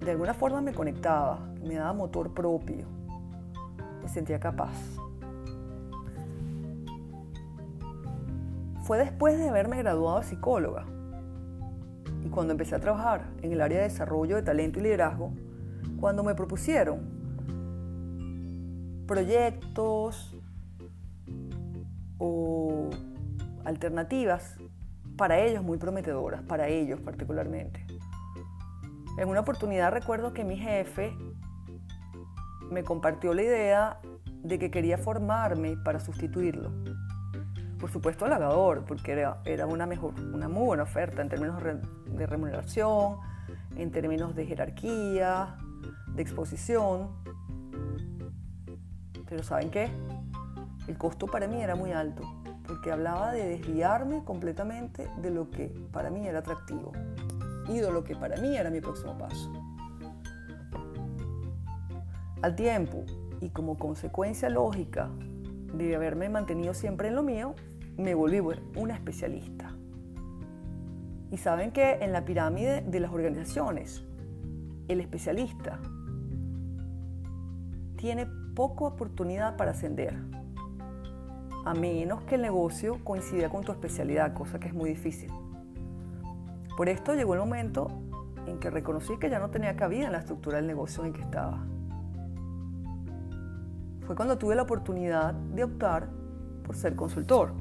de 0.00 0.10
alguna 0.10 0.34
forma 0.34 0.60
me 0.60 0.74
conectaba, 0.74 1.38
me 1.64 1.76
daba 1.76 1.94
motor 1.94 2.34
propio, 2.34 2.86
me 4.02 4.08
sentía 4.10 4.38
capaz. 4.38 4.74
Fue 8.82 8.98
después 8.98 9.38
de 9.38 9.48
haberme 9.48 9.78
graduado 9.78 10.18
de 10.18 10.26
psicóloga 10.26 10.84
y 12.22 12.28
cuando 12.28 12.52
empecé 12.52 12.74
a 12.74 12.78
trabajar 12.78 13.30
en 13.40 13.52
el 13.52 13.62
área 13.62 13.78
de 13.78 13.84
desarrollo 13.84 14.36
de 14.36 14.42
talento 14.42 14.80
y 14.80 14.82
liderazgo, 14.82 15.32
cuando 15.98 16.22
me 16.22 16.34
propusieron 16.34 17.21
proyectos 19.06 20.36
o 22.18 22.90
alternativas 23.64 24.56
para 25.16 25.38
ellos 25.38 25.62
muy 25.62 25.78
prometedoras, 25.78 26.42
para 26.42 26.68
ellos 26.68 27.00
particularmente. 27.00 27.84
En 29.18 29.28
una 29.28 29.40
oportunidad 29.40 29.92
recuerdo 29.92 30.32
que 30.32 30.44
mi 30.44 30.56
jefe 30.56 31.14
me 32.70 32.82
compartió 32.82 33.34
la 33.34 33.42
idea 33.42 34.00
de 34.42 34.58
que 34.58 34.70
quería 34.70 34.98
formarme 34.98 35.76
para 35.76 36.00
sustituirlo. 36.00 36.72
Por 37.78 37.90
supuesto 37.90 38.24
halagador, 38.24 38.84
porque 38.84 39.12
era, 39.12 39.42
era 39.44 39.66
una, 39.66 39.86
mejor, 39.86 40.14
una 40.32 40.48
muy 40.48 40.66
buena 40.66 40.84
oferta 40.84 41.20
en 41.20 41.28
términos 41.28 41.62
de 41.62 42.26
remuneración, 42.26 43.18
en 43.76 43.90
términos 43.90 44.34
de 44.34 44.46
jerarquía, 44.46 45.56
de 46.14 46.22
exposición. 46.22 47.21
Pero 49.32 49.44
¿saben 49.44 49.70
qué? 49.70 49.88
El 50.86 50.98
costo 50.98 51.26
para 51.26 51.48
mí 51.48 51.62
era 51.62 51.74
muy 51.74 51.90
alto, 51.90 52.22
porque 52.66 52.92
hablaba 52.92 53.32
de 53.32 53.46
desviarme 53.46 54.22
completamente 54.24 55.08
de 55.22 55.30
lo 55.30 55.48
que 55.48 55.72
para 55.90 56.10
mí 56.10 56.28
era 56.28 56.40
atractivo 56.40 56.92
y 57.66 57.78
de 57.78 57.90
lo 57.90 58.04
que 58.04 58.14
para 58.14 58.36
mí 58.36 58.54
era 58.54 58.68
mi 58.68 58.82
próximo 58.82 59.16
paso. 59.16 59.50
Al 62.42 62.54
tiempo 62.54 63.06
y 63.40 63.48
como 63.48 63.78
consecuencia 63.78 64.50
lógica 64.50 65.08
de 65.72 65.96
haberme 65.96 66.28
mantenido 66.28 66.74
siempre 66.74 67.08
en 67.08 67.14
lo 67.14 67.22
mío, 67.22 67.54
me 67.96 68.14
volví 68.14 68.42
una 68.76 68.92
especialista. 68.92 69.74
Y 71.30 71.38
saben 71.38 71.70
que 71.70 71.94
en 72.02 72.12
la 72.12 72.26
pirámide 72.26 72.82
de 72.82 73.00
las 73.00 73.10
organizaciones, 73.10 74.04
el 74.88 75.00
especialista 75.00 75.80
tiene 77.96 78.41
poca 78.54 78.84
oportunidad 78.84 79.56
para 79.56 79.72
ascender, 79.72 80.16
a 81.64 81.74
menos 81.74 82.22
que 82.22 82.34
el 82.34 82.42
negocio 82.42 83.02
coincida 83.04 83.48
con 83.48 83.62
tu 83.62 83.72
especialidad, 83.72 84.34
cosa 84.34 84.58
que 84.58 84.68
es 84.68 84.74
muy 84.74 84.90
difícil. 84.90 85.30
Por 86.76 86.88
esto 86.88 87.14
llegó 87.14 87.34
el 87.34 87.40
momento 87.40 87.88
en 88.46 88.58
que 88.58 88.70
reconocí 88.70 89.18
que 89.18 89.30
ya 89.30 89.38
no 89.38 89.50
tenía 89.50 89.76
cabida 89.76 90.06
en 90.06 90.12
la 90.12 90.18
estructura 90.18 90.56
del 90.56 90.66
negocio 90.66 91.04
en 91.04 91.12
que 91.12 91.20
estaba. 91.20 91.64
Fue 94.06 94.16
cuando 94.16 94.36
tuve 94.36 94.54
la 94.54 94.62
oportunidad 94.62 95.32
de 95.32 95.64
optar 95.64 96.08
por 96.64 96.76
ser 96.76 96.96
consultor. 96.96 97.52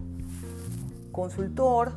Consultor 1.12 1.92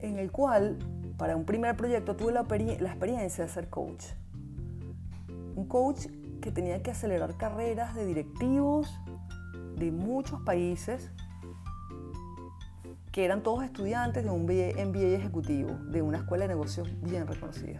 en 0.00 0.18
el 0.18 0.30
cual 0.30 0.78
para 1.16 1.36
un 1.36 1.44
primer 1.44 1.76
proyecto 1.76 2.16
tuve 2.16 2.32
la, 2.32 2.42
la 2.42 2.88
experiencia 2.88 3.44
de 3.44 3.50
ser 3.50 3.68
coach. 3.68 4.04
Un 5.56 5.66
coach 5.66 6.06
que 6.40 6.52
tenía 6.52 6.82
que 6.82 6.92
acelerar 6.92 7.36
carreras 7.36 7.94
de 7.96 8.06
directivos 8.06 8.88
de 9.76 9.90
muchos 9.90 10.40
países 10.42 11.10
que 13.10 13.24
eran 13.24 13.42
todos 13.42 13.64
estudiantes 13.64 14.24
de 14.24 14.30
un 14.30 14.42
MBA 14.44 15.16
ejecutivo, 15.16 15.72
de 15.90 16.02
una 16.02 16.18
escuela 16.18 16.44
de 16.44 16.48
negocios 16.48 16.88
bien 17.00 17.26
reconocida. 17.26 17.78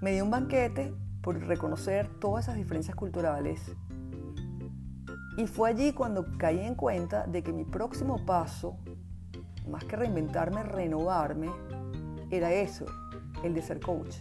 Me 0.00 0.12
dio 0.12 0.24
un 0.24 0.30
banquete 0.30 0.94
por 1.20 1.38
reconocer 1.40 2.08
todas 2.20 2.44
esas 2.44 2.56
diferencias 2.56 2.94
culturales 2.94 3.60
y 5.36 5.46
fue 5.46 5.70
allí 5.70 5.92
cuando 5.92 6.24
caí 6.38 6.60
en 6.60 6.74
cuenta 6.74 7.26
de 7.26 7.42
que 7.42 7.52
mi 7.52 7.64
próximo 7.64 8.24
paso, 8.24 8.78
más 9.68 9.84
que 9.84 9.96
reinventarme, 9.96 10.62
renovarme, 10.62 11.50
era 12.30 12.52
eso, 12.52 12.86
el 13.42 13.54
de 13.54 13.60
ser 13.60 13.80
coach. 13.80 14.16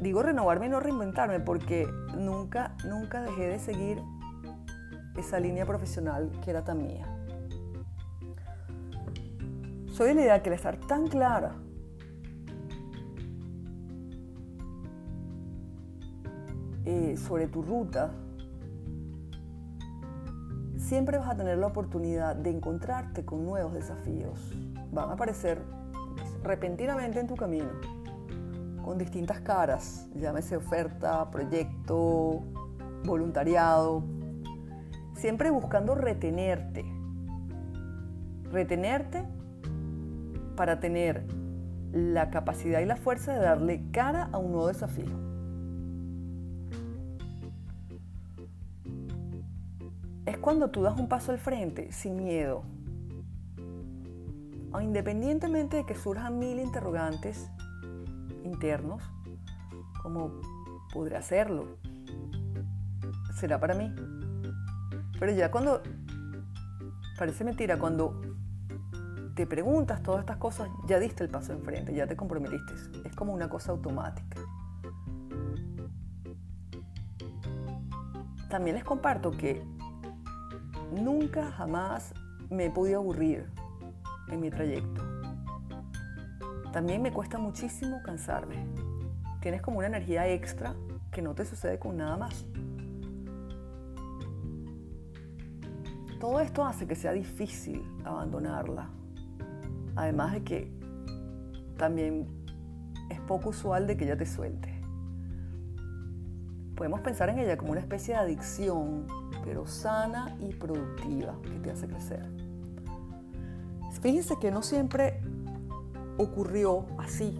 Digo 0.00 0.22
renovarme 0.22 0.66
y 0.66 0.68
no 0.70 0.80
reinventarme 0.80 1.40
porque 1.40 1.86
nunca, 2.16 2.74
nunca 2.88 3.20
dejé 3.20 3.48
de 3.48 3.58
seguir 3.58 4.02
esa 5.16 5.38
línea 5.38 5.66
profesional 5.66 6.30
que 6.42 6.50
era 6.50 6.64
tan 6.64 6.82
mía. 6.82 7.06
Soy 9.92 10.08
de 10.08 10.14
la 10.14 10.20
idea 10.22 10.42
que 10.42 10.48
al 10.48 10.54
estar 10.54 10.78
tan 10.78 11.06
clara 11.06 11.54
eh, 16.86 17.16
sobre 17.18 17.46
tu 17.46 17.60
ruta, 17.60 18.10
siempre 20.78 21.18
vas 21.18 21.28
a 21.28 21.36
tener 21.36 21.58
la 21.58 21.66
oportunidad 21.66 22.34
de 22.34 22.48
encontrarte 22.48 23.26
con 23.26 23.44
nuevos 23.44 23.74
desafíos. 23.74 24.40
Van 24.90 25.10
a 25.10 25.12
aparecer 25.12 25.62
repentinamente 26.42 27.20
en 27.20 27.26
tu 27.26 27.36
camino, 27.36 27.68
con 28.82 28.98
distintas 28.98 29.40
caras, 29.40 30.08
llámese 30.14 30.56
oferta, 30.56 31.30
proyecto, 31.30 32.42
voluntariado, 33.04 34.04
siempre 35.14 35.50
buscando 35.50 35.94
retenerte. 35.94 36.84
Retenerte 38.50 39.24
para 40.56 40.80
tener 40.80 41.24
la 41.92 42.30
capacidad 42.30 42.80
y 42.80 42.86
la 42.86 42.96
fuerza 42.96 43.32
de 43.32 43.40
darle 43.40 43.82
cara 43.92 44.28
a 44.32 44.38
un 44.38 44.52
nuevo 44.52 44.68
desafío. 44.68 45.30
Es 50.26 50.38
cuando 50.38 50.70
tú 50.70 50.82
das 50.82 50.98
un 50.98 51.08
paso 51.08 51.32
al 51.32 51.38
frente 51.38 51.92
sin 51.92 52.16
miedo. 52.16 52.62
O 54.72 54.80
independientemente 54.80 55.78
de 55.78 55.86
que 55.86 55.96
surjan 55.96 56.38
mil 56.38 56.60
interrogantes 56.60 57.50
internos, 58.44 59.02
como 60.02 60.40
podré 60.92 61.16
hacerlo, 61.16 61.78
será 63.34 63.58
para 63.58 63.74
mí. 63.74 63.94
Pero 65.18 65.32
ya 65.32 65.50
cuando, 65.50 65.82
parece 67.18 67.44
mentira, 67.44 67.78
cuando 67.78 68.20
te 69.34 69.46
preguntas 69.46 70.02
todas 70.02 70.20
estas 70.20 70.36
cosas, 70.38 70.68
ya 70.86 70.98
diste 70.98 71.24
el 71.24 71.30
paso 71.30 71.52
enfrente, 71.52 71.94
ya 71.94 72.06
te 72.06 72.16
comprometiste. 72.16 72.72
Es 73.04 73.14
como 73.14 73.32
una 73.32 73.48
cosa 73.48 73.72
automática. 73.72 74.40
También 78.48 78.76
les 78.76 78.84
comparto 78.84 79.30
que 79.30 79.64
nunca 80.92 81.52
jamás 81.52 82.12
me 82.50 82.66
he 82.66 82.70
podido 82.70 82.98
aburrir 82.98 83.46
en 84.28 84.40
mi 84.40 84.50
trayecto. 84.50 85.09
También 86.72 87.02
me 87.02 87.12
cuesta 87.12 87.38
muchísimo 87.38 88.02
cansarme. 88.02 88.66
Tienes 89.40 89.62
como 89.62 89.78
una 89.78 89.88
energía 89.88 90.28
extra 90.28 90.74
que 91.10 91.22
no 91.22 91.34
te 91.34 91.44
sucede 91.44 91.78
con 91.78 91.96
nada 91.96 92.16
más. 92.16 92.44
Todo 96.20 96.40
esto 96.40 96.64
hace 96.64 96.86
que 96.86 96.94
sea 96.94 97.12
difícil 97.12 97.82
abandonarla 98.04 98.90
Además 99.96 100.32
de 100.32 100.42
que 100.42 100.72
también 101.76 102.26
es 103.10 103.20
poco 103.20 103.50
usual 103.50 103.86
de 103.86 103.96
que 103.96 104.04
ella 104.04 104.16
te 104.16 104.26
suelte. 104.26 104.80
Podemos 106.74 107.00
pensar 107.00 107.28
en 107.28 107.38
ella 107.38 107.56
como 107.58 107.72
una 107.72 107.80
especie 107.80 108.14
de 108.14 108.20
adicción, 108.20 109.06
pero 109.44 109.66
sana 109.66 110.36
y 110.40 110.54
productiva, 110.54 111.38
que 111.42 111.58
te 111.58 111.70
hace 111.70 111.86
crecer. 111.86 112.26
Fíjense 114.00 114.36
que 114.40 114.50
no 114.50 114.62
siempre 114.62 115.20
ocurrió 116.22 116.86
así, 116.98 117.38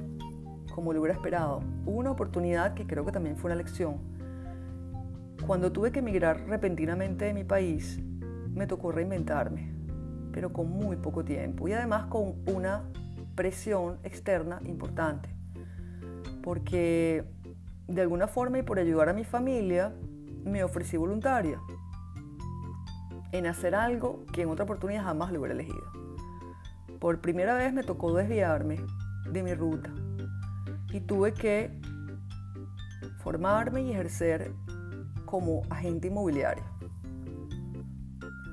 como 0.75 0.93
lo 0.93 1.01
hubiera 1.01 1.15
esperado. 1.15 1.63
Hubo 1.87 1.99
una 1.99 2.11
oportunidad 2.11 2.75
que 2.75 2.87
creo 2.87 3.05
que 3.05 3.13
también 3.13 3.37
fue 3.37 3.49
una 3.49 3.57
lección. 3.57 3.99
Cuando 5.47 5.73
tuve 5.73 5.91
que 5.91 6.01
emigrar 6.01 6.47
repentinamente 6.47 7.25
de 7.25 7.35
mi 7.35 7.45
país, 7.45 8.01
me 8.53 8.67
tocó 8.67 8.93
reinventarme 8.93 9.81
pero 10.33 10.53
con 10.53 10.71
muy 10.71 10.97
poco 10.97 11.25
tiempo 11.25 11.69
y 11.69 11.73
además 11.73 12.07
con 12.07 12.35
una 12.47 12.85
presión 13.35 13.99
externa 14.03 14.61
importante. 14.65 15.29
Porque 16.43 17.25
de 17.89 18.01
alguna 18.01 18.27
forma 18.27 18.59
y 18.59 18.63
por 18.63 18.79
ayudar 18.79 19.09
a 19.09 19.13
mi 19.13 19.25
familia, 19.25 19.93
me 20.45 20.65
ofrecí 20.65 20.97
voluntaria 20.97 21.61
en 23.33 23.47
hacer 23.47 23.75
algo 23.75 24.25
que 24.33 24.43
en 24.43 24.49
otra 24.49 24.65
oportunidad 24.65 25.05
jamás 25.05 25.33
lo 25.33 25.41
hubiera 25.41 25.55
elegido. 25.55 26.00
Por 27.01 27.21
primera 27.21 27.55
vez 27.55 27.73
me 27.73 27.83
tocó 27.83 28.13
desviarme 28.13 28.77
de 29.31 29.43
mi 29.43 29.55
ruta 29.55 29.91
y 30.93 31.01
tuve 31.01 31.33
que 31.33 31.81
formarme 33.23 33.83
y 33.83 33.93
ejercer 33.93 34.53
como 35.25 35.63
agente 35.71 36.09
inmobiliario. 36.09 36.65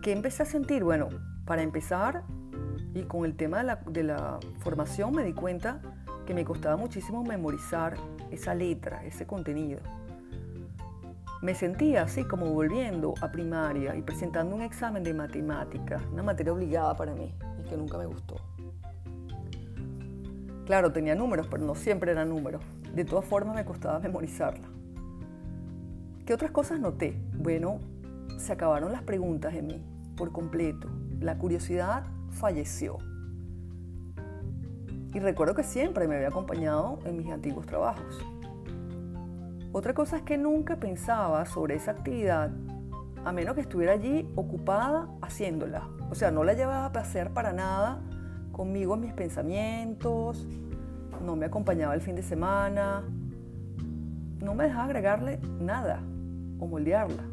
¿Qué 0.02 0.14
empecé 0.14 0.44
a 0.44 0.46
sentir? 0.46 0.84
Bueno, 0.84 1.10
para 1.46 1.62
empezar, 1.62 2.24
y 2.94 3.04
con 3.04 3.26
el 3.26 3.36
tema 3.36 3.64
de 3.88 4.04
la, 4.04 4.40
formación 4.60 5.14
me 5.14 5.24
di 5.24 5.34
cuenta 5.34 5.82
que 6.26 6.34
me 6.34 6.46
costaba 6.46 6.78
muchísimo 6.78 7.24
memorizar 7.24 7.96
esa 8.32 8.54
letra, 8.56 9.04
ese 9.06 9.28
contenido. 9.28 9.82
Me 11.42 11.54
sentía 11.54 12.02
así 12.02 12.24
como 12.24 12.48
volviendo 12.48 13.14
a 13.22 13.32
primaria 13.32 13.96
y 13.96 14.02
presentando 14.02 14.56
un 14.56 14.64
examen 14.64 15.04
de 15.04 15.14
matemáticas, 15.14 16.02
una 16.12 16.24
materia 16.24 16.52
obligada 16.52 16.96
para 16.96 17.14
mí 17.14 17.34
y 17.60 17.70
que 17.70 17.78
nunca 17.78 17.98
me 17.98 18.08
gustó. 18.08 18.36
Claro, 20.66 20.92
tenía 20.92 21.16
números, 21.16 21.48
pero 21.50 21.64
no 21.64 21.76
siempre 21.76 22.12
eran 22.12 22.30
números. 22.30 22.62
De 22.94 23.06
todas 23.06 23.24
formas 23.24 23.56
me 23.56 23.64
costaba 23.64 24.00
memorizarla. 24.00 24.68
¿Qué 26.26 26.34
otras 26.34 26.52
cosas 26.52 26.80
noté? 26.80 27.18
Bueno, 27.34 27.80
se 28.38 28.52
acabaron 28.54 28.92
las 28.92 29.04
preguntas 29.04 29.54
en 29.54 29.68
mí 29.68 29.86
por 30.18 30.32
completo. 30.32 30.90
La 31.20 31.38
curiosidad 31.38 32.04
falleció. 32.32 32.98
Y 35.14 35.20
recuerdo 35.20 35.54
que 35.54 35.64
siempre 35.64 36.08
me 36.08 36.16
había 36.16 36.28
acompañado 36.28 37.00
en 37.06 37.16
mis 37.16 37.32
antiguos 37.32 37.66
trabajos. 37.66 38.26
Otra 39.72 39.94
cosa 39.94 40.18
es 40.18 40.24
que 40.24 40.38
nunca 40.38 40.78
pensaba 40.78 41.46
sobre 41.46 41.76
esa 41.76 41.92
actividad 41.92 42.52
a 43.26 43.32
menos 43.34 43.56
que 43.56 43.62
estuviera 43.62 43.94
allí 43.94 44.30
ocupada 44.36 45.10
haciéndola. 45.22 45.90
O 46.10 46.16
sea, 46.16 46.32
no 46.32 46.46
la 46.46 46.54
llevaba 46.54 46.86
a 46.86 47.02
hacer 47.02 47.32
para 47.32 47.52
nada 47.52 48.00
conmigo 48.54 48.96
en 48.96 49.02
mis 49.02 49.14
pensamientos, 49.14 50.48
no 51.24 51.36
me 51.36 51.46
acompañaba 51.46 51.94
el 51.94 52.02
fin 52.02 52.16
de 52.16 52.24
semana, 52.24 53.04
no 54.42 54.56
me 54.56 54.64
dejaba 54.64 54.86
agregarle 54.86 55.40
nada 55.60 56.02
o 56.60 56.68
moldearla. 56.68 57.24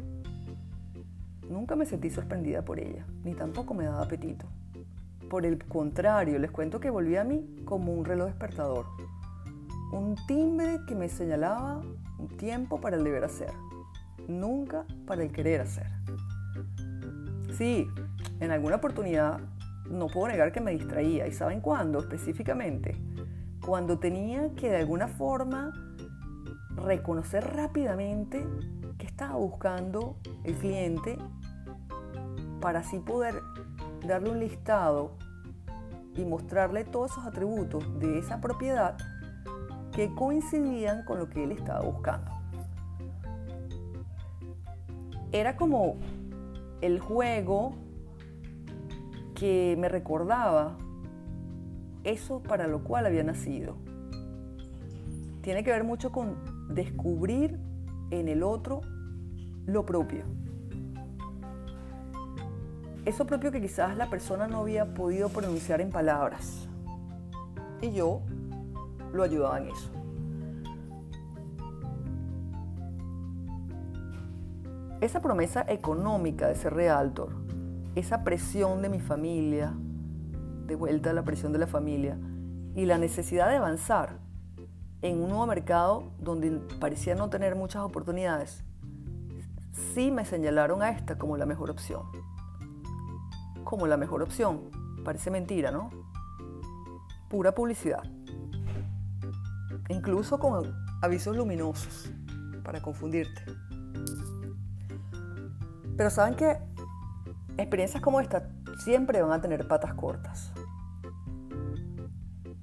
Nunca 1.49 1.75
me 1.75 1.85
sentí 1.85 2.09
sorprendida 2.09 2.63
por 2.63 2.79
ella, 2.79 3.05
ni 3.23 3.33
tampoco 3.33 3.73
me 3.73 3.85
daba 3.85 4.03
apetito. 4.03 4.45
Por 5.29 5.45
el 5.45 5.63
contrario, 5.63 6.37
les 6.39 6.51
cuento 6.51 6.79
que 6.79 6.89
volví 6.89 7.15
a 7.15 7.23
mí 7.23 7.63
como 7.65 7.93
un 7.93 8.03
reloj 8.03 8.27
despertador, 8.27 8.85
un 9.93 10.15
timbre 10.27 10.79
que 10.87 10.95
me 10.95 11.07
señalaba 11.07 11.81
tiempo 12.37 12.79
para 12.79 12.97
el 12.97 13.03
deber 13.03 13.23
hacer, 13.23 13.51
nunca 14.27 14.85
para 15.05 15.23
el 15.23 15.31
querer 15.31 15.61
hacer. 15.61 15.87
Sí, 17.57 17.87
en 18.39 18.51
alguna 18.51 18.77
oportunidad 18.77 19.39
no 19.89 20.07
puedo 20.07 20.27
negar 20.27 20.51
que 20.51 20.61
me 20.61 20.71
distraía, 20.71 21.27
¿y 21.27 21.31
saben 21.31 21.61
cuándo 21.61 21.99
específicamente? 21.99 22.97
Cuando 23.65 23.99
tenía 23.99 24.53
que 24.55 24.69
de 24.69 24.77
alguna 24.77 25.07
forma 25.07 25.71
reconocer 26.75 27.45
rápidamente 27.55 28.45
que 28.97 29.05
estaba 29.05 29.35
buscando 29.35 30.17
el 30.43 30.55
cliente 30.55 31.17
para 32.59 32.79
así 32.79 32.99
poder 32.99 33.41
darle 34.05 34.31
un 34.31 34.39
listado 34.39 35.17
y 36.15 36.25
mostrarle 36.25 36.83
todos 36.83 37.11
esos 37.11 37.25
atributos 37.25 37.99
de 37.99 38.19
esa 38.19 38.39
propiedad 38.39 38.97
que 39.95 40.13
coincidían 40.13 41.05
con 41.05 41.19
lo 41.19 41.29
que 41.29 41.45
él 41.45 41.51
estaba 41.53 41.79
buscando. 41.79 42.29
Era 45.31 45.55
como 45.55 45.95
el 46.81 46.99
juego 46.99 47.75
que 49.35 49.75
me 49.79 49.87
recordaba 49.87 50.77
eso 52.03 52.43
para 52.43 52.67
lo 52.67 52.83
cual 52.83 53.05
había 53.05 53.23
nacido. 53.23 53.77
Tiene 55.41 55.63
que 55.63 55.71
ver 55.71 55.85
mucho 55.85 56.11
con 56.11 56.35
descubrir 56.69 57.57
en 58.11 58.27
el 58.27 58.43
otro 58.43 58.81
lo 59.65 59.85
propio. 59.85 60.25
Eso 63.05 63.25
propio 63.25 63.51
que 63.51 63.61
quizás 63.61 63.95
la 63.95 64.09
persona 64.09 64.47
no 64.47 64.59
había 64.59 64.93
podido 64.93 65.29
pronunciar 65.29 65.79
en 65.79 65.89
palabras. 65.89 66.67
Y 67.81 67.91
yo 67.91 68.23
lo 69.15 69.23
ayudaba 69.23 69.59
en 69.59 69.69
eso. 69.69 69.91
Esa 75.01 75.21
promesa 75.21 75.65
económica 75.67 76.47
de 76.47 76.55
ser 76.55 76.73
realtor, 76.73 77.29
esa 77.95 78.23
presión 78.23 78.81
de 78.81 78.89
mi 78.89 78.99
familia, 78.99 79.73
de 80.67 80.75
vuelta 80.75 81.11
a 81.11 81.13
la 81.13 81.23
presión 81.23 81.51
de 81.51 81.59
la 81.59 81.67
familia, 81.67 82.17
y 82.75 82.85
la 82.85 82.97
necesidad 82.97 83.49
de 83.49 83.55
avanzar 83.55 84.19
en 85.01 85.21
un 85.21 85.29
nuevo 85.29 85.45
mercado 85.45 86.11
donde 86.19 86.59
parecía 86.79 87.15
no 87.15 87.29
tener 87.29 87.55
muchas 87.55 87.83
oportunidades, 87.83 88.63
sí 89.93 90.11
me 90.11 90.25
señalaron 90.25 90.81
a 90.81 90.89
esta 90.89 91.17
como 91.17 91.37
la 91.37 91.45
mejor 91.45 91.69
opción. 91.69 92.03
Como 93.63 93.87
la 93.87 93.97
mejor 93.97 94.23
opción. 94.23 94.71
Parece 95.03 95.29
mentira, 95.29 95.71
¿no? 95.71 95.89
Pura 97.29 97.53
publicidad. 97.53 98.14
Incluso 99.89 100.39
con 100.39 100.73
avisos 101.01 101.35
luminosos 101.35 102.09
para 102.63 102.81
confundirte. 102.81 103.43
Pero 105.95 106.09
saben 106.09 106.35
que 106.35 106.57
experiencias 107.57 108.01
como 108.01 108.19
esta 108.19 108.49
siempre 108.83 109.21
van 109.21 109.31
a 109.31 109.41
tener 109.41 109.67
patas 109.67 109.93
cortas. 109.93 110.51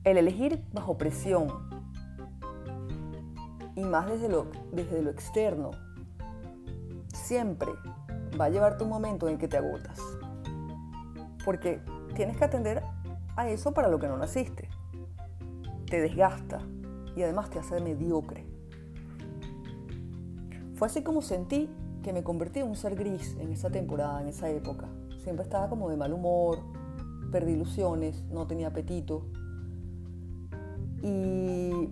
El 0.04 0.18
elegir 0.18 0.64
bajo 0.72 0.98
presión 0.98 1.48
y 3.76 3.84
más 3.84 4.06
desde 4.06 4.28
lo, 4.28 4.50
desde 4.72 5.00
lo 5.00 5.10
externo 5.10 5.70
siempre 7.14 7.70
va 8.38 8.46
a 8.46 8.48
llevarte 8.48 8.84
un 8.84 8.90
momento 8.90 9.28
en 9.28 9.38
que 9.38 9.46
te 9.48 9.56
agotas. 9.56 10.00
Porque 11.44 11.80
tienes 12.14 12.36
que 12.36 12.44
atender 12.44 12.82
a 13.36 13.48
eso 13.48 13.72
para 13.72 13.88
lo 13.88 13.98
que 13.98 14.08
no 14.08 14.16
naciste. 14.16 14.68
Te 15.86 16.00
desgasta 16.00 16.60
y 17.16 17.22
además 17.22 17.50
te 17.50 17.58
hace 17.58 17.80
mediocre. 17.80 18.46
Fue 20.74 20.86
así 20.86 21.02
como 21.02 21.22
sentí 21.22 21.70
que 22.02 22.12
me 22.12 22.24
convertí 22.24 22.60
en 22.60 22.68
un 22.68 22.76
ser 22.76 22.96
gris 22.96 23.36
en 23.40 23.52
esa 23.52 23.70
temporada, 23.70 24.20
en 24.20 24.28
esa 24.28 24.50
época. 24.50 24.88
Siempre 25.18 25.44
estaba 25.44 25.68
como 25.68 25.88
de 25.88 25.96
mal 25.96 26.12
humor, 26.12 26.58
perdí 27.30 27.52
ilusiones, 27.52 28.24
no 28.30 28.46
tenía 28.46 28.68
apetito. 28.68 29.26
Y 31.02 31.88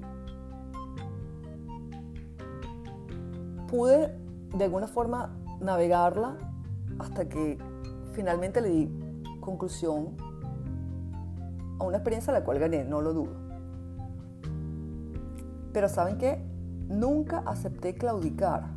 pude 3.68 4.16
de 4.56 4.64
alguna 4.64 4.88
forma 4.88 5.36
navegarla 5.60 6.36
hasta 6.98 7.28
que 7.28 7.58
finalmente 8.12 8.60
le 8.60 8.68
di 8.68 8.88
conclusión 9.40 10.16
a 11.78 11.84
una 11.84 11.96
experiencia 11.98 12.32
a 12.32 12.38
la 12.38 12.44
cual 12.44 12.58
gané, 12.58 12.84
no 12.84 13.00
lo 13.00 13.12
dudo. 13.12 13.49
Pero 15.72 15.88
¿saben 15.88 16.18
qué? 16.18 16.42
Nunca 16.88 17.42
acepté 17.46 17.94
claudicar 17.94 18.68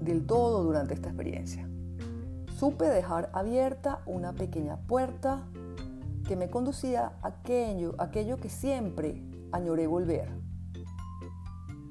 del 0.00 0.26
todo 0.26 0.64
durante 0.64 0.94
esta 0.94 1.08
experiencia. 1.08 1.68
Supe 2.56 2.86
dejar 2.86 3.30
abierta 3.32 4.00
una 4.06 4.32
pequeña 4.32 4.78
puerta 4.78 5.44
que 6.26 6.36
me 6.36 6.50
conducía 6.50 7.12
a 7.22 7.28
aquello, 7.28 7.94
aquello 7.98 8.38
que 8.38 8.48
siempre 8.48 9.22
añoré 9.52 9.86
volver. 9.86 10.28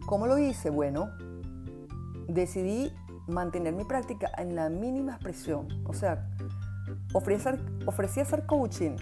¿Cómo 0.05 0.27
lo 0.27 0.37
hice? 0.37 0.69
Bueno, 0.69 1.09
decidí 2.27 2.91
mantener 3.27 3.73
mi 3.73 3.83
práctica 3.83 4.29
en 4.37 4.55
la 4.55 4.69
mínima 4.69 5.13
expresión. 5.13 5.67
O 5.85 5.93
sea, 5.93 6.29
ofrecía 7.13 8.23
hacer 8.23 8.45
coaching 8.45 8.95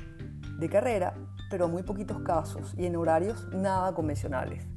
de 0.60 0.70
carrera, 0.70 1.14
pero 1.50 1.66
en 1.66 1.72
muy 1.72 1.84
poquitos 1.84 2.20
casos 2.20 2.74
y 2.78 2.86
en 2.86 2.96
horarios 2.96 3.48
nada 3.54 3.94
convencionales. 3.94 4.75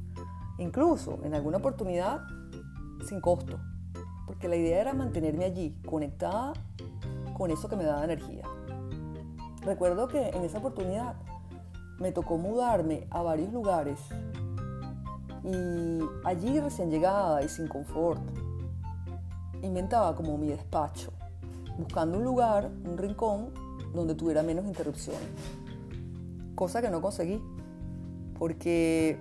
Incluso 0.59 1.19
en 1.23 1.33
alguna 1.33 1.57
oportunidad 1.57 2.27
sin 3.07 3.21
costo, 3.21 3.59
porque 4.27 4.47
la 4.47 4.57
idea 4.57 4.81
era 4.81 4.93
mantenerme 4.93 5.45
allí, 5.45 5.75
conectada 5.85 6.53
con 7.37 7.49
eso 7.49 7.69
que 7.69 7.75
me 7.75 7.85
daba 7.85 8.03
energía. 8.03 8.43
Recuerdo 9.61 10.07
que 10.07 10.29
en 10.29 10.43
esa 10.43 10.59
oportunidad 10.59 11.15
me 11.99 12.11
tocó 12.11 12.37
mudarme 12.37 13.07
a 13.09 13.21
varios 13.21 13.51
lugares 13.51 13.99
y 15.43 15.99
allí 16.25 16.59
recién 16.59 16.91
llegada 16.91 17.41
y 17.41 17.49
sin 17.49 17.67
confort, 17.67 18.21
inventaba 19.61 20.15
como 20.15 20.37
mi 20.37 20.49
despacho, 20.49 21.11
buscando 21.77 22.17
un 22.17 22.23
lugar, 22.23 22.69
un 22.85 22.97
rincón 22.97 23.53
donde 23.93 24.15
tuviera 24.15 24.43
menos 24.43 24.65
interrupciones. 24.65 25.29
Cosa 26.55 26.81
que 26.81 26.89
no 26.89 27.01
conseguí, 27.01 27.41
porque 28.37 29.19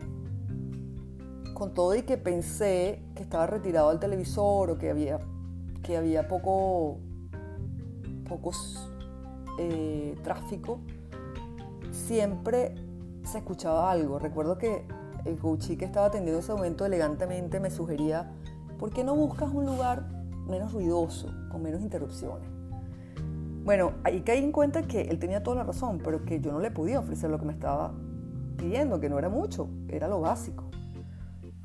con 1.58 1.74
todo 1.74 1.94
y 1.96 2.02
que 2.02 2.16
pensé 2.16 3.02
que 3.16 3.22
estaba 3.22 3.46
retirado 3.48 3.90
del 3.90 3.98
televisor 3.98 4.70
o 4.70 4.78
que 4.78 4.90
había, 4.90 5.18
que 5.82 5.96
había 5.96 6.28
poco, 6.28 6.98
eh, 9.58 10.14
tráfico, 10.22 10.80
siempre 11.90 12.76
se 13.24 13.38
escuchaba 13.38 13.90
algo. 13.90 14.20
Recuerdo 14.20 14.56
que 14.56 14.86
el 15.24 15.36
coachí 15.36 15.76
que 15.76 15.84
estaba 15.84 16.06
atendiendo 16.06 16.38
ese 16.38 16.52
momento 16.52 16.86
elegantemente 16.86 17.58
me 17.58 17.70
sugería, 17.70 18.30
¿por 18.78 18.90
qué 18.90 19.02
no 19.02 19.16
buscas 19.16 19.52
un 19.52 19.66
lugar 19.66 20.06
menos 20.46 20.72
ruidoso, 20.72 21.28
con 21.50 21.62
menos 21.62 21.82
interrupciones? 21.82 22.48
Bueno, 23.64 23.94
ahí 24.04 24.20
caí 24.20 24.38
en 24.38 24.52
cuenta 24.52 24.82
que 24.82 25.02
él 25.02 25.18
tenía 25.18 25.42
toda 25.42 25.56
la 25.56 25.64
razón, 25.64 26.00
pero 26.02 26.24
que 26.24 26.40
yo 26.40 26.52
no 26.52 26.60
le 26.60 26.70
podía 26.70 27.00
ofrecer 27.00 27.28
lo 27.28 27.38
que 27.38 27.46
me 27.46 27.52
estaba 27.52 27.92
pidiendo, 28.56 29.00
que 29.00 29.08
no 29.08 29.18
era 29.18 29.28
mucho, 29.28 29.68
era 29.88 30.06
lo 30.06 30.20
básico. 30.20 30.64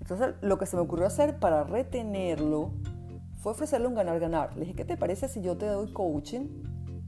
Entonces, 0.04 0.36
lo 0.42 0.58
que 0.58 0.66
se 0.66 0.76
me 0.76 0.82
ocurrió 0.82 1.08
hacer 1.08 1.40
para 1.40 1.64
retenerlo 1.64 2.72
fue 3.40 3.54
ofrecerle 3.54 3.88
un 3.88 3.96
ganar-ganar. 3.96 4.54
Le 4.56 4.66
dije, 4.66 4.74
¿qué 4.74 4.84
te 4.84 4.98
parece 4.98 5.30
si 5.30 5.42
yo 5.42 5.56
te 5.56 5.66
doy 5.66 5.94
coaching 5.94 6.42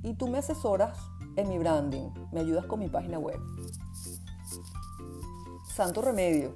y 0.02 0.14
tú 0.14 0.30
me 0.30 0.38
asesoras 0.38 0.98
en 1.36 1.50
mi 1.50 1.58
branding? 1.58 2.10
Me 2.32 2.40
ayudas 2.40 2.66
con 2.68 2.80
mi 2.80 2.88
página 2.88 3.20
web. 3.20 3.38
Santo 5.66 6.02
remedio. 6.02 6.56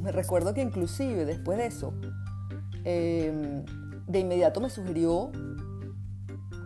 Me 0.00 0.12
recuerdo 0.12 0.54
que 0.54 0.62
inclusive 0.62 1.24
después 1.24 1.58
de 1.58 1.66
eso, 1.66 1.92
em, 2.84 3.64
de 4.06 4.20
inmediato 4.20 4.60
me 4.60 4.70
sugirió 4.70 5.32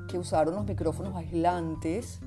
que 0.06 0.18
usara 0.18 0.50
unos 0.50 0.66
micrófonos 0.66 1.16
aislantes, 1.16 2.20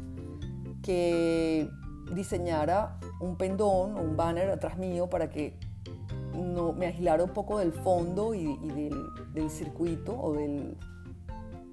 que 0.81 1.69
diseñara 2.11 2.97
un 3.19 3.37
pendón 3.37 3.95
o 3.97 4.01
un 4.01 4.17
banner 4.17 4.49
atrás 4.49 4.79
mío 4.79 5.11
para 5.11 5.29
que 5.29 5.59
no, 6.35 6.73
me 6.73 6.87
aislara 6.87 7.23
un 7.23 7.31
poco 7.31 7.59
del 7.59 7.73
fondo 7.73 8.33
y, 8.33 8.57
del, 9.33 9.49
circuito 9.49 10.19
o 10.19 10.33
del, 10.33 10.77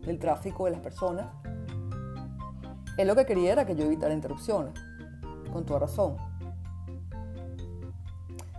del 0.05 0.19
tráfico 0.19 0.65
de 0.65 0.73
las 0.73 0.81
personas. 0.81 1.27
Él 2.97 3.07
lo 3.07 3.15
que 3.15 3.27
quería 3.27 3.53
era 3.53 3.65
que 3.65 3.77
yo 3.77 3.85
evitara 3.85 4.13
interrupciones, 4.13 4.75
con 5.53 5.65
toda 5.65 5.81
razón. 5.81 6.17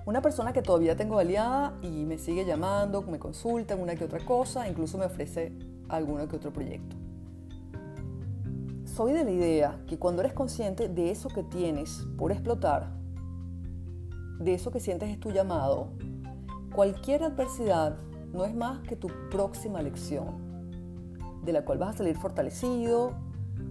Una 0.05 0.21
persona 0.21 0.53
que 0.53 0.61
todavía 0.61 0.95
tengo 0.95 1.19
aliada 1.19 1.77
y 1.81 2.05
me 2.05 2.17
sigue 2.17 2.45
llamando, 2.45 3.01
me 3.03 3.19
consulta 3.19 3.75
en 3.75 3.81
una 3.81 3.95
que 3.95 4.05
otra 4.05 4.19
cosa, 4.25 4.67
incluso 4.67 4.97
me 4.97 5.05
ofrece 5.05 5.53
alguno 5.87 6.27
que 6.27 6.37
otro 6.37 6.51
proyecto. 6.51 6.95
Soy 8.85 9.13
de 9.13 9.23
la 9.23 9.31
idea 9.31 9.79
que 9.87 9.99
cuando 9.99 10.21
eres 10.21 10.33
consciente 10.33 10.89
de 10.89 11.11
eso 11.11 11.29
que 11.29 11.43
tienes 11.43 12.07
por 12.17 12.31
explotar, 12.31 12.98
de 14.39 14.53
eso 14.53 14.71
que 14.71 14.79
sientes 14.79 15.09
es 15.09 15.19
tu 15.19 15.31
llamado, 15.31 15.89
cualquier 16.73 17.23
adversidad 17.23 17.97
no 18.33 18.45
es 18.45 18.55
más 18.55 18.79
que 18.87 18.95
tu 18.95 19.09
próxima 19.29 19.81
lección, 19.81 21.41
de 21.43 21.53
la 21.53 21.65
cual 21.65 21.77
vas 21.77 21.95
a 21.95 21.97
salir 21.99 22.15
fortalecido 22.15 23.13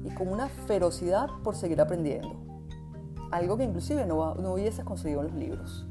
y 0.05 0.11
con 0.15 0.29
una 0.29 0.49
ferocidad 0.49 1.29
por 1.43 1.57
seguir 1.57 1.81
aprendiendo. 1.81 2.37
Algo 3.31 3.57
que 3.57 3.65
inclusive 3.65 4.07
no, 4.07 4.35
no 4.35 4.55
hubieses 4.55 4.85
conseguido 4.85 5.21
en 5.21 5.27
los 5.29 5.37
libros. 5.37 5.87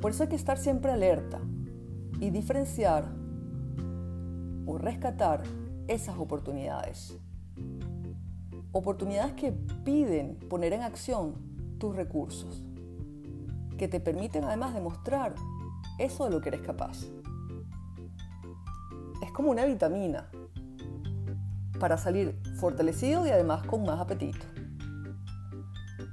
Por 0.00 0.10
eso 0.10 0.24
hay 0.24 0.28
que 0.28 0.36
estar 0.36 0.58
siempre 0.58 0.90
alerta 0.90 1.40
y 2.20 2.30
diferenciar 2.30 3.12
o 4.66 4.78
rescatar 4.78 5.42
esas 5.86 6.18
oportunidades. 6.18 7.16
Oportunidades 8.72 9.34
que 9.34 9.52
piden 9.84 10.38
poner 10.48 10.72
en 10.72 10.82
acción 10.82 11.51
tus 11.82 11.96
recursos, 11.96 12.62
que 13.76 13.88
te 13.88 13.98
permiten 13.98 14.44
además 14.44 14.72
demostrar 14.72 15.34
eso 15.98 16.26
de 16.26 16.30
lo 16.30 16.40
que 16.40 16.50
eres 16.50 16.60
capaz. 16.60 17.08
Es 19.20 19.32
como 19.32 19.50
una 19.50 19.64
vitamina 19.64 20.30
para 21.80 21.98
salir 21.98 22.40
fortalecido 22.60 23.26
y 23.26 23.30
además 23.30 23.66
con 23.66 23.82
más 23.82 23.98
apetito. 23.98 24.46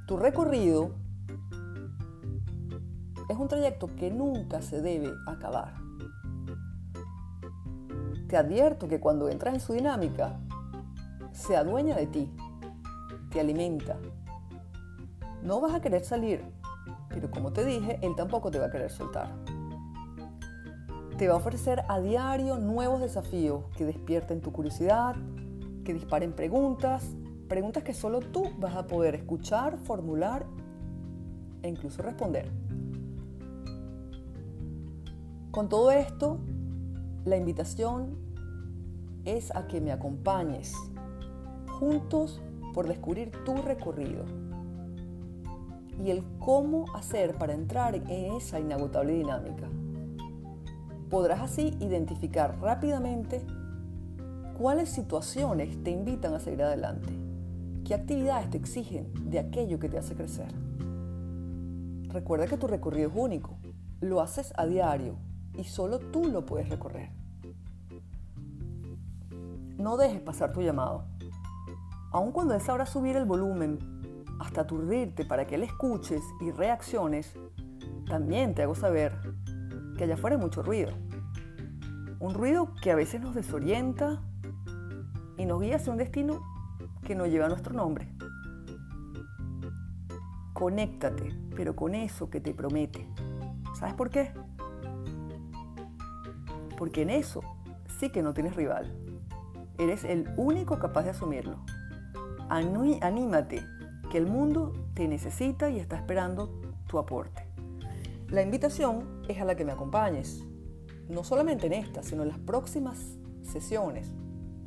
Tu 0.07 0.17
recorrido 0.17 0.95
es 3.29 3.37
un 3.37 3.47
trayecto 3.47 3.95
que 3.95 4.09
nunca 4.09 4.63
se 4.63 4.81
debe 4.81 5.13
acabar. 5.27 5.75
Te 8.27 8.37
advierto 8.37 8.87
que 8.87 8.99
cuando 8.99 9.29
entras 9.29 9.53
en 9.53 9.59
su 9.59 9.73
dinámica, 9.73 10.39
se 11.31 11.55
adueña 11.55 11.95
de 11.95 12.07
ti, 12.07 12.35
te 13.29 13.39
alimenta. 13.39 13.99
No 15.41 15.61
vas 15.61 15.73
a 15.73 15.81
querer 15.81 16.03
salir, 16.03 16.43
pero 17.09 17.31
como 17.31 17.53
te 17.53 17.63
dije, 17.63 17.97
él 18.01 18.15
tampoco 18.15 18.51
te 18.51 18.59
va 18.59 18.65
a 18.65 18.71
querer 18.71 18.91
soltar. 18.91 19.31
Te 21.17 21.27
va 21.27 21.35
a 21.35 21.37
ofrecer 21.37 21.83
a 21.87 21.99
diario 21.99 22.57
nuevos 22.57 22.99
desafíos 22.99 23.63
que 23.75 23.85
despierten 23.85 24.41
tu 24.41 24.51
curiosidad, 24.51 25.15
que 25.83 25.93
disparen 25.93 26.33
preguntas, 26.33 27.05
preguntas 27.47 27.83
que 27.83 27.93
solo 27.93 28.19
tú 28.19 28.51
vas 28.57 28.75
a 28.75 28.87
poder 28.87 29.15
escuchar, 29.15 29.77
formular 29.77 30.45
e 31.61 31.69
incluso 31.69 32.01
responder. 32.01 32.49
Con 35.51 35.67
todo 35.67 35.91
esto, 35.91 36.37
la 37.25 37.37
invitación 37.37 38.17
es 39.25 39.55
a 39.55 39.67
que 39.67 39.81
me 39.81 39.91
acompañes 39.91 40.73
juntos 41.79 42.41
por 42.73 42.87
descubrir 42.87 43.31
tu 43.45 43.55
recorrido 43.55 44.25
y 46.03 46.11
el 46.11 46.23
cómo 46.39 46.85
hacer 46.95 47.35
para 47.35 47.53
entrar 47.53 47.95
en 47.95 48.33
esa 48.33 48.59
inagotable 48.59 49.13
dinámica. 49.13 49.67
Podrás 51.09 51.41
así 51.41 51.75
identificar 51.79 52.59
rápidamente 52.61 53.41
cuáles 54.57 54.89
situaciones 54.89 55.83
te 55.83 55.91
invitan 55.91 56.33
a 56.33 56.39
seguir 56.39 56.63
adelante, 56.63 57.09
qué 57.83 57.95
actividades 57.95 58.49
te 58.49 58.57
exigen 58.57 59.11
de 59.29 59.39
aquello 59.39 59.79
que 59.79 59.89
te 59.89 59.97
hace 59.97 60.15
crecer. 60.15 60.53
Recuerda 62.09 62.47
que 62.47 62.57
tu 62.57 62.67
recorrido 62.67 63.09
es 63.09 63.15
único, 63.15 63.57
lo 64.01 64.21
haces 64.21 64.53
a 64.57 64.65
diario 64.65 65.15
y 65.57 65.63
solo 65.65 65.99
tú 65.99 66.25
lo 66.25 66.45
puedes 66.45 66.69
recorrer. 66.69 67.11
No 69.77 69.97
dejes 69.97 70.21
pasar 70.21 70.51
tu 70.51 70.61
llamado. 70.61 71.05
Aun 72.11 72.31
cuando 72.31 72.53
es 72.53 72.67
ahora 72.67 72.85
subir 72.85 73.15
el 73.15 73.25
volumen 73.25 73.98
hasta 74.39 74.61
aturdirte 74.61 75.25
para 75.25 75.45
que 75.45 75.57
le 75.57 75.65
escuches 75.65 76.21
y 76.41 76.51
reacciones, 76.51 77.33
también 78.07 78.55
te 78.55 78.63
hago 78.63 78.75
saber 78.75 79.13
que 79.97 80.05
allá 80.05 80.15
afuera 80.15 80.35
hay 80.35 80.41
mucho 80.41 80.63
ruido. 80.63 80.91
Un 82.19 82.33
ruido 82.33 82.73
que 82.81 82.91
a 82.91 82.95
veces 82.95 83.21
nos 83.21 83.35
desorienta 83.35 84.21
y 85.37 85.45
nos 85.45 85.61
guía 85.61 85.75
hacia 85.75 85.91
un 85.91 85.97
destino 85.97 86.41
que 87.03 87.15
no 87.15 87.25
lleva 87.27 87.47
nuestro 87.47 87.73
nombre. 87.73 88.11
Conéctate, 90.53 91.33
pero 91.55 91.75
con 91.75 91.95
eso 91.95 92.29
que 92.29 92.41
te 92.41 92.53
promete. 92.53 93.07
¿Sabes 93.77 93.93
por 93.93 94.09
qué? 94.09 94.33
porque 96.79 97.01
en 97.01 97.09
eso 97.09 97.41
sí 97.99 98.09
que 98.09 98.23
no 98.23 98.33
tienes 98.33 98.55
rival. 98.55 98.89
Eres 99.77 100.05
el 100.05 100.29
único 100.37 100.79
capaz 100.79 101.03
de 101.03 101.09
asumirlo. 101.09 101.57
Anímate, 102.47 103.67
que 104.09 104.17
el 104.17 104.25
mundo 104.25 104.73
te 104.93 105.07
necesita 105.07 105.69
y 105.69 105.79
está 105.79 105.95
esperando 105.95 106.49
tu 106.87 106.97
aporte. 106.99 107.45
La 108.29 108.41
invitación 108.41 109.23
es 109.27 109.39
a 109.39 109.45
la 109.45 109.55
que 109.55 109.65
me 109.65 109.71
acompañes, 109.71 110.43
no 111.07 111.23
solamente 111.23 111.67
en 111.67 111.73
esta, 111.73 112.03
sino 112.03 112.23
en 112.23 112.29
las 112.29 112.39
próximas 112.39 113.17
sesiones. 113.43 114.11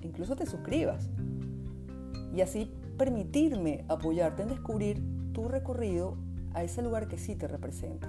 Incluso 0.00 0.36
te 0.36 0.46
suscribas. 0.46 1.08
Y 2.34 2.40
así 2.40 2.72
permitirme 2.96 3.84
apoyarte 3.88 4.42
en 4.42 4.48
descubrir 4.48 5.02
tu 5.32 5.48
recorrido 5.48 6.16
a 6.54 6.62
ese 6.62 6.82
lugar 6.82 7.08
que 7.08 7.18
sí 7.18 7.36
te 7.36 7.48
representa, 7.48 8.08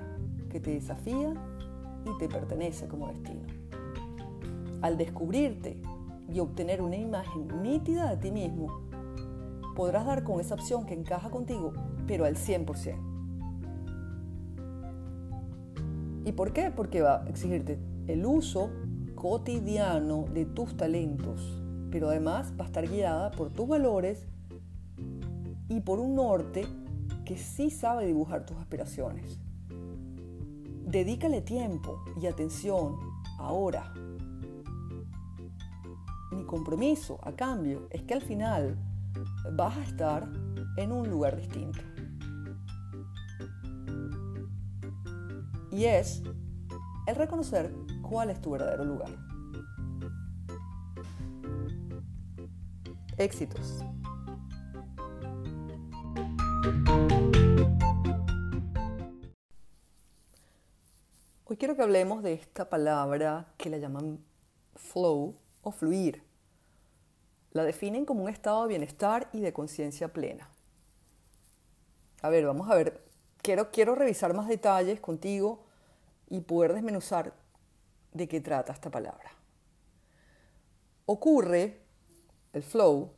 que 0.49 0.59
te 0.59 0.71
desafía 0.71 1.33
y 2.05 2.17
te 2.17 2.27
pertenece 2.27 2.87
como 2.87 3.07
destino 3.07 3.63
al 4.83 4.97
descubrirte 4.97 5.77
y 6.29 6.39
obtener 6.39 6.81
una 6.81 6.97
imagen 6.97 7.63
nítida 7.63 8.09
de 8.09 8.17
ti 8.17 8.31
mismo, 8.31 8.81
podrás 9.75 10.05
dar 10.05 10.23
con 10.23 10.39
esa 10.39 10.55
opción 10.55 10.85
que 10.85 10.93
encaja 10.93 11.29
contigo, 11.29 11.73
pero 12.07 12.25
al 12.25 12.35
100%. 12.35 12.95
¿Y 16.25 16.31
por 16.31 16.53
qué? 16.53 16.71
Porque 16.71 17.01
va 17.01 17.23
a 17.23 17.29
exigirte 17.29 17.79
el 18.07 18.25
uso 18.25 18.69
cotidiano 19.15 20.25
de 20.33 20.45
tus 20.45 20.77
talentos, 20.77 21.61
pero 21.91 22.09
además 22.09 22.53
va 22.59 22.63
a 22.65 22.67
estar 22.67 22.87
guiada 22.87 23.31
por 23.31 23.49
tus 23.51 23.67
valores 23.67 24.25
y 25.67 25.81
por 25.81 25.99
un 25.99 26.15
norte 26.15 26.65
que 27.25 27.37
sí 27.37 27.69
sabe 27.69 28.05
dibujar 28.05 28.45
tus 28.45 28.57
aspiraciones. 28.57 29.39
Dedícale 30.85 31.41
tiempo 31.41 32.03
y 32.21 32.27
atención 32.27 32.97
ahora 33.39 33.93
mi 36.33 36.45
compromiso 36.45 37.19
a 37.21 37.33
cambio 37.33 37.87
es 37.91 38.03
que 38.03 38.13
al 38.13 38.21
final 38.21 38.77
vas 39.51 39.77
a 39.77 39.83
estar 39.83 40.27
en 40.77 40.91
un 40.91 41.09
lugar 41.09 41.35
distinto. 41.35 41.79
Y 45.71 45.85
es 45.85 46.21
el 47.07 47.15
reconocer 47.15 47.73
cuál 48.01 48.29
es 48.29 48.41
tu 48.41 48.51
verdadero 48.51 48.85
lugar. 48.85 49.09
Éxitos. 53.17 53.83
Hoy 61.45 61.57
quiero 61.57 61.75
que 61.75 61.83
hablemos 61.83 62.23
de 62.23 62.33
esta 62.33 62.69
palabra 62.69 63.53
que 63.57 63.69
la 63.69 63.77
llaman 63.77 64.19
flow 64.75 65.35
o 65.61 65.71
fluir. 65.71 66.22
La 67.53 67.63
definen 67.63 68.05
como 68.05 68.23
un 68.23 68.29
estado 68.29 68.63
de 68.63 68.69
bienestar 68.69 69.29
y 69.31 69.39
de 69.39 69.53
conciencia 69.53 70.11
plena. 70.11 70.49
A 72.21 72.29
ver, 72.29 72.45
vamos 72.45 72.69
a 72.69 72.75
ver 72.75 73.03
quiero, 73.43 73.69
quiero 73.69 73.93
revisar 73.93 74.33
más 74.33 74.47
detalles 74.47 74.99
contigo 74.99 75.65
y 76.29 76.41
poder 76.41 76.73
desmenuzar 76.73 77.33
de 78.11 78.27
qué 78.27 78.41
trata 78.41 78.73
esta 78.73 78.89
palabra. 78.89 79.31
Ocurre 81.05 81.81
el 82.53 82.63
flow 82.63 83.11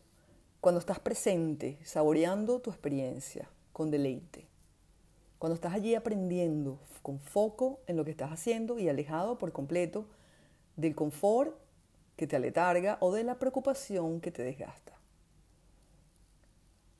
cuando 0.59 0.79
estás 0.79 0.99
presente, 0.99 1.79
saboreando 1.83 2.59
tu 2.59 2.71
experiencia 2.71 3.47
con 3.71 3.91
deleite. 3.91 4.47
Cuando 5.37 5.53
estás 5.53 5.73
allí 5.73 5.93
aprendiendo 5.93 6.79
con 7.03 7.19
foco 7.19 7.79
en 7.85 7.97
lo 7.97 8.03
que 8.03 8.11
estás 8.11 8.31
haciendo 8.31 8.79
y 8.79 8.89
alejado 8.89 9.37
por 9.37 9.51
completo 9.51 10.07
del 10.75 10.95
confort 10.95 11.55
que 12.15 12.27
te 12.27 12.35
aletarga 12.35 12.97
o 13.01 13.13
de 13.13 13.23
la 13.23 13.37
preocupación 13.37 14.21
que 14.21 14.31
te 14.31 14.43
desgasta. 14.43 14.93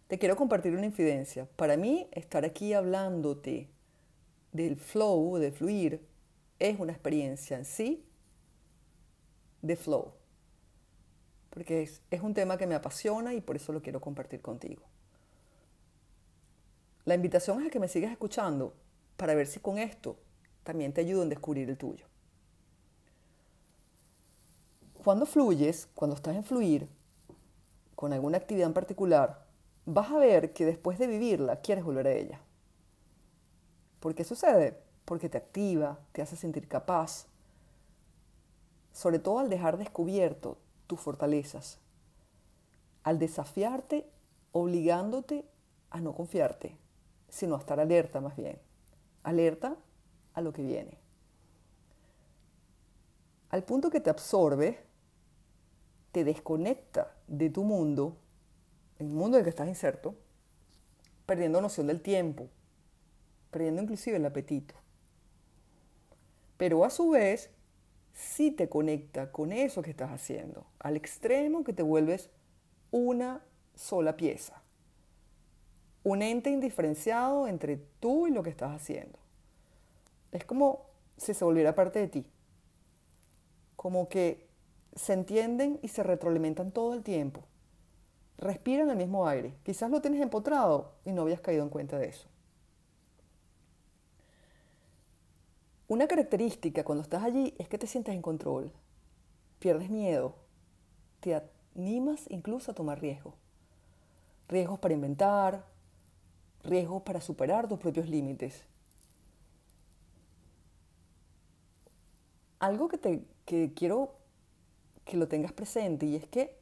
Te 0.08 0.20
quiero 0.20 0.36
compartir 0.36 0.74
una 0.76 0.86
infidencia. 0.86 1.48
Para 1.56 1.78
mí, 1.78 2.08
estar 2.12 2.46
aquí 2.46 2.74
hablándote 2.74 3.70
del 4.52 4.78
flow, 4.78 5.38
de 5.38 5.52
fluir, 5.52 6.06
es 6.60 6.80
una 6.80 6.92
experiencia 6.92 7.58
en 7.58 7.66
sí 7.66 8.06
de 9.62 9.76
flow. 9.76 10.14
Porque 11.50 11.84
es, 11.84 12.22
un 12.22 12.34
tema 12.34 12.58
que 12.58 12.68
me 12.68 12.76
apasiona 12.76 13.34
y 13.34 13.42
por 13.42 13.56
eso 13.56 13.74
lo 13.74 13.82
quiero 13.82 14.00
compartir 14.00 14.42
contigo. 14.42 14.84
La 17.06 17.16
invitación 17.16 17.62
es 17.62 17.68
a 17.68 17.70
que 17.70 17.80
me 17.80 17.88
sigas 17.88 18.12
escuchando 18.12 18.74
para 19.18 19.36
ver 19.36 19.48
si 19.48 19.60
con 19.60 19.78
esto 19.78 20.18
también 20.64 20.92
te 20.94 21.02
ayudo 21.02 21.24
en 21.24 21.30
descubrir 21.30 21.70
el 21.70 21.78
tuyo. 21.78 22.06
Cuando 25.06 25.28
fluyes, 25.28 25.88
cuando 25.94 26.16
estás 26.16 26.36
en 26.36 26.44
fluir 26.44 26.90
con 27.96 28.12
alguna 28.12 28.40
actividad 28.40 28.66
en 28.66 28.74
particular, 28.74 29.46
vas 29.86 30.10
a 30.10 30.18
ver 30.18 30.52
que 30.52 30.66
después 30.66 30.98
de 30.98 31.06
vivirla 31.06 31.62
quieres 31.62 31.84
volver 31.84 32.08
a 32.08 32.12
ella. 32.14 32.42
¿Por 34.00 34.16
qué 34.16 34.24
sucede? 34.24 34.82
Porque 35.06 35.30
te 35.30 35.38
activa, 35.38 36.00
te 36.12 36.24
hace 36.24 36.36
sentir 36.36 36.68
capaz, 36.68 37.28
sobre 38.94 39.20
todo 39.20 39.38
al 39.38 39.48
dejar 39.48 39.78
descubierto 39.78 40.58
tus 40.88 41.00
fortalezas, 41.00 41.78
al 43.04 43.20
desafiarte 43.20 44.10
obligándote 44.54 45.46
a 45.92 46.02
no 46.02 46.16
confiarte, 46.16 46.76
sino 47.30 47.54
a 47.54 47.60
estar 47.60 47.80
alerta 47.80 48.22
más 48.22 48.36
bien, 48.36 48.58
alerta 49.22 49.76
a 50.34 50.42
lo 50.42 50.52
que 50.52 50.64
viene. 50.64 50.98
Al 53.52 53.64
punto 53.64 53.92
que 53.92 54.02
te 54.02 54.10
absorbe, 54.10 54.84
te 56.16 56.24
desconecta 56.24 57.14
de 57.28 57.50
tu 57.50 57.66
mundo, 57.66 58.16
el 59.00 59.08
mundo 59.08 59.36
en 59.36 59.42
el 59.42 59.44
que 59.44 59.50
estás 59.50 59.68
inserto, 59.68 60.16
perdiendo 61.26 61.60
noción 61.60 61.88
del 61.88 62.00
tiempo, 62.00 62.48
perdiendo 63.52 63.82
inclusive 63.82 64.16
el 64.16 64.26
apetito. 64.26 64.76
Pero 66.56 66.86
a 66.86 66.90
su 66.90 67.10
vez, 67.10 67.50
sí 68.14 68.50
te 68.50 68.70
conecta 68.70 69.34
con 69.34 69.52
eso 69.52 69.82
que 69.82 69.90
estás 69.90 70.10
haciendo, 70.10 70.66
al 70.80 70.96
extremo 70.96 71.66
que 71.66 71.74
te 71.74 71.84
vuelves 71.84 72.30
una 72.92 73.44
sola 73.76 74.16
pieza, 74.16 74.64
un 76.04 76.22
ente 76.22 76.50
indiferenciado 76.50 77.46
entre 77.50 77.76
tú 78.00 78.28
y 78.28 78.32
lo 78.32 78.42
que 78.42 78.52
estás 78.52 78.72
haciendo. 78.72 79.20
Es 80.32 80.46
como 80.46 80.86
si 81.18 81.34
se 81.34 81.44
volviera 81.44 81.76
parte 81.76 82.00
de 82.00 82.08
ti, 82.08 82.26
como 83.76 84.08
que 84.08 84.45
se 84.96 85.14
entienden 85.14 85.80
y 85.82 85.90
se 85.90 86.04
retroalimentan 86.04 86.72
todo 86.72 86.94
el 86.94 87.04
tiempo. 87.04 87.44
Respiran 88.38 88.90
el 88.90 88.98
mismo 88.98 89.28
aire. 89.28 89.54
Quizás 89.64 89.92
lo 89.92 90.02
tienes 90.02 90.22
empotrado 90.22 90.94
y 91.06 91.12
no 91.12 91.24
habías 91.24 91.42
caído 91.42 91.64
en 91.64 91.70
cuenta 91.70 91.98
de 91.98 92.08
eso. 92.08 92.28
Una 95.88 96.08
característica 96.08 96.84
cuando 96.84 97.04
estás 97.04 97.24
allí 97.24 97.54
es 97.60 97.70
que 97.70 97.78
te 97.78 97.86
sientes 97.86 98.16
en 98.16 98.22
control, 98.22 98.72
pierdes 99.60 99.90
miedo, 99.90 100.36
te 101.20 101.40
animas 101.76 102.26
incluso 102.30 102.72
a 102.72 102.74
tomar 102.74 103.00
riesgos. 103.00 103.36
Riesgos 104.48 104.80
para 104.80 104.96
inventar, 104.96 105.66
riesgos 106.64 107.04
para 107.04 107.22
superar 107.22 107.68
tus 107.68 107.80
propios 107.80 108.10
límites. 108.10 108.64
Algo 112.60 112.88
que, 112.88 112.98
te, 112.98 113.24
que 113.46 113.74
quiero 113.76 114.16
que 115.06 115.18
lo 115.18 115.28
tengas 115.28 115.54
presente 115.54 116.06
y 116.06 116.16
es 116.16 116.28
que 116.28 116.58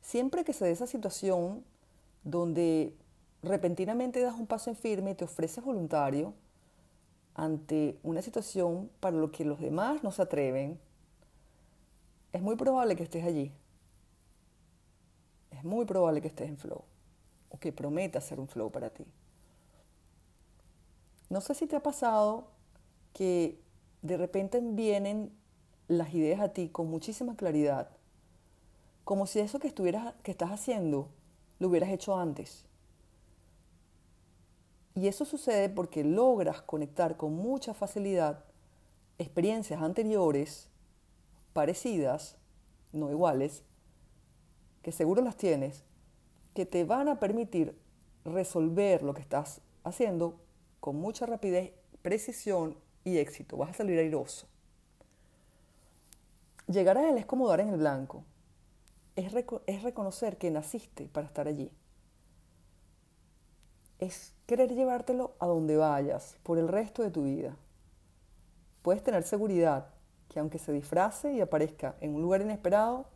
siempre 0.00 0.44
que 0.44 0.52
se 0.52 0.66
dé 0.66 0.70
esa 0.70 0.86
situación 0.86 1.64
donde 2.22 2.94
repentinamente 3.42 4.20
das 4.20 4.38
un 4.38 4.46
paso 4.46 4.70
en 4.70 4.76
firme 4.76 5.14
te 5.14 5.24
ofreces 5.24 5.64
voluntario 5.64 6.34
ante 7.34 7.98
una 8.02 8.22
situación 8.22 8.90
para 8.98 9.16
lo 9.16 9.30
que 9.30 9.44
los 9.44 9.60
demás 9.60 10.02
no 10.02 10.10
se 10.10 10.22
atreven, 10.22 10.80
es 12.32 12.40
muy 12.40 12.56
probable 12.56 12.96
que 12.96 13.02
estés 13.02 13.24
allí. 13.24 13.52
Es 15.50 15.62
muy 15.62 15.84
probable 15.84 16.22
que 16.22 16.28
estés 16.28 16.48
en 16.48 16.56
flow 16.56 16.82
o 17.50 17.58
que 17.58 17.72
prometas 17.72 18.24
ser 18.24 18.40
un 18.40 18.48
flow 18.48 18.70
para 18.70 18.90
ti. 18.90 19.04
No 21.28 21.40
sé 21.40 21.54
si 21.54 21.66
te 21.66 21.76
ha 21.76 21.82
pasado 21.82 22.48
que 23.12 23.60
de 24.00 24.16
repente 24.16 24.60
vienen 24.62 25.30
las 25.88 26.14
ideas 26.14 26.40
a 26.40 26.48
ti 26.48 26.68
con 26.68 26.88
muchísima 26.88 27.36
claridad, 27.36 27.90
como 29.04 29.26
si 29.26 29.40
eso 29.40 29.58
que, 29.58 29.68
estuvieras, 29.68 30.14
que 30.22 30.32
estás 30.32 30.50
haciendo 30.50 31.08
lo 31.58 31.68
hubieras 31.68 31.90
hecho 31.90 32.16
antes. 32.16 32.64
Y 34.94 35.08
eso 35.08 35.24
sucede 35.24 35.68
porque 35.68 36.04
logras 36.04 36.62
conectar 36.62 37.16
con 37.16 37.34
mucha 37.34 37.74
facilidad 37.74 38.44
experiencias 39.18 39.82
anteriores, 39.82 40.68
parecidas, 41.52 42.36
no 42.92 43.10
iguales, 43.10 43.62
que 44.82 44.92
seguro 44.92 45.22
las 45.22 45.36
tienes, 45.36 45.84
que 46.54 46.66
te 46.66 46.84
van 46.84 47.08
a 47.08 47.20
permitir 47.20 47.78
resolver 48.24 49.02
lo 49.02 49.14
que 49.14 49.20
estás 49.20 49.60
haciendo 49.84 50.40
con 50.80 50.96
mucha 50.96 51.26
rapidez, 51.26 51.72
precisión 52.02 52.76
y 53.04 53.18
éxito. 53.18 53.56
Vas 53.56 53.70
a 53.70 53.74
salir 53.74 53.98
airoso. 53.98 54.46
Llegar 56.66 56.98
a 56.98 57.08
Él 57.08 57.16
es 57.16 57.26
como 57.26 57.48
dar 57.48 57.60
en 57.60 57.68
el 57.68 57.78
blanco. 57.78 58.24
Es, 59.14 59.32
reconocer 59.82 60.36
que 60.36 60.50
naciste 60.50 61.08
para 61.08 61.26
estar 61.26 61.46
allí. 61.46 61.70
Es 63.98 64.34
querer 64.46 64.74
llevártelo 64.74 65.34
a 65.38 65.46
donde 65.46 65.76
vayas 65.76 66.36
por 66.42 66.58
el 66.58 66.68
resto 66.68 67.02
de 67.02 67.10
tu 67.10 67.24
vida. 67.24 67.56
Puedes 68.82 69.02
tener 69.02 69.22
seguridad 69.22 69.94
que 70.28 70.40
aunque 70.40 70.58
se 70.58 70.72
disfrace 70.72 71.32
y 71.32 71.40
aparezca 71.40 71.96
en 72.00 72.14
un 72.14 72.22
lugar 72.22 72.42
inesperado, 72.42 73.06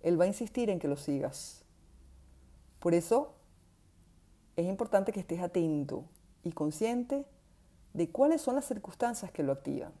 Él 0.00 0.18
va 0.18 0.24
a 0.24 0.28
insistir 0.28 0.70
en 0.70 0.78
que 0.78 0.88
lo 0.88 0.96
sigas. 0.96 1.64
Por 2.78 2.94
eso 2.94 3.34
es 4.54 4.66
importante 4.66 5.12
que 5.12 5.20
estés 5.20 5.40
atento 5.40 6.04
y 6.44 6.52
consciente 6.52 7.26
de 7.92 8.10
cuáles 8.10 8.40
son 8.40 8.54
las 8.54 8.64
circunstancias 8.64 9.30
que 9.32 9.42
lo 9.42 9.52
activan. 9.52 9.92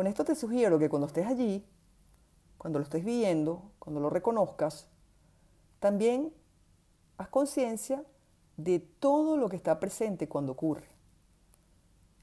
Con 0.00 0.06
esto 0.06 0.24
te 0.24 0.34
sugiero 0.34 0.78
que 0.78 0.88
cuando 0.88 1.08
estés 1.08 1.26
allí, 1.26 1.62
cuando 2.56 2.78
lo 2.78 2.84
estés 2.84 3.04
viendo, 3.04 3.70
cuando 3.78 4.00
lo 4.00 4.08
reconozcas, 4.08 4.86
también 5.78 6.32
haz 7.18 7.28
conciencia 7.28 8.02
de 8.56 8.78
todo 8.78 9.36
lo 9.36 9.50
que 9.50 9.56
está 9.56 9.78
presente 9.78 10.26
cuando 10.26 10.52
ocurre. 10.52 10.88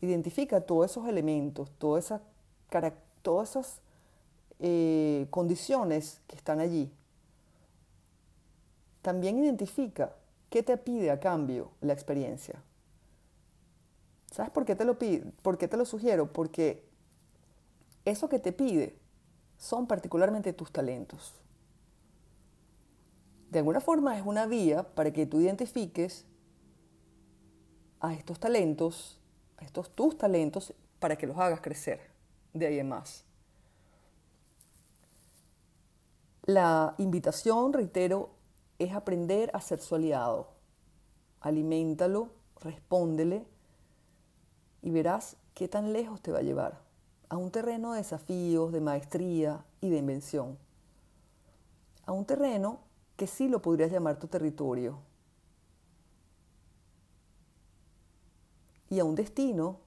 Identifica 0.02 0.62
todos 0.62 0.90
esos 0.90 1.08
elementos, 1.08 1.70
todas 1.78 2.06
esas, 2.06 2.22
todas 3.22 3.52
esas 3.52 3.80
eh, 4.58 5.28
condiciones 5.30 6.20
que 6.26 6.36
están 6.36 6.60
allí. 6.60 6.92
También 9.04 9.38
identifica 9.38 10.16
qué 10.50 10.64
te 10.64 10.78
pide 10.78 11.12
a 11.12 11.20
cambio 11.20 11.70
la 11.82 11.94
experiencia. 11.94 12.60
¿Sabes 14.32 14.52
por 14.52 14.66
qué 14.66 14.76
te 14.76 14.84
lo, 14.84 14.98
pide? 14.98 15.32
¿Por 15.44 15.60
qué 15.60 15.68
te 15.68 15.78
lo 15.78 15.86
sugiero? 15.86 16.34
Porque 16.34 16.87
eso 18.08 18.30
que 18.30 18.40
te 18.40 18.54
pide 18.54 18.98
son 19.58 19.86
particularmente 19.86 20.54
tus 20.54 20.72
talentos. 20.72 21.34
De 23.50 23.60
alguna 23.60 23.82
forma 23.82 24.18
es 24.18 24.26
una 24.26 24.46
vía 24.46 24.84
para 24.96 25.12
que 25.12 25.26
tú 25.26 25.42
identifiques 25.42 26.26
a 28.00 28.14
estos 28.14 28.40
talentos, 28.40 29.20
a 29.58 29.66
estos 29.66 29.90
tus 29.94 30.18
talentos, 30.18 30.74
para 31.00 31.18
que 31.18 31.28
los 31.28 31.38
hagas 31.38 31.60
crecer 31.62 32.00
de 32.54 32.68
ahí 32.68 32.80
en 32.80 32.90
más. 32.90 33.26
La 36.44 36.96
invitación, 36.98 37.74
reitero, 37.74 38.30
es 38.80 38.94
aprender 38.94 39.52
a 39.54 39.60
ser 39.60 39.80
su 39.80 39.96
aliado. 39.96 40.48
Aliméntalo, 41.42 42.30
respóndele 42.62 43.46
y 44.82 44.92
verás 44.92 45.36
qué 45.54 45.68
tan 45.68 45.92
lejos 45.92 46.22
te 46.22 46.32
va 46.32 46.40
a 46.40 46.44
llevar 46.44 46.87
a 47.30 47.38
un 47.38 47.52
terreno 47.52 47.94
de 47.94 48.00
desafíos, 48.00 48.72
de 48.72 48.82
maestría 48.82 49.66
y 49.82 49.90
de 49.90 49.98
invención. 49.98 50.58
A 52.06 52.12
un 52.12 52.26
terreno 52.26 52.80
que 53.16 53.28
sí 53.28 53.50
lo 53.50 53.62
podrías 53.62 53.92
llamar 53.92 54.18
tu 54.18 54.28
territorio. 54.28 55.00
y 58.90 59.00
a 59.00 59.06
un 59.06 59.16
destino 59.16 59.80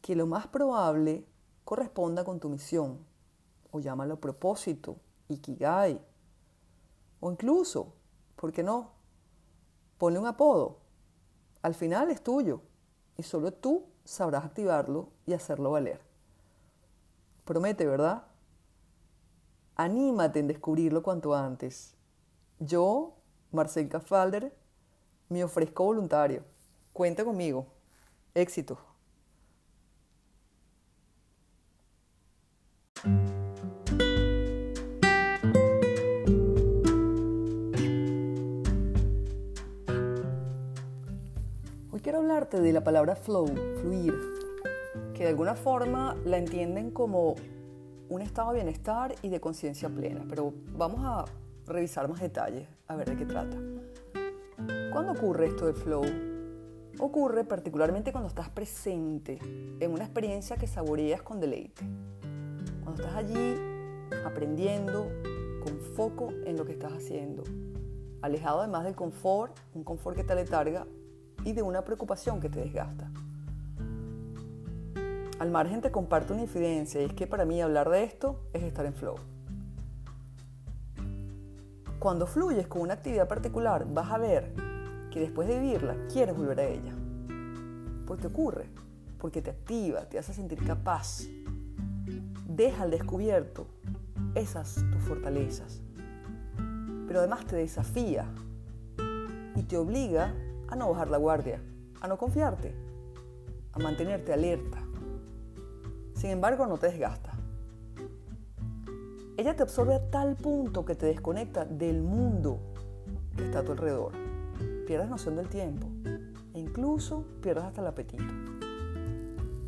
que 0.00 0.14
lo 0.14 0.26
más 0.26 0.46
probable 0.46 1.26
corresponda 1.64 2.24
con 2.24 2.40
tu 2.40 2.48
misión, 2.48 2.98
o 3.70 3.80
llámalo 3.80 4.20
propósito, 4.20 4.96
ikigai, 5.28 6.00
o 7.20 7.30
incluso, 7.30 7.94
¿por 8.36 8.52
qué 8.52 8.62
no? 8.62 8.92
Ponle 9.98 10.18
un 10.18 10.26
apodo. 10.26 10.78
Al 11.62 11.74
final 11.74 12.10
es 12.10 12.22
tuyo 12.22 12.62
y 13.16 13.22
solo 13.22 13.52
tú 13.52 13.84
sabrás 14.04 14.44
activarlo 14.44 15.08
y 15.26 15.32
hacerlo 15.32 15.72
valer. 15.72 16.07
Promete, 17.48 17.86
¿verdad? 17.86 18.24
Anímate 19.74 20.38
en 20.38 20.48
descubrirlo 20.48 21.02
cuanto 21.02 21.34
antes. 21.34 21.96
Yo, 22.58 23.16
Marcel 23.52 23.88
Cafalder, 23.88 24.54
me 25.30 25.42
ofrezco 25.42 25.84
voluntario. 25.84 26.44
Cuenta 26.92 27.24
conmigo. 27.24 27.66
Éxito. 28.34 28.78
Hoy 41.90 42.00
quiero 42.02 42.18
hablarte 42.18 42.60
de 42.60 42.74
la 42.74 42.84
palabra 42.84 43.16
flow, 43.16 43.46
fluir, 43.80 44.37
que 45.18 45.24
de 45.24 45.30
alguna 45.30 45.56
forma 45.56 46.16
la 46.24 46.38
entienden 46.38 46.92
como 46.92 47.34
un 48.08 48.22
estado 48.22 48.52
de 48.52 48.58
bienestar 48.58 49.16
y 49.20 49.30
de 49.30 49.40
conciencia 49.40 49.88
plena, 49.88 50.24
pero 50.28 50.54
vamos 50.76 51.00
a 51.02 51.24
revisar 51.66 52.08
más 52.08 52.20
detalles, 52.20 52.68
a 52.86 52.94
ver 52.94 53.10
de 53.10 53.16
qué 53.16 53.26
trata. 53.26 53.56
¿Cuándo 54.92 55.12
ocurre 55.12 55.48
esto 55.48 55.66
del 55.66 55.74
flow? 55.74 56.04
Ocurre 57.00 57.42
particularmente 57.42 58.12
cuando 58.12 58.28
estás 58.28 58.48
presente 58.48 59.40
en 59.80 59.90
una 59.92 60.04
experiencia 60.04 60.56
que 60.56 60.68
saboreas 60.68 61.20
con 61.22 61.40
deleite. 61.40 61.82
Cuando 62.84 63.02
estás 63.02 63.16
allí 63.16 63.56
aprendiendo 64.24 65.10
con 65.64 65.80
foco 65.96 66.28
en 66.46 66.56
lo 66.56 66.64
que 66.64 66.72
estás 66.72 66.92
haciendo. 66.92 67.42
Alejado 68.22 68.60
además 68.60 68.84
del 68.84 68.94
confort, 68.94 69.58
un 69.74 69.82
confort 69.82 70.16
que 70.16 70.22
te 70.22 70.36
letarga 70.36 70.86
y 71.44 71.54
de 71.54 71.62
una 71.62 71.82
preocupación 71.82 72.38
que 72.38 72.48
te 72.48 72.60
desgasta. 72.60 73.10
Al 75.38 75.52
margen 75.52 75.80
te 75.80 75.92
comparto 75.92 76.32
una 76.32 76.42
infidencia 76.42 77.00
y 77.00 77.04
es 77.04 77.12
que 77.12 77.28
para 77.28 77.44
mí 77.44 77.62
hablar 77.62 77.88
de 77.90 78.02
esto 78.02 78.48
es 78.52 78.64
estar 78.64 78.84
en 78.86 78.94
flow. 78.94 79.14
Cuando 82.00 82.26
fluyes 82.26 82.66
con 82.66 82.82
una 82.82 82.94
actividad 82.94 83.28
particular 83.28 83.86
vas 83.88 84.10
a 84.10 84.18
ver 84.18 84.52
que 85.12 85.20
después 85.20 85.46
de 85.46 85.60
vivirla 85.60 85.96
quieres 86.12 86.36
volver 86.36 86.58
a 86.58 86.64
ella. 86.64 86.92
Porque 88.04 88.26
ocurre, 88.26 88.66
porque 89.18 89.40
te 89.40 89.50
activa, 89.50 90.08
te 90.08 90.18
hace 90.18 90.32
sentir 90.32 90.64
capaz. 90.66 91.22
Deja 92.48 92.82
al 92.82 92.90
descubierto 92.90 93.68
esas 94.34 94.84
tus 94.90 95.02
fortalezas. 95.02 95.82
Pero 97.06 97.20
además 97.20 97.46
te 97.46 97.54
desafía 97.54 98.26
y 99.54 99.62
te 99.62 99.76
obliga 99.76 100.34
a 100.66 100.74
no 100.74 100.90
bajar 100.90 101.08
la 101.08 101.18
guardia, 101.18 101.62
a 102.00 102.08
no 102.08 102.18
confiarte, 102.18 102.74
a 103.72 103.78
mantenerte 103.78 104.32
alerta. 104.32 104.87
Sin 106.18 106.30
embargo, 106.30 106.66
no 106.66 106.76
te 106.76 106.88
desgasta. 106.88 107.32
Ella 109.38 109.56
te 109.56 109.62
absorbe 109.62 109.94
a 109.94 110.10
tal 110.10 110.36
punto 110.36 110.84
que 110.84 110.94
te 110.94 111.06
desconecta 111.06 111.64
del 111.64 112.02
mundo 112.02 112.60
que 113.36 113.44
está 113.44 113.60
a 113.60 113.64
tu 113.64 113.72
alrededor 113.72 114.12
pierdas 114.88 115.10
noción 115.10 115.36
del 115.36 115.50
tiempo 115.50 115.86
e 116.54 116.58
incluso 116.58 117.26
pierdas 117.42 117.66
hasta 117.66 117.82
el 117.82 117.88
apetito. 117.88 118.24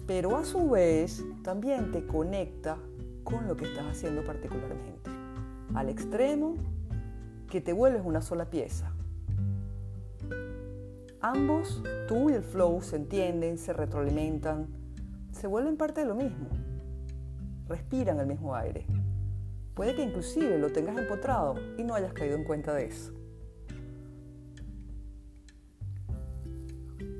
Pero 0.06 0.34
a 0.34 0.46
su 0.46 0.70
vez 0.70 1.22
también 1.42 1.92
te 1.92 2.06
conecta 2.06 2.78
con 3.22 3.46
lo 3.46 3.54
que 3.54 3.66
estás 3.66 3.84
haciendo 3.84 4.24
particularmente, 4.24 5.10
al 5.74 5.90
extremo 5.90 6.54
que 7.50 7.60
te 7.60 7.74
vuelves 7.74 8.00
una 8.02 8.22
sola 8.22 8.46
pieza. 8.46 8.94
Ambos, 11.20 11.82
tú 12.08 12.30
y 12.30 12.32
el 12.32 12.42
flow, 12.42 12.80
se 12.80 12.96
entienden, 12.96 13.58
se 13.58 13.74
retroalimentan, 13.74 14.68
se 15.32 15.46
vuelven 15.46 15.76
parte 15.76 16.00
de 16.00 16.06
lo 16.06 16.14
mismo, 16.14 16.48
respiran 17.68 18.20
el 18.20 18.26
mismo 18.26 18.54
aire. 18.54 18.86
Puede 19.74 19.94
que 19.94 20.02
inclusive 20.02 20.58
lo 20.58 20.70
tengas 20.72 20.96
empotrado 20.98 21.54
y 21.78 21.84
no 21.84 21.94
hayas 21.94 22.12
caído 22.12 22.36
en 22.36 22.44
cuenta 22.44 22.74
de 22.74 22.86
eso. 22.86 23.12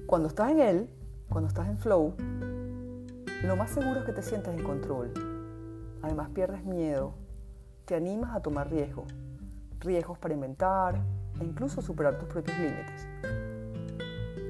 Cuando 0.06 0.28
estás 0.28 0.50
en 0.50 0.60
él, 0.60 0.90
cuando 1.28 1.48
estás 1.48 1.68
en 1.68 1.78
flow, 1.78 2.14
lo 3.44 3.56
más 3.56 3.70
seguro 3.70 4.00
es 4.00 4.06
que 4.06 4.12
te 4.12 4.22
sientas 4.22 4.54
en 4.54 4.64
control. 4.64 5.12
Además 6.02 6.30
pierdes 6.30 6.64
miedo, 6.64 7.14
te 7.84 7.94
animas 7.94 8.34
a 8.34 8.40
tomar 8.40 8.70
riesgos, 8.70 9.14
riesgos 9.78 10.18
para 10.18 10.34
inventar 10.34 11.00
e 11.40 11.44
incluso 11.44 11.80
superar 11.80 12.18
tus 12.18 12.28
propios 12.28 12.58
límites. 12.58 13.06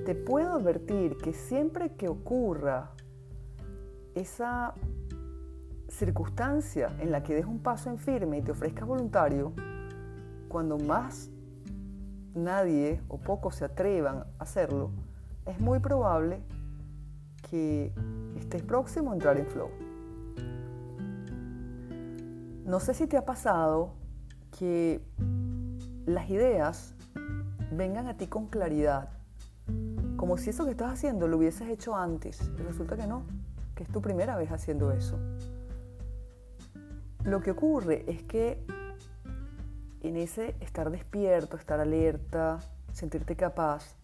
Te 0.05 0.15
puedo 0.15 0.55
advertir 0.55 1.19
que 1.19 1.35
siempre 1.35 1.95
que 1.95 2.09
ocurra 2.09 2.93
esa 4.15 4.75
circunstancia 5.89 6.95
en 7.01 7.11
la 7.11 7.23
que 7.23 7.35
des 7.35 7.45
un 7.45 7.59
paso 7.59 7.91
en 7.91 7.99
firme 7.99 8.39
y 8.39 8.43
te 8.43 8.53
ofrezcas 8.53 8.87
voluntario, 8.87 9.53
cuando 10.49 10.79
más 10.79 11.31
nadie 12.35 13.01
o 13.09 13.19
pocos 13.19 13.57
se 13.57 13.65
atrevan 13.65 14.19
a 14.19 14.27
hacerlo, 14.39 14.91
es 15.47 15.61
muy 15.61 15.81
probable 15.81 16.43
que 17.51 17.93
estés 18.37 18.63
próximo 18.63 19.11
a 19.11 19.15
entrar 19.15 19.37
en 19.37 19.47
flow. 19.47 19.71
No 22.65 22.79
sé 22.79 22.95
si 22.95 23.07
te 23.07 23.17
ha 23.17 23.25
pasado 23.25 23.95
que 24.59 25.01
las 26.07 26.31
ideas 26.31 26.95
vengan 27.73 28.07
a 28.07 28.17
ti 28.17 28.27
con 28.27 28.47
claridad, 28.47 29.11
como 30.17 30.37
si 30.37 30.51
eso 30.51 30.65
que 30.65 30.73
estás 30.73 30.93
haciendo 30.93 31.27
lo 31.27 31.39
hubieses 31.39 31.69
hecho 31.69 31.97
antes, 31.97 32.41
y 32.59 32.63
resulta 32.63 32.97
que 32.97 33.07
no, 33.07 33.25
es 33.83 33.89
tu 33.89 34.01
primera 34.01 34.37
vez 34.37 34.51
haciendo 34.51 34.93
eso. 34.93 35.19
Lo 37.25 37.41
que 37.41 37.51
ocurre 37.51 38.05
es 38.07 38.23
que 38.23 38.65
en 40.03 40.17
ese 40.17 40.55
estar 40.61 40.91
despierto, 40.91 41.57
estar 41.57 41.81
alerta, 41.81 42.59
sentirte 42.93 43.37
capaz, 43.37 43.95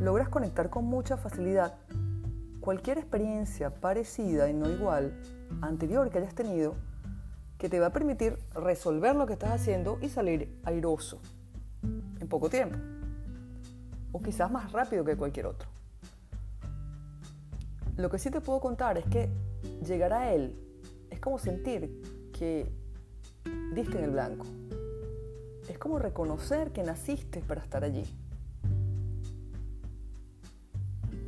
logras 0.00 0.28
conectar 0.28 0.70
con 0.70 0.84
mucha 0.86 1.16
facilidad 1.16 1.74
cualquier 2.60 2.98
experiencia 2.98 3.70
parecida 3.70 4.48
y 4.48 4.54
no 4.54 4.70
igual 4.70 5.12
anterior 5.60 6.08
que 6.10 6.18
hayas 6.18 6.34
tenido 6.34 6.74
que 7.58 7.68
te 7.68 7.78
va 7.78 7.88
a 7.88 7.92
permitir 7.92 8.38
resolver 8.54 9.14
lo 9.14 9.26
que 9.26 9.34
estás 9.34 9.50
haciendo 9.50 9.98
y 10.00 10.08
salir 10.08 10.58
airoso 10.64 11.20
en 11.82 12.26
poco 12.28 12.48
tiempo 12.48 12.78
o 14.12 14.22
quizás 14.22 14.50
más 14.50 14.72
rápido 14.72 15.04
que 15.04 15.16
cualquier 15.16 15.46
otro. 15.46 15.73
Lo 17.96 18.10
que 18.10 18.18
sí 18.18 18.30
te 18.30 18.40
puedo 18.40 18.60
contar 18.60 18.98
es 18.98 19.06
que 19.06 19.30
llegar 19.86 20.12
a 20.12 20.32
él 20.32 20.54
es 21.10 21.20
como 21.20 21.38
sentir 21.38 22.02
que 22.32 22.70
diste 23.72 23.98
en 23.98 24.04
el 24.04 24.10
blanco. 24.10 24.46
Es 25.68 25.78
como 25.78 25.98
reconocer 25.98 26.72
que 26.72 26.82
naciste 26.82 27.40
para 27.40 27.62
estar 27.62 27.84
allí. 27.84 28.04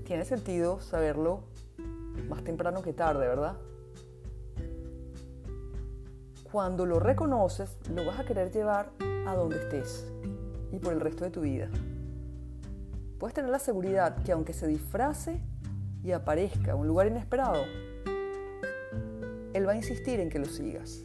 tiene 0.06 0.24
sentido 0.24 0.80
saberlo 0.80 1.42
más 2.28 2.42
temprano 2.44 2.80
que 2.80 2.92
tarde, 2.92 3.26
¿verdad? 3.26 3.56
Cuando 6.50 6.86
lo 6.86 7.00
reconoces, 7.00 7.76
lo 7.90 8.06
vas 8.06 8.20
a 8.20 8.24
querer 8.24 8.52
llevar 8.52 8.92
a 9.26 9.34
donde 9.34 9.56
estés 9.56 10.06
y 10.70 10.78
por 10.78 10.92
el 10.92 11.00
resto 11.00 11.24
de 11.24 11.30
tu 11.30 11.40
vida. 11.40 11.68
Puedes 13.18 13.34
tener 13.34 13.50
la 13.50 13.58
seguridad 13.58 14.22
que 14.22 14.32
aunque 14.32 14.52
se 14.52 14.68
disfrace 14.68 15.40
y 16.07 16.12
aparezca 16.12 16.76
un 16.76 16.86
lugar 16.86 17.09
inesperado, 17.09 17.64
Él 19.52 19.66
va 19.66 19.72
a 19.72 19.76
insistir 19.76 20.20
en 20.20 20.30
que 20.30 20.38
lo 20.38 20.44
sigas. 20.46 21.02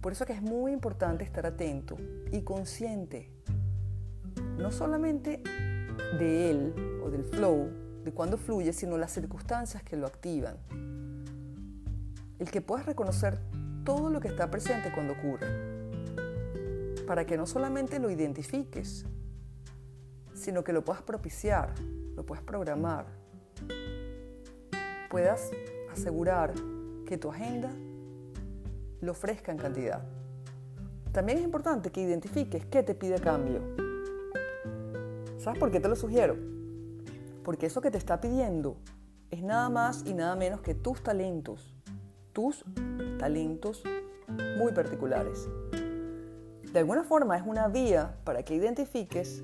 Por 0.00 0.10
eso 0.10 0.26
que 0.26 0.32
es 0.32 0.42
muy 0.42 0.72
importante 0.72 1.22
estar 1.22 1.46
atento 1.46 1.96
y 2.32 2.42
consciente, 2.42 3.30
no 4.56 4.72
solamente 4.72 5.40
de 6.18 6.50
Él 6.50 7.00
o 7.04 7.10
del 7.10 7.22
flow, 7.22 7.70
de 8.02 8.12
cuando 8.12 8.38
fluye, 8.38 8.72
sino 8.72 8.98
las 8.98 9.12
circunstancias 9.12 9.84
que 9.84 9.96
lo 9.96 10.08
activan. 10.08 10.56
El 12.40 12.50
que 12.50 12.60
puedas 12.60 12.86
reconocer 12.86 13.38
todo 13.84 14.10
lo 14.10 14.18
que 14.18 14.28
está 14.28 14.50
presente 14.50 14.90
cuando 14.92 15.12
ocurre, 15.12 15.46
para 17.06 17.24
que 17.24 17.36
no 17.36 17.46
solamente 17.46 18.00
lo 18.00 18.10
identifiques, 18.10 19.06
sino 20.34 20.64
que 20.64 20.72
lo 20.72 20.84
puedas 20.84 21.02
propiciar, 21.02 21.72
lo 22.16 22.26
puedas 22.26 22.42
programar, 22.42 23.17
puedas 25.10 25.50
asegurar 25.92 26.52
que 27.06 27.16
tu 27.16 27.30
agenda 27.30 27.70
lo 29.00 29.12
ofrezca 29.12 29.52
en 29.52 29.58
cantidad. 29.58 30.02
También 31.12 31.38
es 31.38 31.44
importante 31.44 31.90
que 31.90 32.00
identifiques 32.02 32.66
qué 32.66 32.82
te 32.82 32.94
pide 32.94 33.18
cambio. 33.18 33.60
¿Sabes 35.38 35.58
por 35.58 35.70
qué 35.70 35.80
te 35.80 35.88
lo 35.88 35.96
sugiero? 35.96 36.36
Porque 37.44 37.66
eso 37.66 37.80
que 37.80 37.90
te 37.90 37.98
está 37.98 38.20
pidiendo 38.20 38.76
es 39.30 39.42
nada 39.42 39.70
más 39.70 40.04
y 40.06 40.14
nada 40.14 40.36
menos 40.36 40.60
que 40.60 40.74
tus 40.74 41.02
talentos, 41.02 41.74
tus 42.32 42.64
talentos 43.18 43.82
muy 44.58 44.72
particulares. 44.72 45.48
De 46.72 46.78
alguna 46.78 47.04
forma 47.04 47.36
es 47.36 47.42
una 47.46 47.68
vía 47.68 48.18
para 48.24 48.42
que 48.42 48.54
identifiques 48.54 49.42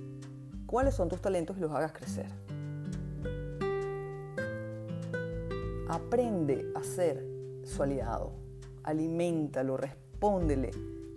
cuáles 0.67 0.95
son 0.95 1.09
tus 1.09 1.21
talentos 1.21 1.57
y 1.57 1.61
los 1.61 1.73
hagas 1.73 1.93
crecer. 1.93 2.44
Aprende 5.95 6.73
a 6.75 6.83
ser 6.83 7.25
su 7.63 7.81
aliado, 7.81 8.33
aliméntalo, 8.83 9.77
respóndele 9.77 10.73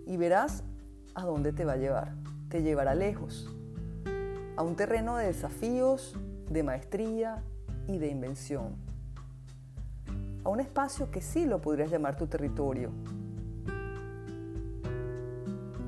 y 0.06 0.16
verás 0.16 0.62
a 1.16 1.24
dónde 1.24 1.52
te 1.52 1.64
va 1.64 1.72
a 1.72 1.76
llevar. 1.78 2.14
Te 2.48 2.62
llevará 2.62 2.94
lejos, 2.94 3.52
a 4.56 4.62
un 4.62 4.76
terreno 4.76 5.16
de 5.16 5.26
desafíos, 5.26 6.14
de 6.48 6.62
maestría 6.62 7.42
y 7.88 7.98
de 7.98 8.06
invención. 8.06 8.76
A 10.44 10.48
un 10.48 10.60
espacio 10.60 11.10
que 11.10 11.22
sí 11.22 11.44
lo 11.44 11.60
podrías 11.60 11.90
llamar 11.90 12.16
tu 12.16 12.28
territorio. 12.28 12.92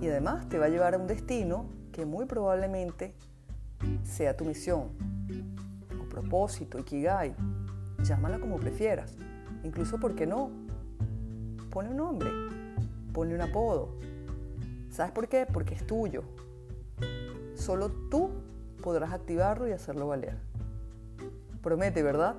Y 0.00 0.08
además 0.08 0.48
te 0.48 0.58
va 0.58 0.66
a 0.66 0.68
llevar 0.68 0.94
a 0.94 0.98
un 0.98 1.06
destino 1.06 1.66
que 1.92 2.06
muy 2.06 2.24
probablemente 2.24 3.14
sea 4.02 4.36
tu 4.36 4.44
misión, 4.44 4.88
o 5.96 6.08
propósito, 6.08 6.76
ikigai, 6.80 7.36
llámala 8.02 8.38
como 8.38 8.56
prefieras. 8.56 9.16
Incluso, 9.62 9.98
¿por 9.98 10.14
qué 10.14 10.26
no? 10.26 10.50
Pone 11.70 11.90
un 11.90 11.96
nombre, 11.96 12.30
ponle 13.12 13.34
un 13.34 13.42
apodo. 13.42 13.90
¿Sabes 14.90 15.12
por 15.12 15.28
qué? 15.28 15.46
Porque 15.50 15.74
es 15.74 15.86
tuyo. 15.86 16.22
Solo 17.54 17.90
tú 18.10 18.30
podrás 18.82 19.12
activarlo 19.12 19.68
y 19.68 19.72
hacerlo 19.72 20.08
valer. 20.08 20.36
Promete, 21.62 22.02
¿verdad? 22.02 22.36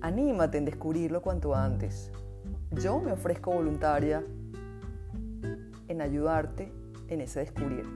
Anímate 0.00 0.58
en 0.58 0.64
descubrirlo 0.64 1.22
cuanto 1.22 1.54
antes. 1.54 2.10
Yo 2.70 3.00
me 3.00 3.12
ofrezco 3.12 3.52
voluntaria 3.52 4.24
en 5.88 6.00
ayudarte 6.00 6.72
en 7.08 7.20
ese 7.20 7.40
descubrir. 7.40 7.86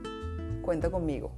Cuenta 0.61 0.89
conmigo. 0.89 1.31